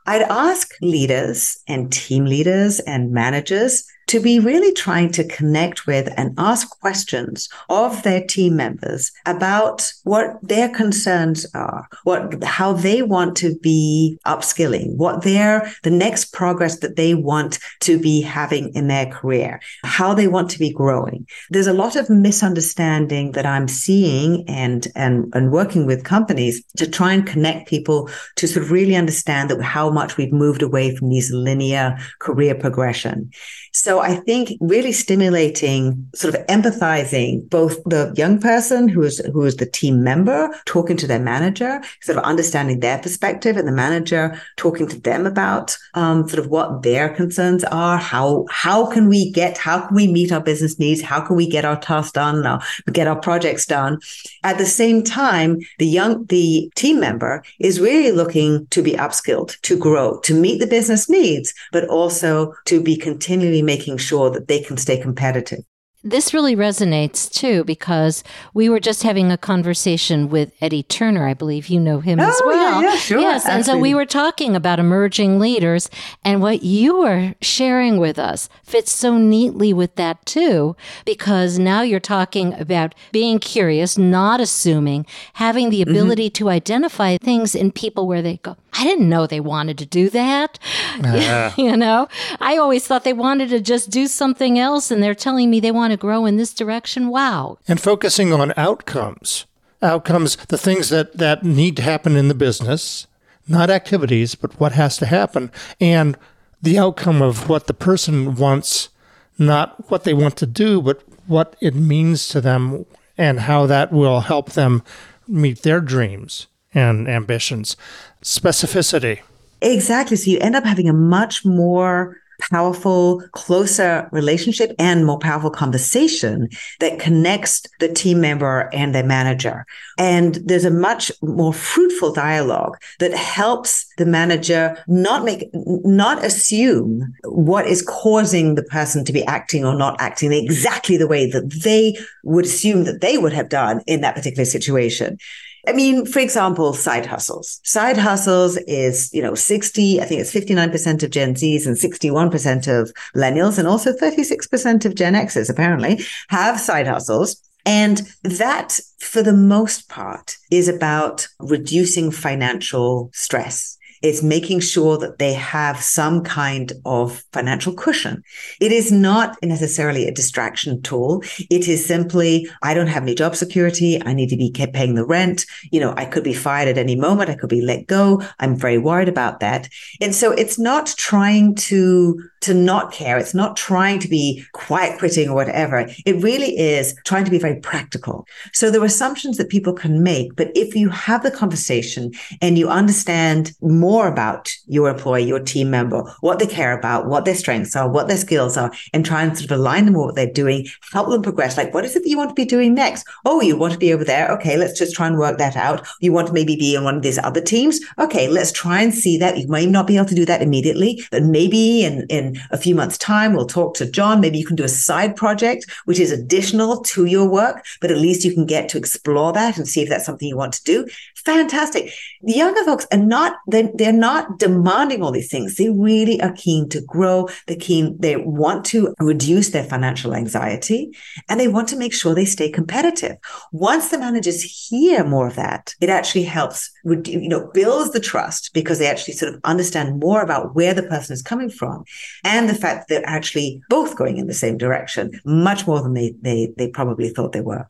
i'd 0.06 0.22
ask 0.22 0.72
leaders 0.80 1.58
and 1.68 1.92
team 1.92 2.24
leaders 2.24 2.80
and 2.80 3.12
managers 3.12 3.84
to 4.10 4.18
be 4.18 4.40
really 4.40 4.72
trying 4.72 5.08
to 5.08 5.22
connect 5.28 5.86
with 5.86 6.12
and 6.16 6.34
ask 6.36 6.68
questions 6.80 7.48
of 7.68 8.02
their 8.02 8.26
team 8.26 8.56
members 8.56 9.12
about 9.24 9.92
what 10.02 10.36
their 10.42 10.68
concerns 10.68 11.46
are, 11.54 11.86
what 12.02 12.42
how 12.42 12.72
they 12.72 13.02
want 13.02 13.36
to 13.36 13.56
be 13.60 14.18
upskilling, 14.26 14.96
what 14.96 15.22
their 15.22 15.72
the 15.84 15.92
next 15.92 16.32
progress 16.32 16.80
that 16.80 16.96
they 16.96 17.14
want 17.14 17.60
to 17.78 18.00
be 18.00 18.20
having 18.20 18.74
in 18.74 18.88
their 18.88 19.06
career, 19.06 19.60
how 19.84 20.12
they 20.12 20.26
want 20.26 20.50
to 20.50 20.58
be 20.58 20.72
growing. 20.72 21.24
There's 21.48 21.68
a 21.68 21.72
lot 21.72 21.94
of 21.94 22.10
misunderstanding 22.10 23.30
that 23.32 23.46
I'm 23.46 23.68
seeing 23.68 24.44
and 24.48 24.88
and 24.96 25.32
and 25.36 25.52
working 25.52 25.86
with 25.86 26.02
companies 26.02 26.64
to 26.78 26.90
try 26.90 27.12
and 27.12 27.24
connect 27.24 27.68
people 27.68 28.10
to 28.34 28.48
sort 28.48 28.64
of 28.64 28.72
really 28.72 28.96
understand 28.96 29.50
that 29.50 29.62
how 29.62 29.88
much 29.88 30.16
we've 30.16 30.32
moved 30.32 30.62
away 30.62 30.96
from 30.96 31.10
these 31.10 31.30
linear 31.30 31.96
career 32.18 32.56
progression. 32.56 33.30
So 33.72 33.99
I 34.00 34.16
think 34.16 34.56
really 34.60 34.92
stimulating, 34.92 36.08
sort 36.14 36.34
of 36.34 36.46
empathizing 36.46 37.48
both 37.48 37.82
the 37.84 38.12
young 38.16 38.40
person 38.40 38.88
who 38.88 39.02
is 39.02 39.18
who 39.32 39.44
is 39.44 39.56
the 39.56 39.66
team 39.66 40.02
member 40.02 40.50
talking 40.66 40.96
to 40.98 41.06
their 41.06 41.20
manager, 41.20 41.80
sort 42.02 42.18
of 42.18 42.24
understanding 42.24 42.80
their 42.80 42.98
perspective, 42.98 43.56
and 43.56 43.66
the 43.66 43.72
manager 43.72 44.40
talking 44.56 44.86
to 44.88 45.00
them 45.00 45.26
about 45.26 45.76
um, 45.94 46.28
sort 46.28 46.38
of 46.38 46.48
what 46.48 46.82
their 46.82 47.08
concerns 47.08 47.64
are. 47.64 47.98
How 47.98 48.46
how 48.50 48.86
can 48.86 49.08
we 49.08 49.30
get 49.30 49.58
how 49.58 49.86
can 49.86 49.94
we 49.94 50.10
meet 50.10 50.32
our 50.32 50.40
business 50.40 50.78
needs? 50.78 51.00
How 51.00 51.20
can 51.20 51.36
we 51.36 51.48
get 51.48 51.64
our 51.64 51.78
tasks 51.80 52.12
done? 52.12 52.46
Or 52.46 52.60
get 52.92 53.06
our 53.06 53.20
projects 53.20 53.66
done? 53.66 53.98
At 54.42 54.58
the 54.58 54.66
same 54.66 55.02
time, 55.02 55.58
the 55.78 55.86
young 55.86 56.24
the 56.26 56.70
team 56.74 57.00
member 57.00 57.42
is 57.58 57.80
really 57.80 58.12
looking 58.12 58.66
to 58.68 58.82
be 58.82 58.92
upskilled, 58.92 59.60
to 59.62 59.76
grow, 59.76 60.20
to 60.20 60.34
meet 60.34 60.60
the 60.60 60.66
business 60.66 61.08
needs, 61.08 61.52
but 61.72 61.88
also 61.88 62.54
to 62.66 62.82
be 62.82 62.96
continually 62.96 63.62
making 63.62 63.89
sure 63.98 64.30
that 64.30 64.48
they 64.48 64.60
can 64.60 64.76
stay 64.76 65.00
competitive. 65.00 65.64
This 66.02 66.32
really 66.32 66.56
resonates 66.56 67.30
too 67.30 67.62
because 67.64 68.24
we 68.54 68.70
were 68.70 68.80
just 68.80 69.02
having 69.02 69.30
a 69.30 69.36
conversation 69.36 70.30
with 70.30 70.50
Eddie 70.62 70.82
Turner. 70.82 71.28
I 71.28 71.34
believe 71.34 71.66
you 71.66 71.78
know 71.78 72.00
him 72.00 72.18
oh, 72.18 72.26
as 72.26 72.40
well. 72.42 72.80
Yeah, 72.80 72.92
yeah, 72.92 72.96
sure. 72.96 73.20
Yes, 73.20 73.46
and 73.46 73.66
so 73.66 73.76
we 73.76 73.94
were 73.94 74.06
talking 74.06 74.56
about 74.56 74.78
emerging 74.78 75.38
leaders, 75.38 75.90
and 76.24 76.40
what 76.40 76.62
you 76.62 77.00
were 77.00 77.34
sharing 77.42 77.98
with 77.98 78.18
us 78.18 78.48
fits 78.64 78.92
so 78.92 79.18
neatly 79.18 79.74
with 79.74 79.96
that 79.96 80.24
too, 80.24 80.74
because 81.04 81.58
now 81.58 81.82
you're 81.82 82.00
talking 82.00 82.54
about 82.54 82.94
being 83.12 83.38
curious, 83.38 83.98
not 83.98 84.40
assuming, 84.40 85.04
having 85.34 85.68
the 85.68 85.82
mm-hmm. 85.82 85.90
ability 85.90 86.30
mm-hmm. 86.30 86.44
to 86.44 86.48
identify 86.48 87.18
things 87.18 87.54
in 87.54 87.72
people 87.72 88.08
where 88.08 88.22
they 88.22 88.38
go, 88.38 88.56
I 88.72 88.84
didn't 88.84 89.08
know 89.08 89.26
they 89.26 89.40
wanted 89.40 89.78
to 89.78 89.86
do 89.86 90.10
that. 90.10 90.58
Uh. 91.02 91.52
you 91.58 91.76
know, 91.76 92.08
I 92.40 92.56
always 92.56 92.86
thought 92.86 93.04
they 93.04 93.12
wanted 93.12 93.48
to 93.50 93.60
just 93.60 93.90
do 93.90 94.06
something 94.06 94.58
else, 94.58 94.90
and 94.90 95.02
they're 95.02 95.14
telling 95.14 95.50
me 95.50 95.60
they 95.60 95.72
want 95.72 95.92
to 95.92 95.96
grow 95.96 96.26
in 96.26 96.36
this 96.36 96.54
direction. 96.54 97.08
Wow. 97.08 97.58
And 97.66 97.80
focusing 97.80 98.32
on 98.32 98.52
outcomes. 98.56 99.46
Outcomes, 99.82 100.36
the 100.36 100.58
things 100.58 100.90
that, 100.90 101.16
that 101.16 101.42
need 101.42 101.76
to 101.76 101.82
happen 101.82 102.16
in 102.16 102.28
the 102.28 102.34
business, 102.34 103.06
not 103.48 103.70
activities, 103.70 104.34
but 104.34 104.58
what 104.60 104.72
has 104.72 104.98
to 104.98 105.06
happen. 105.06 105.50
And 105.80 106.18
the 106.60 106.78
outcome 106.78 107.22
of 107.22 107.48
what 107.48 107.66
the 107.66 107.74
person 107.74 108.34
wants, 108.34 108.90
not 109.38 109.90
what 109.90 110.04
they 110.04 110.12
want 110.12 110.36
to 110.36 110.46
do, 110.46 110.82
but 110.82 111.02
what 111.26 111.56
it 111.60 111.74
means 111.74 112.28
to 112.28 112.40
them 112.42 112.84
and 113.16 113.40
how 113.40 113.66
that 113.66 113.90
will 113.90 114.20
help 114.20 114.52
them 114.52 114.82
meet 115.26 115.62
their 115.62 115.80
dreams 115.80 116.46
and 116.74 117.08
ambitions. 117.08 117.76
Specificity. 118.22 119.20
Exactly. 119.62 120.16
So 120.16 120.30
you 120.30 120.38
end 120.40 120.56
up 120.56 120.64
having 120.64 120.88
a 120.88 120.92
much 120.92 121.44
more 121.44 122.16
powerful, 122.40 123.22
closer 123.32 124.08
relationship 124.12 124.74
and 124.78 125.04
more 125.04 125.18
powerful 125.18 125.50
conversation 125.50 126.48
that 126.80 126.98
connects 126.98 127.62
the 127.78 127.88
team 127.88 128.20
member 128.20 128.70
and 128.72 128.94
their 128.94 129.04
manager. 129.04 129.66
And 129.98 130.36
there's 130.36 130.64
a 130.64 130.70
much 130.70 131.12
more 131.22 131.52
fruitful 131.52 132.12
dialogue 132.12 132.78
that 132.98 133.12
helps 133.12 133.86
the 133.98 134.06
manager 134.06 134.82
not 134.88 135.24
make, 135.24 135.50
not 135.52 136.24
assume 136.24 137.12
what 137.24 137.66
is 137.66 137.82
causing 137.82 138.54
the 138.54 138.64
person 138.64 139.04
to 139.04 139.12
be 139.12 139.24
acting 139.26 139.64
or 139.64 139.74
not 139.74 140.00
acting 140.00 140.32
exactly 140.32 140.96
the 140.96 141.08
way 141.08 141.30
that 141.30 141.60
they 141.62 141.96
would 142.24 142.46
assume 142.46 142.84
that 142.84 143.00
they 143.00 143.18
would 143.18 143.32
have 143.32 143.48
done 143.48 143.82
in 143.86 144.00
that 144.00 144.14
particular 144.14 144.46
situation. 144.46 145.18
I 145.66 145.72
mean, 145.72 146.06
for 146.06 146.20
example, 146.20 146.72
side 146.72 147.06
hustles. 147.06 147.60
Side 147.64 147.96
hustles 147.96 148.56
is, 148.66 149.12
you 149.12 149.22
know, 149.22 149.34
60, 149.34 150.00
I 150.00 150.04
think 150.04 150.20
it's 150.20 150.32
59% 150.32 151.02
of 151.02 151.10
Gen 151.10 151.34
Zs 151.34 151.66
and 151.66 151.76
61% 151.76 152.80
of 152.80 152.92
millennials 153.14 153.58
and 153.58 153.68
also 153.68 153.92
36% 153.92 154.84
of 154.84 154.94
Gen 154.94 155.14
Xs 155.14 155.50
apparently 155.50 156.04
have 156.28 156.58
side 156.58 156.86
hustles. 156.86 157.36
And 157.66 158.02
that, 158.22 158.80
for 159.00 159.22
the 159.22 159.34
most 159.34 159.88
part, 159.88 160.36
is 160.50 160.66
about 160.66 161.28
reducing 161.38 162.10
financial 162.10 163.10
stress 163.12 163.76
it's 164.02 164.22
making 164.22 164.60
sure 164.60 164.96
that 164.98 165.18
they 165.18 165.34
have 165.34 165.80
some 165.80 166.22
kind 166.22 166.72
of 166.84 167.24
financial 167.32 167.72
cushion. 167.74 168.22
It 168.60 168.72
is 168.72 168.90
not 168.90 169.36
necessarily 169.42 170.06
a 170.06 170.12
distraction 170.12 170.80
tool. 170.82 171.22
It 171.50 171.68
is 171.68 171.84
simply, 171.84 172.48
I 172.62 172.74
don't 172.74 172.86
have 172.86 173.02
any 173.02 173.14
job 173.14 173.36
security. 173.36 174.02
I 174.04 174.14
need 174.14 174.28
to 174.30 174.36
be 174.36 174.50
paying 174.50 174.94
the 174.94 175.04
rent. 175.04 175.46
You 175.70 175.80
know, 175.80 175.94
I 175.96 176.04
could 176.04 176.24
be 176.24 176.32
fired 176.32 176.68
at 176.68 176.78
any 176.78 176.96
moment. 176.96 177.30
I 177.30 177.34
could 177.34 177.50
be 177.50 177.60
let 177.60 177.86
go. 177.86 178.22
I'm 178.38 178.56
very 178.56 178.78
worried 178.78 179.08
about 179.08 179.40
that. 179.40 179.68
And 180.00 180.14
so 180.14 180.32
it's 180.32 180.58
not 180.58 180.86
trying 180.96 181.54
to 181.56 182.22
to 182.40 182.54
not 182.54 182.92
care. 182.92 183.18
It's 183.18 183.34
not 183.34 183.56
trying 183.56 183.98
to 184.00 184.08
be 184.08 184.44
quiet 184.52 184.98
quitting 184.98 185.28
or 185.28 185.34
whatever. 185.34 185.86
It 186.06 186.22
really 186.22 186.58
is 186.58 186.94
trying 187.04 187.24
to 187.24 187.30
be 187.30 187.38
very 187.38 187.60
practical. 187.60 188.26
So 188.52 188.70
there 188.70 188.80
are 188.80 188.86
assumptions 188.86 189.36
that 189.36 189.48
people 189.48 189.72
can 189.72 190.02
make, 190.02 190.36
but 190.36 190.50
if 190.54 190.74
you 190.74 190.88
have 190.88 191.22
the 191.22 191.30
conversation 191.30 192.12
and 192.40 192.58
you 192.58 192.68
understand 192.68 193.52
more 193.60 194.08
about 194.08 194.50
your 194.66 194.88
employee, 194.88 195.24
your 195.24 195.40
team 195.40 195.70
member, 195.70 196.02
what 196.20 196.38
they 196.38 196.46
care 196.46 196.76
about, 196.76 197.06
what 197.06 197.24
their 197.24 197.34
strengths 197.34 197.76
are, 197.76 197.88
what 197.88 198.08
their 198.08 198.16
skills 198.16 198.56
are, 198.56 198.72
and 198.92 199.04
try 199.04 199.22
and 199.22 199.36
sort 199.36 199.50
of 199.50 199.58
align 199.58 199.84
them 199.84 199.94
with 199.94 200.06
what 200.06 200.14
they're 200.14 200.32
doing, 200.32 200.66
help 200.92 201.08
them 201.10 201.22
progress. 201.22 201.56
Like, 201.56 201.74
what 201.74 201.84
is 201.84 201.96
it 201.96 202.02
that 202.02 202.08
you 202.08 202.16
want 202.16 202.30
to 202.30 202.34
be 202.34 202.44
doing 202.44 202.74
next? 202.74 203.06
Oh, 203.24 203.40
you 203.40 203.56
want 203.56 203.72
to 203.72 203.78
be 203.78 203.92
over 203.92 204.04
there. 204.04 204.30
Okay, 204.32 204.56
let's 204.56 204.78
just 204.78 204.94
try 204.94 205.06
and 205.06 205.18
work 205.18 205.38
that 205.38 205.56
out. 205.56 205.86
You 206.00 206.12
want 206.12 206.28
to 206.28 206.32
maybe 206.32 206.56
be 206.56 206.74
in 206.74 206.84
one 206.84 206.96
of 206.96 207.02
these 207.02 207.18
other 207.18 207.40
teams. 207.40 207.80
Okay, 207.98 208.28
let's 208.28 208.52
try 208.52 208.80
and 208.80 208.94
see 208.94 209.18
that. 209.18 209.38
You 209.38 209.48
may 209.48 209.66
not 209.66 209.86
be 209.86 209.96
able 209.96 210.06
to 210.06 210.14
do 210.14 210.24
that 210.26 210.42
immediately, 210.42 211.02
but 211.10 211.22
maybe 211.22 211.84
in, 211.84 212.06
in 212.08 212.29
a 212.50 212.58
few 212.58 212.74
months' 212.74 212.98
time, 212.98 213.34
we'll 213.34 213.46
talk 213.46 213.74
to 213.74 213.90
John. 213.90 214.20
Maybe 214.20 214.38
you 214.38 214.46
can 214.46 214.56
do 214.56 214.64
a 214.64 214.68
side 214.68 215.16
project, 215.16 215.66
which 215.84 215.98
is 215.98 216.12
additional 216.12 216.82
to 216.82 217.04
your 217.06 217.28
work, 217.28 217.64
but 217.80 217.90
at 217.90 217.98
least 217.98 218.24
you 218.24 218.34
can 218.34 218.46
get 218.46 218.68
to 218.70 218.78
explore 218.78 219.32
that 219.32 219.56
and 219.56 219.68
see 219.68 219.82
if 219.82 219.88
that's 219.88 220.06
something 220.06 220.28
you 220.28 220.36
want 220.36 220.54
to 220.54 220.64
do. 220.64 220.86
Fantastic. 221.24 221.92
The 222.22 222.32
younger 222.32 222.64
folks 222.64 222.86
are 222.92 222.98
not, 222.98 223.36
they're, 223.46 223.70
they're 223.74 223.92
not 223.92 224.38
demanding 224.38 225.02
all 225.02 225.12
these 225.12 225.30
things. 225.30 225.56
They 225.56 225.70
really 225.70 226.20
are 226.22 226.32
keen 226.32 226.68
to 226.70 226.80
grow. 226.80 227.28
They're 227.46 227.56
keen, 227.56 227.96
they 227.98 228.16
want 228.16 228.64
to 228.66 228.94
reduce 228.98 229.50
their 229.50 229.64
financial 229.64 230.14
anxiety 230.14 230.96
and 231.28 231.38
they 231.38 231.48
want 231.48 231.68
to 231.68 231.76
make 231.76 231.92
sure 231.92 232.14
they 232.14 232.24
stay 232.24 232.50
competitive. 232.50 233.16
Once 233.52 233.90
the 233.90 233.98
managers 233.98 234.42
hear 234.42 235.04
more 235.04 235.26
of 235.26 235.36
that, 235.36 235.74
it 235.80 235.88
actually 235.88 236.24
helps, 236.24 236.70
you 236.84 237.28
know, 237.28 237.50
builds 237.52 237.92
the 237.92 238.00
trust 238.00 238.50
because 238.54 238.78
they 238.78 238.86
actually 238.86 239.14
sort 239.14 239.34
of 239.34 239.40
understand 239.44 240.00
more 240.00 240.22
about 240.22 240.54
where 240.54 240.74
the 240.74 240.82
person 240.82 241.12
is 241.12 241.22
coming 241.22 241.50
from 241.50 241.84
and 242.24 242.48
the 242.48 242.54
fact 242.54 242.88
that 242.88 242.88
they're 242.88 243.08
actually 243.08 243.62
both 243.68 243.96
going 243.96 244.18
in 244.18 244.26
the 244.26 244.34
same 244.34 244.58
direction, 244.58 245.20
much 245.24 245.66
more 245.66 245.82
than 245.82 245.94
they, 245.94 246.14
they, 246.20 246.52
they 246.56 246.68
probably 246.68 247.08
thought 247.08 247.32
they 247.32 247.40
were. 247.40 247.68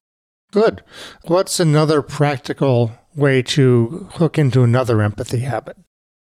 Good. 0.52 0.82
What's 1.26 1.60
another 1.60 2.02
practical 2.02 2.92
way 3.14 3.42
to 3.42 4.08
hook 4.14 4.38
into 4.38 4.62
another 4.62 5.00
empathy 5.00 5.40
habit? 5.40 5.76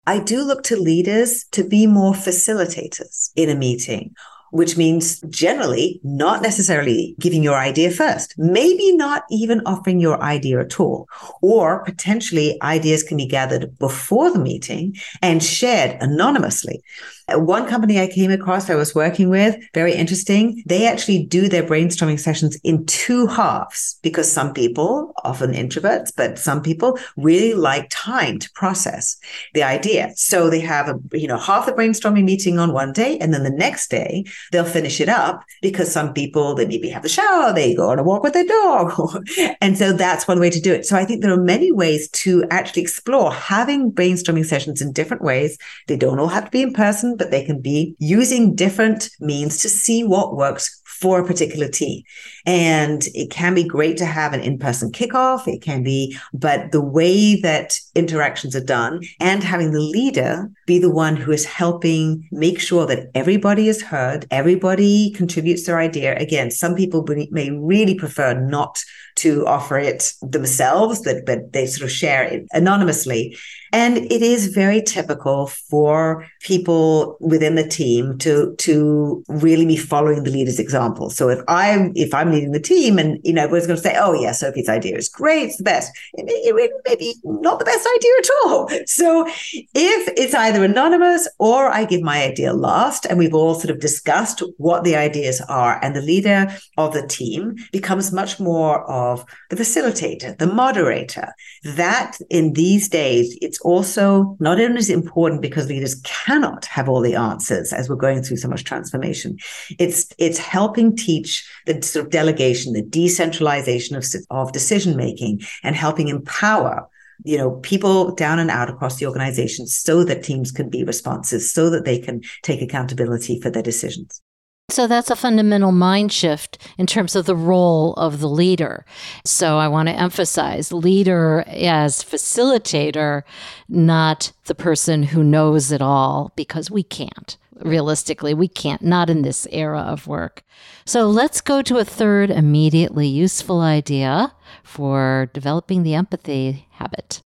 I 0.06 0.20
do 0.20 0.42
look 0.42 0.62
to 0.64 0.76
leaders 0.76 1.44
to 1.52 1.62
be 1.62 1.86
more 1.86 2.14
facilitators 2.14 3.30
in 3.36 3.50
a 3.50 3.54
meeting 3.54 4.14
which 4.50 4.76
means 4.76 5.20
generally 5.28 6.00
not 6.02 6.42
necessarily 6.42 7.14
giving 7.18 7.42
your 7.42 7.58
idea 7.58 7.90
first, 7.90 8.34
maybe 8.38 8.96
not 8.96 9.24
even 9.30 9.60
offering 9.66 10.00
your 10.00 10.22
idea 10.22 10.60
at 10.60 10.80
all, 10.80 11.08
or 11.42 11.84
potentially 11.84 12.58
ideas 12.62 13.02
can 13.02 13.16
be 13.16 13.26
gathered 13.26 13.78
before 13.78 14.30
the 14.30 14.38
meeting 14.38 14.96
and 15.22 15.42
shared 15.42 15.96
anonymously. 16.00 16.82
Uh, 17.28 17.38
one 17.38 17.66
company 17.66 18.00
I 18.00 18.06
came 18.06 18.30
across 18.30 18.70
I 18.70 18.74
was 18.74 18.94
working 18.94 19.28
with, 19.28 19.56
very 19.74 19.94
interesting. 19.94 20.62
They 20.66 20.86
actually 20.86 21.26
do 21.26 21.48
their 21.48 21.62
brainstorming 21.62 22.18
sessions 22.18 22.58
in 22.64 22.86
two 22.86 23.26
halves 23.26 23.98
because 24.02 24.30
some 24.30 24.54
people, 24.54 25.12
often 25.24 25.52
introverts, 25.52 26.12
but 26.16 26.38
some 26.38 26.62
people 26.62 26.98
really 27.16 27.54
like 27.54 27.88
time 27.90 28.38
to 28.38 28.50
process 28.54 29.16
the 29.54 29.62
idea. 29.62 30.12
So 30.16 30.48
they 30.48 30.60
have 30.60 30.88
a, 30.88 30.98
you 31.12 31.28
know, 31.28 31.38
half 31.38 31.66
the 31.66 31.72
brainstorming 31.72 32.24
meeting 32.24 32.58
on 32.58 32.72
one 32.72 32.92
day. 32.92 33.18
And 33.18 33.34
then 33.34 33.42
the 33.42 33.50
next 33.50 33.90
day 33.90 34.24
they'll 34.52 34.64
finish 34.64 35.00
it 35.00 35.08
up 35.08 35.44
because 35.62 35.90
some 35.92 36.12
people, 36.12 36.54
they 36.54 36.66
maybe 36.66 36.88
have 36.88 37.04
a 37.04 37.08
shower, 37.08 37.52
they 37.52 37.74
go 37.74 37.90
on 37.90 37.98
a 37.98 38.02
walk 38.02 38.22
with 38.22 38.32
their 38.32 38.46
dog. 38.46 38.92
and 39.60 39.76
so 39.76 39.92
that's 39.92 40.28
one 40.28 40.40
way 40.40 40.50
to 40.50 40.60
do 40.60 40.72
it. 40.72 40.86
So 40.86 40.96
I 40.96 41.04
think 41.04 41.22
there 41.22 41.32
are 41.32 41.42
many 41.42 41.72
ways 41.72 42.08
to 42.10 42.44
actually 42.50 42.82
explore 42.82 43.32
having 43.32 43.92
brainstorming 43.92 44.46
sessions 44.46 44.80
in 44.80 44.92
different 44.92 45.22
ways. 45.22 45.58
They 45.86 45.96
don't 45.96 46.18
all 46.18 46.28
have 46.28 46.46
to 46.46 46.50
be 46.50 46.62
in 46.62 46.72
person 46.72 47.16
but 47.16 47.30
they 47.30 47.44
can 47.44 47.60
be 47.60 47.96
using 47.98 48.54
different 48.54 49.10
means 49.20 49.58
to 49.58 49.68
see 49.68 50.04
what 50.04 50.36
works 50.36 50.77
for 51.00 51.20
a 51.20 51.26
particular 51.26 51.68
team. 51.68 52.02
And 52.46 53.06
it 53.14 53.30
can 53.30 53.54
be 53.54 53.64
great 53.64 53.96
to 53.98 54.04
have 54.04 54.32
an 54.32 54.40
in 54.40 54.58
person 54.58 54.90
kickoff. 54.90 55.46
It 55.46 55.62
can 55.62 55.82
be, 55.82 56.16
but 56.32 56.72
the 56.72 56.80
way 56.80 57.40
that 57.40 57.78
interactions 57.94 58.56
are 58.56 58.64
done 58.64 59.02
and 59.20 59.42
having 59.42 59.72
the 59.72 59.80
leader 59.80 60.50
be 60.66 60.78
the 60.78 60.90
one 60.90 61.16
who 61.16 61.32
is 61.32 61.44
helping 61.44 62.26
make 62.32 62.60
sure 62.60 62.86
that 62.86 63.10
everybody 63.14 63.68
is 63.68 63.82
heard, 63.82 64.26
everybody 64.30 65.10
contributes 65.12 65.66
their 65.66 65.78
idea. 65.78 66.16
Again, 66.18 66.50
some 66.50 66.74
people 66.74 67.06
may 67.30 67.50
really 67.50 67.94
prefer 67.94 68.34
not 68.34 68.82
to 69.16 69.46
offer 69.46 69.78
it 69.78 70.12
themselves, 70.22 71.02
but, 71.02 71.26
but 71.26 71.52
they 71.52 71.66
sort 71.66 71.84
of 71.84 71.90
share 71.90 72.22
it 72.22 72.46
anonymously. 72.52 73.36
And 73.72 73.98
it 73.98 74.22
is 74.22 74.48
very 74.48 74.82
typical 74.82 75.46
for 75.46 76.26
people 76.40 77.16
within 77.20 77.54
the 77.54 77.66
team 77.66 78.18
to, 78.18 78.54
to 78.56 79.24
really 79.28 79.66
be 79.66 79.76
following 79.76 80.22
the 80.24 80.30
leader's 80.30 80.58
example. 80.58 81.10
So 81.10 81.28
if 81.28 81.40
I'm, 81.48 81.92
if 81.94 82.14
I'm 82.14 82.32
leading 82.32 82.52
the 82.52 82.60
team 82.60 82.98
and, 82.98 83.20
you 83.24 83.32
know, 83.32 83.44
everyone's 83.44 83.66
going 83.66 83.76
to 83.76 83.82
say, 83.82 83.96
oh 83.98 84.14
yeah, 84.14 84.32
Sophie's 84.32 84.68
idea 84.68 84.96
is 84.96 85.08
great. 85.08 85.44
It's 85.44 85.56
the 85.58 85.64
best. 85.64 85.92
It 86.14 86.24
may, 86.24 86.32
it 86.32 86.72
may 86.86 86.96
be 86.96 87.16
not 87.24 87.58
the 87.58 87.64
best 87.64 87.86
idea 87.96 88.12
at 88.18 88.30
all. 88.44 88.68
So 88.86 89.26
if 89.26 90.08
it's 90.16 90.34
either 90.34 90.64
anonymous 90.64 91.28
or 91.38 91.68
I 91.68 91.84
give 91.84 92.02
my 92.02 92.22
idea 92.22 92.52
last 92.52 93.04
and 93.06 93.18
we've 93.18 93.34
all 93.34 93.54
sort 93.54 93.70
of 93.70 93.80
discussed 93.80 94.42
what 94.56 94.84
the 94.84 94.96
ideas 94.96 95.40
are 95.48 95.82
and 95.82 95.94
the 95.94 96.00
leader 96.00 96.46
of 96.76 96.92
the 96.92 97.06
team 97.06 97.56
becomes 97.72 98.12
much 98.12 98.40
more 98.40 98.88
of 98.90 99.24
the 99.50 99.56
facilitator, 99.56 100.36
the 100.38 100.46
moderator, 100.46 101.32
that 101.64 102.18
in 102.30 102.52
these 102.52 102.88
days, 102.88 103.36
it's 103.40 103.57
also 103.60 104.36
not 104.40 104.60
only 104.60 104.78
is 104.78 104.90
important 104.90 105.42
because 105.42 105.68
leaders 105.68 106.00
cannot 106.04 106.64
have 106.66 106.88
all 106.88 107.00
the 107.00 107.14
answers 107.14 107.72
as 107.72 107.88
we're 107.88 107.96
going 107.96 108.22
through 108.22 108.36
so 108.36 108.48
much 108.48 108.64
transformation. 108.64 109.38
It's, 109.78 110.08
it's 110.18 110.38
helping 110.38 110.96
teach 110.96 111.48
the 111.66 111.80
sort 111.82 112.06
of 112.06 112.10
delegation, 112.10 112.72
the 112.72 112.82
decentralization 112.82 113.96
of, 113.96 114.04
of 114.30 114.52
decision 114.52 114.96
making 114.96 115.42
and 115.62 115.76
helping 115.76 116.08
empower 116.08 116.88
you 117.24 117.36
know 117.36 117.56
people 117.62 118.14
down 118.14 118.38
and 118.38 118.50
out 118.50 118.70
across 118.70 118.96
the 118.96 119.06
organization 119.06 119.66
so 119.66 120.04
that 120.04 120.22
teams 120.22 120.52
can 120.52 120.68
be 120.70 120.84
responsive 120.84 121.42
so 121.42 121.68
that 121.68 121.84
they 121.84 121.98
can 121.98 122.22
take 122.42 122.62
accountability 122.62 123.40
for 123.40 123.50
their 123.50 123.62
decisions 123.62 124.22
so 124.70 124.86
that's 124.86 125.10
a 125.10 125.16
fundamental 125.16 125.72
mind 125.72 126.12
shift 126.12 126.58
in 126.76 126.86
terms 126.86 127.16
of 127.16 127.24
the 127.24 127.34
role 127.34 127.94
of 127.94 128.20
the 128.20 128.28
leader. 128.28 128.84
So 129.24 129.56
I 129.56 129.66
want 129.66 129.88
to 129.88 129.94
emphasize 129.94 130.72
leader 130.72 131.42
as 131.46 132.04
facilitator, 132.04 133.22
not 133.68 134.32
the 134.44 134.54
person 134.54 135.04
who 135.04 135.24
knows 135.24 135.72
it 135.72 135.80
all, 135.80 136.32
because 136.36 136.70
we 136.70 136.82
can't. 136.82 137.36
Realistically, 137.60 138.34
we 138.34 138.46
can't, 138.46 138.82
not 138.82 139.10
in 139.10 139.22
this 139.22 139.48
era 139.50 139.80
of 139.80 140.06
work. 140.06 140.42
So 140.84 141.08
let's 141.08 141.40
go 141.40 141.62
to 141.62 141.78
a 141.78 141.84
third 141.84 142.30
immediately 142.30 143.08
useful 143.08 143.60
idea 143.60 144.34
for 144.62 145.30
developing 145.32 145.82
the 145.82 145.94
empathy 145.94 146.68
habit. 146.72 147.20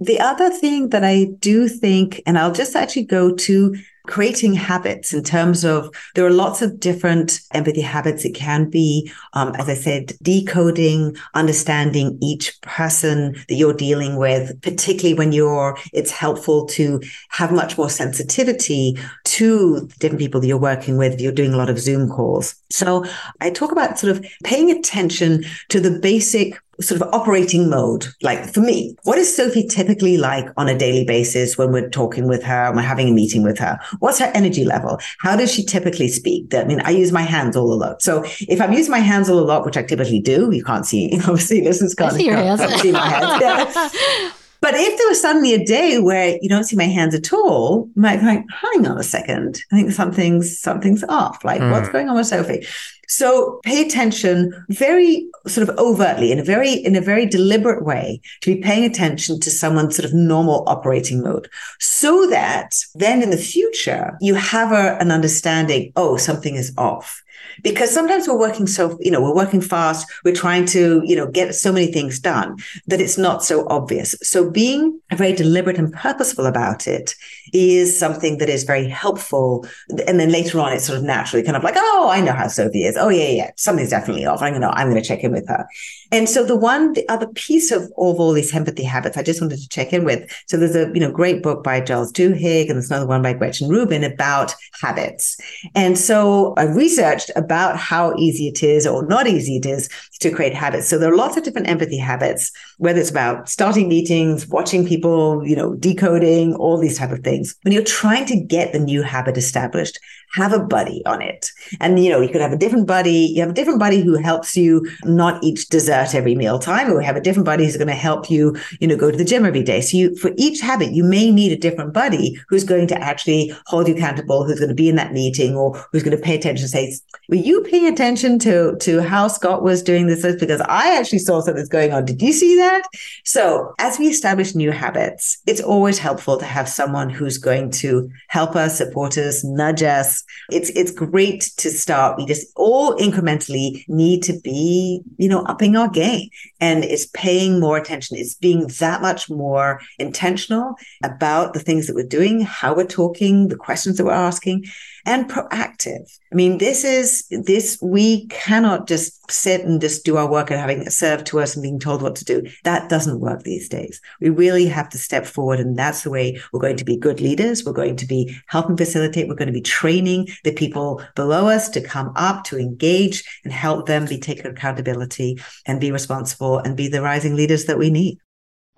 The 0.00 0.18
other 0.18 0.50
thing 0.50 0.88
that 0.88 1.04
I 1.04 1.28
do 1.38 1.68
think, 1.68 2.20
and 2.26 2.38
I'll 2.38 2.52
just 2.52 2.74
actually 2.74 3.04
go 3.04 3.34
to 3.34 3.76
creating 4.06 4.54
habits 4.54 5.12
in 5.12 5.22
terms 5.22 5.64
of 5.64 5.94
there 6.14 6.26
are 6.26 6.30
lots 6.30 6.62
of 6.62 6.80
different 6.80 7.40
empathy 7.52 7.80
habits. 7.80 8.24
It 8.24 8.34
can 8.34 8.68
be, 8.68 9.10
um, 9.34 9.54
as 9.56 9.68
I 9.68 9.74
said, 9.74 10.12
decoding, 10.22 11.16
understanding 11.34 12.18
each 12.22 12.60
person 12.62 13.32
that 13.48 13.54
you're 13.54 13.74
dealing 13.74 14.16
with, 14.16 14.60
particularly 14.62 15.14
when 15.14 15.32
you're, 15.32 15.76
it's 15.92 16.10
helpful 16.10 16.66
to 16.66 17.00
have 17.30 17.52
much 17.52 17.76
more 17.78 17.90
sensitivity 17.90 18.98
to 19.24 19.88
different 19.98 20.20
people 20.20 20.40
that 20.40 20.46
you're 20.46 20.58
working 20.58 20.96
with. 20.96 21.20
You're 21.20 21.32
doing 21.32 21.54
a 21.54 21.56
lot 21.56 21.70
of 21.70 21.78
Zoom 21.78 22.08
calls. 22.08 22.54
So 22.70 23.04
I 23.40 23.50
talk 23.50 23.72
about 23.72 23.98
sort 23.98 24.16
of 24.16 24.24
paying 24.44 24.70
attention 24.70 25.44
to 25.68 25.80
the 25.80 25.98
basic 25.98 26.60
sort 26.80 27.00
of 27.00 27.08
operating 27.12 27.68
mode. 27.68 28.06
Like 28.22 28.52
for 28.52 28.60
me, 28.60 28.96
what 29.04 29.18
is 29.18 29.34
Sophie 29.34 29.66
typically 29.66 30.16
like 30.16 30.46
on 30.56 30.68
a 30.68 30.76
daily 30.76 31.04
basis 31.04 31.56
when 31.56 31.72
we're 31.72 31.88
talking 31.90 32.28
with 32.28 32.42
her 32.42 32.66
and 32.66 32.76
we're 32.76 32.82
having 32.82 33.08
a 33.08 33.12
meeting 33.12 33.42
with 33.42 33.58
her? 33.58 33.78
What's 33.98 34.18
her 34.18 34.30
energy 34.34 34.64
level? 34.64 34.98
How 35.18 35.36
does 35.36 35.52
she 35.52 35.64
typically 35.64 36.08
speak? 36.08 36.54
I 36.54 36.64
mean, 36.64 36.80
I 36.80 36.90
use 36.90 37.12
my 37.12 37.22
hands 37.22 37.56
all 37.56 37.72
a 37.72 37.74
lot. 37.74 38.02
So 38.02 38.24
if 38.40 38.60
I'm 38.60 38.72
using 38.72 38.90
my 38.90 38.98
hands 38.98 39.28
all 39.28 39.38
a 39.38 39.40
lot, 39.40 39.64
which 39.64 39.76
I 39.76 39.82
typically 39.82 40.20
do, 40.20 40.50
you 40.52 40.64
can't 40.64 40.86
see, 40.86 41.10
obviously, 41.28 41.60
this 41.60 41.82
is 41.82 41.94
can't, 41.94 42.12
see 42.12 42.26
your 42.26 42.36
hands. 42.36 42.60
Can't 42.60 42.80
see 42.80 42.92
my 42.92 43.06
hands. 43.06 43.42
Yeah. 43.42 44.32
But 44.60 44.74
if 44.74 44.98
there 44.98 45.08
was 45.08 45.20
suddenly 45.20 45.54
a 45.54 45.64
day 45.64 45.98
where 45.98 46.36
you 46.42 46.48
don't 46.48 46.64
see 46.64 46.76
my 46.76 46.84
hands 46.84 47.14
at 47.14 47.32
all, 47.32 47.88
you 47.96 48.02
might 48.02 48.20
think, 48.20 48.44
hang 48.50 48.86
on 48.86 48.98
a 48.98 49.02
second. 49.02 49.62
I 49.72 49.76
think 49.76 49.90
something's 49.90 50.60
something's 50.60 51.02
off. 51.04 51.42
Like, 51.44 51.62
mm. 51.62 51.70
what's 51.70 51.88
going 51.88 52.10
on 52.10 52.16
with 52.16 52.26
Sophie? 52.26 52.66
So 53.10 53.58
pay 53.64 53.84
attention 53.84 54.52
very 54.68 55.28
sort 55.48 55.68
of 55.68 55.76
overtly 55.78 56.30
in 56.30 56.38
a 56.38 56.44
very 56.44 56.72
in 56.72 56.94
a 56.94 57.00
very 57.00 57.26
deliberate 57.26 57.84
way 57.84 58.20
to 58.40 58.54
be 58.54 58.62
paying 58.62 58.84
attention 58.84 59.40
to 59.40 59.50
someone's 59.50 59.96
sort 59.96 60.04
of 60.04 60.14
normal 60.14 60.62
operating 60.68 61.20
mode 61.20 61.48
so 61.80 62.28
that 62.28 62.76
then 62.94 63.20
in 63.20 63.30
the 63.30 63.36
future 63.36 64.16
you 64.20 64.36
have 64.36 64.70
a, 64.70 64.96
an 65.00 65.10
understanding 65.10 65.92
oh 65.96 66.16
something 66.16 66.54
is 66.54 66.72
off 66.78 67.20
because 67.62 67.92
sometimes 67.92 68.26
we're 68.26 68.38
working 68.38 68.66
so 68.66 68.96
you 69.00 69.10
know 69.10 69.20
we're 69.20 69.34
working 69.34 69.60
fast 69.60 70.10
we're 70.24 70.34
trying 70.34 70.64
to 70.66 71.02
you 71.04 71.16
know 71.16 71.30
get 71.30 71.54
so 71.54 71.72
many 71.72 71.90
things 71.92 72.18
done 72.18 72.56
that 72.86 73.00
it's 73.00 73.18
not 73.18 73.44
so 73.44 73.66
obvious. 73.68 74.14
So 74.22 74.50
being 74.50 75.00
very 75.12 75.32
deliberate 75.32 75.78
and 75.78 75.92
purposeful 75.92 76.46
about 76.46 76.86
it 76.86 77.14
is 77.52 77.98
something 77.98 78.38
that 78.38 78.48
is 78.48 78.64
very 78.64 78.88
helpful. 78.88 79.66
And 80.06 80.20
then 80.20 80.30
later 80.30 80.60
on 80.60 80.72
it's 80.72 80.86
sort 80.86 80.98
of 80.98 81.04
naturally 81.04 81.44
kind 81.44 81.56
of 81.56 81.64
like 81.64 81.74
oh 81.76 82.08
i 82.10 82.20
know 82.20 82.32
how 82.32 82.48
sophie 82.48 82.84
is. 82.84 82.96
Oh 82.96 83.08
yeah 83.08 83.28
yeah 83.28 83.50
something's 83.56 83.90
definitely 83.90 84.26
off. 84.26 84.42
I'm 84.42 84.52
gonna 84.52 84.70
i'm 84.70 84.88
gonna 84.88 85.02
check 85.02 85.24
in 85.24 85.32
with 85.32 85.48
her. 85.48 85.66
And 86.12 86.28
so 86.28 86.44
the 86.44 86.56
one, 86.56 86.92
the 86.94 87.08
other 87.08 87.28
piece 87.28 87.70
of, 87.70 87.82
of 87.84 87.92
all 87.96 88.32
these 88.32 88.54
empathy 88.54 88.82
habits, 88.82 89.16
I 89.16 89.22
just 89.22 89.40
wanted 89.40 89.60
to 89.60 89.68
check 89.68 89.92
in 89.92 90.04
with. 90.04 90.28
So 90.46 90.56
there's 90.56 90.74
a, 90.74 90.90
you 90.92 91.00
know, 91.00 91.12
great 91.12 91.42
book 91.42 91.62
by 91.62 91.80
Charles 91.80 92.12
Duhigg 92.12 92.62
and 92.62 92.70
there's 92.70 92.90
another 92.90 93.06
one 93.06 93.22
by 93.22 93.32
Gretchen 93.32 93.68
Rubin 93.68 94.02
about 94.02 94.54
habits. 94.80 95.38
And 95.74 95.96
so 95.96 96.54
I 96.56 96.64
researched 96.64 97.29
about 97.36 97.76
how 97.76 98.14
easy 98.16 98.48
it 98.48 98.62
is 98.62 98.86
or 98.86 99.06
not 99.06 99.26
easy 99.26 99.56
it 99.56 99.66
is 99.66 99.88
to 100.20 100.30
create 100.30 100.54
habits. 100.54 100.88
So 100.88 100.98
there 100.98 101.12
are 101.12 101.16
lots 101.16 101.36
of 101.36 101.42
different 101.42 101.68
empathy 101.68 101.98
habits, 101.98 102.52
whether 102.78 103.00
it's 103.00 103.10
about 103.10 103.48
starting 103.48 103.88
meetings, 103.88 104.46
watching 104.48 104.86
people, 104.86 105.46
you 105.46 105.56
know, 105.56 105.74
decoding, 105.74 106.54
all 106.54 106.78
these 106.78 106.98
type 106.98 107.10
of 107.10 107.20
things. 107.20 107.56
When 107.62 107.72
you're 107.72 107.82
trying 107.82 108.26
to 108.26 108.36
get 108.36 108.72
the 108.72 108.78
new 108.78 109.02
habit 109.02 109.36
established, 109.36 109.98
have 110.32 110.52
a 110.52 110.60
buddy 110.60 111.02
on 111.06 111.20
it. 111.20 111.50
And, 111.80 112.02
you 112.02 112.10
know, 112.10 112.20
you 112.20 112.28
could 112.28 112.40
have 112.40 112.52
a 112.52 112.56
different 112.56 112.86
buddy, 112.86 113.32
you 113.34 113.40
have 113.40 113.50
a 113.50 113.54
different 113.54 113.80
buddy 113.80 114.00
who 114.00 114.16
helps 114.16 114.56
you 114.56 114.86
not 115.04 115.42
eat 115.42 115.66
dessert 115.70 116.14
every 116.14 116.34
meal 116.34 116.58
time, 116.58 116.90
or 116.90 116.98
we 116.98 117.04
have 117.04 117.16
a 117.16 117.20
different 117.20 117.46
buddy 117.46 117.64
who's 117.64 117.76
going 117.76 117.88
to 117.88 117.94
help 117.94 118.30
you, 118.30 118.56
you 118.80 118.86
know, 118.86 118.96
go 118.96 119.10
to 119.10 119.16
the 119.16 119.24
gym 119.24 119.44
every 119.44 119.62
day. 119.62 119.80
So 119.80 119.96
you, 119.96 120.14
for 120.16 120.30
each 120.36 120.60
habit, 120.60 120.92
you 120.92 121.02
may 121.02 121.32
need 121.32 121.52
a 121.52 121.56
different 121.56 121.92
buddy 121.92 122.38
who's 122.48 122.64
going 122.64 122.86
to 122.88 122.98
actually 123.02 123.52
hold 123.66 123.88
you 123.88 123.94
accountable, 123.94 124.44
who's 124.44 124.60
going 124.60 124.68
to 124.68 124.74
be 124.74 124.88
in 124.88 124.96
that 124.96 125.12
meeting 125.12 125.56
or 125.56 125.76
who's 125.90 126.04
going 126.04 126.16
to 126.16 126.22
pay 126.22 126.36
attention 126.36 126.62
and 126.62 126.70
say, 126.70 126.96
were 127.30 127.36
you 127.36 127.62
paying 127.62 127.86
attention 127.86 128.40
to, 128.40 128.74
to 128.80 129.00
how 129.00 129.28
Scott 129.28 129.62
was 129.62 129.84
doing 129.84 130.08
this? 130.08 130.26
Because 130.34 130.60
I 130.62 130.98
actually 130.98 131.20
saw 131.20 131.40
something 131.40 131.64
going 131.66 131.92
on. 131.92 132.04
Did 132.04 132.20
you 132.20 132.32
see 132.32 132.56
that? 132.56 132.82
So 133.24 133.72
as 133.78 134.00
we 134.00 134.08
establish 134.08 134.56
new 134.56 134.72
habits, 134.72 135.38
it's 135.46 135.60
always 135.60 136.00
helpful 136.00 136.38
to 136.38 136.44
have 136.44 136.68
someone 136.68 137.08
who's 137.08 137.38
going 137.38 137.70
to 137.70 138.10
help 138.26 138.56
us, 138.56 138.78
support 138.78 139.16
us, 139.16 139.44
nudge 139.44 139.84
us. 139.84 140.24
It's, 140.50 140.70
it's 140.70 140.90
great 140.90 141.52
to 141.58 141.70
start. 141.70 142.18
We 142.18 142.26
just 142.26 142.48
all 142.56 142.96
incrementally 142.96 143.84
need 143.86 144.24
to 144.24 144.36
be, 144.40 145.00
you 145.16 145.28
know, 145.28 145.44
upping 145.44 145.76
our 145.76 145.88
game 145.88 146.30
and 146.60 146.82
it's 146.82 147.06
paying 147.14 147.60
more 147.60 147.76
attention. 147.76 148.16
It's 148.16 148.34
being 148.34 148.66
that 148.80 149.02
much 149.02 149.30
more 149.30 149.80
intentional 150.00 150.74
about 151.04 151.52
the 151.52 151.60
things 151.60 151.86
that 151.86 151.94
we're 151.94 152.08
doing, 152.08 152.40
how 152.40 152.74
we're 152.74 152.86
talking, 152.86 153.46
the 153.48 153.56
questions 153.56 153.98
that 153.98 154.04
we're 154.04 154.10
asking 154.10 154.64
and 155.06 155.30
proactive. 155.30 156.18
I 156.32 156.34
mean, 156.34 156.58
this 156.58 156.84
is 156.84 157.26
this, 157.30 157.78
we 157.82 158.26
cannot 158.28 158.86
just 158.86 159.30
sit 159.30 159.62
and 159.62 159.80
just 159.80 160.04
do 160.04 160.16
our 160.16 160.30
work 160.30 160.50
and 160.50 160.60
having 160.60 160.82
it 160.82 160.92
served 160.92 161.26
to 161.26 161.40
us 161.40 161.54
and 161.54 161.62
being 161.62 161.78
told 161.78 162.02
what 162.02 162.16
to 162.16 162.24
do. 162.24 162.42
That 162.64 162.88
doesn't 162.88 163.20
work 163.20 163.42
these 163.42 163.68
days. 163.68 164.00
We 164.20 164.30
really 164.30 164.66
have 164.66 164.88
to 164.90 164.98
step 164.98 165.26
forward. 165.26 165.60
And 165.60 165.76
that's 165.76 166.02
the 166.02 166.10
way 166.10 166.40
we're 166.52 166.60
going 166.60 166.76
to 166.76 166.84
be 166.84 166.96
good 166.96 167.20
leaders. 167.20 167.64
We're 167.64 167.72
going 167.72 167.96
to 167.96 168.06
be 168.06 168.36
helping 168.46 168.76
facilitate. 168.76 169.28
We're 169.28 169.34
going 169.34 169.46
to 169.46 169.52
be 169.52 169.60
training 169.60 170.28
the 170.44 170.52
people 170.52 171.02
below 171.14 171.48
us 171.48 171.68
to 171.70 171.80
come 171.80 172.12
up, 172.16 172.44
to 172.44 172.58
engage 172.58 173.24
and 173.44 173.52
help 173.52 173.86
them 173.86 174.06
be 174.06 174.18
taking 174.18 174.46
accountability 174.46 175.40
and 175.66 175.80
be 175.80 175.92
responsible 175.92 176.58
and 176.58 176.76
be 176.76 176.88
the 176.88 177.02
rising 177.02 177.34
leaders 177.34 177.66
that 177.66 177.78
we 177.78 177.90
need. 177.90 178.18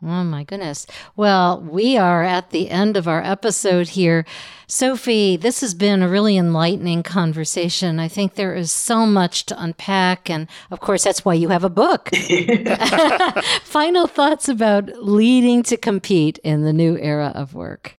Oh 0.04 0.24
my 0.24 0.42
goodness. 0.42 0.84
Well, 1.14 1.60
we 1.60 1.96
are 1.96 2.24
at 2.24 2.50
the 2.50 2.70
end 2.70 2.96
of 2.96 3.06
our 3.06 3.22
episode 3.22 3.90
here. 3.90 4.24
Sophie, 4.66 5.36
this 5.36 5.60
has 5.60 5.74
been 5.74 6.02
a 6.02 6.08
really 6.08 6.36
enlightening 6.36 7.04
conversation. 7.04 8.00
I 8.00 8.08
think 8.08 8.34
there 8.34 8.54
is 8.54 8.72
so 8.72 9.06
much 9.06 9.46
to 9.46 9.62
unpack. 9.62 10.28
And 10.28 10.48
of 10.72 10.80
course, 10.80 11.04
that's 11.04 11.24
why 11.24 11.34
you 11.34 11.50
have 11.50 11.62
a 11.62 11.70
book. 11.70 12.10
Final 13.62 14.08
thoughts 14.08 14.48
about 14.48 14.88
leading 14.98 15.62
to 15.64 15.76
compete 15.76 16.38
in 16.38 16.62
the 16.62 16.72
new 16.72 16.98
era 16.98 17.30
of 17.36 17.54
work. 17.54 17.94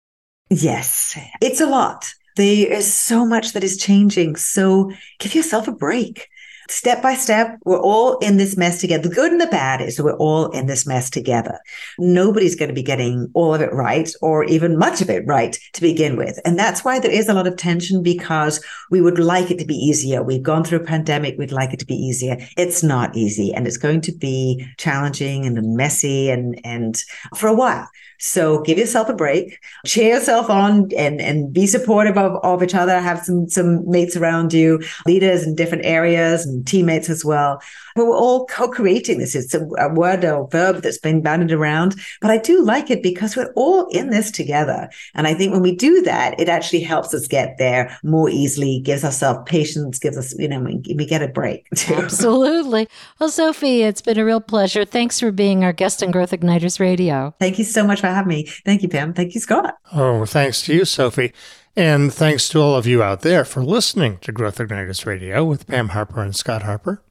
Yes, 0.50 1.18
it's 1.42 1.62
a 1.62 1.68
lot. 1.68 2.14
There 2.36 2.72
is 2.72 2.92
so 2.94 3.26
much 3.26 3.54
that 3.54 3.64
is 3.64 3.78
changing. 3.78 4.36
So 4.36 4.92
give 5.20 5.36
yourself 5.36 5.70
a 5.70 5.72
break 5.72 6.28
step 6.70 7.02
by 7.02 7.16
step, 7.16 7.58
we're 7.66 7.82
all 7.82 8.18
in 8.20 8.38
this 8.38 8.58
mess 8.58 8.82
together. 8.82 9.08
The 9.08 9.16
good 9.16 9.32
and 9.32 9.42
the 9.42 9.48
bad 9.48 9.82
is 9.82 10.00
we're 10.00 10.18
all 10.18 10.50
in 10.52 10.66
this 10.66 10.86
mess 10.86 11.10
together. 11.10 11.60
Nobody's 12.00 12.56
going 12.56 12.70
to 12.70 12.76
be 12.76 12.84
getting 12.84 13.30
all 13.34 13.54
of 13.54 13.62
it 13.62 13.74
right 13.74 14.10
or 14.22 14.44
even 14.46 14.78
much 14.78 15.02
of 15.02 15.10
it 15.10 15.24
right 15.26 15.58
to 15.74 15.82
begin 15.82 16.18
with. 16.18 16.40
And 16.46 16.58
that's 16.58 16.84
why 16.84 17.00
there 17.00 17.12
is 17.12 17.30
a 17.30 17.34
lot 17.34 17.48
of 17.48 17.58
tension 17.58 18.04
because 18.04 18.64
we 18.92 19.02
would 19.02 19.20
like 19.20 19.52
it 19.52 19.60
to 19.60 19.66
be 19.66 19.76
easier. 19.76 20.24
We've 20.24 20.44
gone 20.44 20.64
through 20.64 20.80
a 20.80 20.86
pandemic. 20.86 21.38
We'd 21.38 21.52
like 21.52 21.74
it 21.74 21.80
to 21.80 21.86
be 21.86 21.96
easier. 21.96 22.38
It's 22.58 22.84
not 22.84 23.16
easy 23.16 23.54
and 23.54 23.68
it's 23.68 23.78
going 23.78 24.02
to 24.02 24.12
be 24.12 24.66
challenging 24.78 25.46
and 25.46 25.76
messy 25.76 26.30
and, 26.30 26.60
and 26.64 27.02
for 27.36 27.48
a 27.48 27.56
while. 27.56 27.90
So 28.20 28.62
give 28.62 28.78
yourself 28.78 29.10
a 29.10 29.14
break, 29.14 29.60
cheer 29.86 30.16
yourself 30.16 30.50
on 30.50 30.90
and, 30.96 31.20
and 31.20 31.52
be 31.52 31.68
supportive 31.68 32.18
of, 32.18 32.40
of 32.44 32.64
each 32.64 32.74
other. 32.74 33.00
Have 33.02 33.26
some, 33.26 33.50
some 33.50 33.90
mates 33.90 34.16
around 34.16 34.54
you, 34.54 34.82
leaders 35.06 35.44
in 35.44 35.56
different 35.56 35.86
areas 35.86 36.48
and 36.54 36.66
teammates 36.66 37.10
as 37.10 37.26
well. 37.26 37.62
But 37.96 38.06
we're 38.06 38.18
all 38.18 38.46
co-creating 38.46 39.20
this. 39.20 39.36
It's 39.36 39.54
a, 39.54 39.66
a 39.78 39.94
word 39.94 40.24
or 40.24 40.48
verb 40.48 40.82
that's 40.82 40.98
been 40.98 41.22
bandied 41.22 41.52
around, 41.52 41.96
but 42.22 42.32
I 42.32 42.38
do 42.38 42.64
like 42.64 42.90
it 42.90 43.04
because 43.04 43.36
we're 43.36 43.52
all 43.56 43.88
in 43.88 44.10
this 44.10 44.32
together. 44.32 44.90
And 45.14 45.28
I 45.28 45.34
think 45.34 45.52
when 45.52 45.62
we 45.62 45.76
do 45.76 46.02
that, 46.04 46.40
it 46.40 46.50
actually 46.50 46.82
helps 46.82 47.14
us 47.14 47.28
get 47.28 47.58
there 47.58 47.98
more 48.04 48.30
easily, 48.30 48.80
gives 48.80 49.04
ourselves 49.04 49.42
patience, 49.46 50.00
gives 50.00 50.18
us, 50.18 50.38
you 50.38 50.48
know, 50.48 50.60
we, 50.60 50.82
we 50.96 51.06
get 51.06 51.22
a 51.22 51.28
break. 51.28 51.68
Too. 51.76 51.96
Absolutely. 51.96 52.88
Well, 53.20 53.30
Sophie, 53.30 53.82
it's 53.82 54.02
been 54.02 54.18
a 54.18 54.26
real 54.26 54.42
pleasure. 54.42 54.86
Thanks 54.86 55.20
for 55.20 55.32
being 55.32 55.64
our 55.64 55.74
guest 55.74 56.04
on 56.04 56.12
Growth 56.12 56.32
Igniters 56.32 56.80
Radio. 56.80 57.34
Thank 57.40 57.58
you 57.58 57.66
so 57.66 57.86
much 57.86 58.02
for 58.02 58.08
having 58.08 58.30
me. 58.30 58.46
Thank 58.66 58.84
you, 58.84 58.90
Pam. 58.90 59.14
Thank 59.14 59.36
you, 59.36 59.42
Scott. 59.42 59.76
Oh, 59.92 60.26
thanks 60.26 60.62
to 60.64 60.74
you, 60.74 60.86
Sophie. 60.86 61.34
And 61.76 62.14
thanks 62.14 62.50
to 62.50 62.60
all 62.60 62.76
of 62.76 62.86
you 62.86 63.02
out 63.02 63.22
there 63.22 63.44
for 63.44 63.64
listening 63.64 64.20
to 64.20 64.32
Growth 64.32 64.60
Igniters 64.60 65.08
Radio 65.08 65.44
with 65.44 65.66
Pam 65.66 65.90
Harper 65.90 66.22
and 66.22 66.36
Scott 66.36 66.62
Harper. 66.62 67.02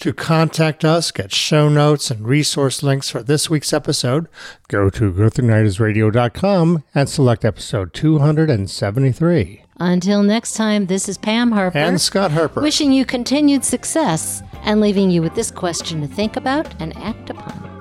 To 0.00 0.12
contact 0.12 0.84
us, 0.84 1.10
get 1.10 1.32
show 1.32 1.70
notes 1.70 2.10
and 2.10 2.26
resource 2.26 2.82
links 2.82 3.08
for 3.08 3.22
this 3.22 3.48
week's 3.48 3.72
episode, 3.72 4.28
go 4.68 4.90
to 4.90 5.10
growthignitersradio.com 5.10 6.84
and 6.94 7.08
select 7.08 7.44
episode 7.46 7.94
273. 7.94 9.64
Until 9.78 10.22
next 10.22 10.52
time, 10.52 10.86
this 10.86 11.08
is 11.08 11.16
Pam 11.16 11.52
Harper 11.52 11.78
and 11.78 11.98
Scott 11.98 12.32
Harper, 12.32 12.60
wishing 12.60 12.92
you 12.92 13.06
continued 13.06 13.64
success 13.64 14.42
and 14.64 14.82
leaving 14.82 15.10
you 15.10 15.22
with 15.22 15.34
this 15.34 15.50
question 15.50 16.02
to 16.02 16.06
think 16.06 16.36
about 16.36 16.74
and 16.82 16.94
act 16.98 17.30
upon. 17.30 17.79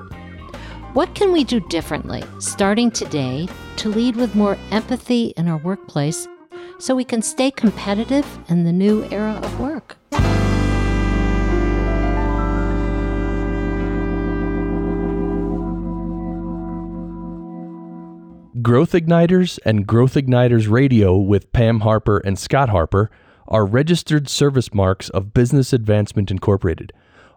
What 0.99 1.15
can 1.15 1.31
we 1.31 1.45
do 1.45 1.61
differently 1.61 2.25
starting 2.39 2.91
today 2.91 3.47
to 3.77 3.87
lead 3.87 4.17
with 4.17 4.35
more 4.35 4.57
empathy 4.69 5.27
in 5.37 5.47
our 5.47 5.57
workplace 5.59 6.27
so 6.77 6.93
we 6.93 7.05
can 7.05 7.21
stay 7.21 7.51
competitive 7.51 8.27
in 8.49 8.65
the 8.65 8.73
new 8.73 9.05
era 9.05 9.39
of 9.41 9.59
work? 9.61 9.95
Growth 18.61 18.91
Igniters 18.91 19.57
and 19.63 19.87
Growth 19.87 20.15
Igniters 20.15 20.69
Radio 20.69 21.15
with 21.15 21.53
Pam 21.53 21.79
Harper 21.79 22.17
and 22.17 22.37
Scott 22.37 22.67
Harper 22.67 23.09
are 23.47 23.65
registered 23.65 24.27
service 24.27 24.73
marks 24.73 25.07
of 25.11 25.33
Business 25.33 25.71
Advancement 25.71 26.29
Incorporated. 26.29 26.91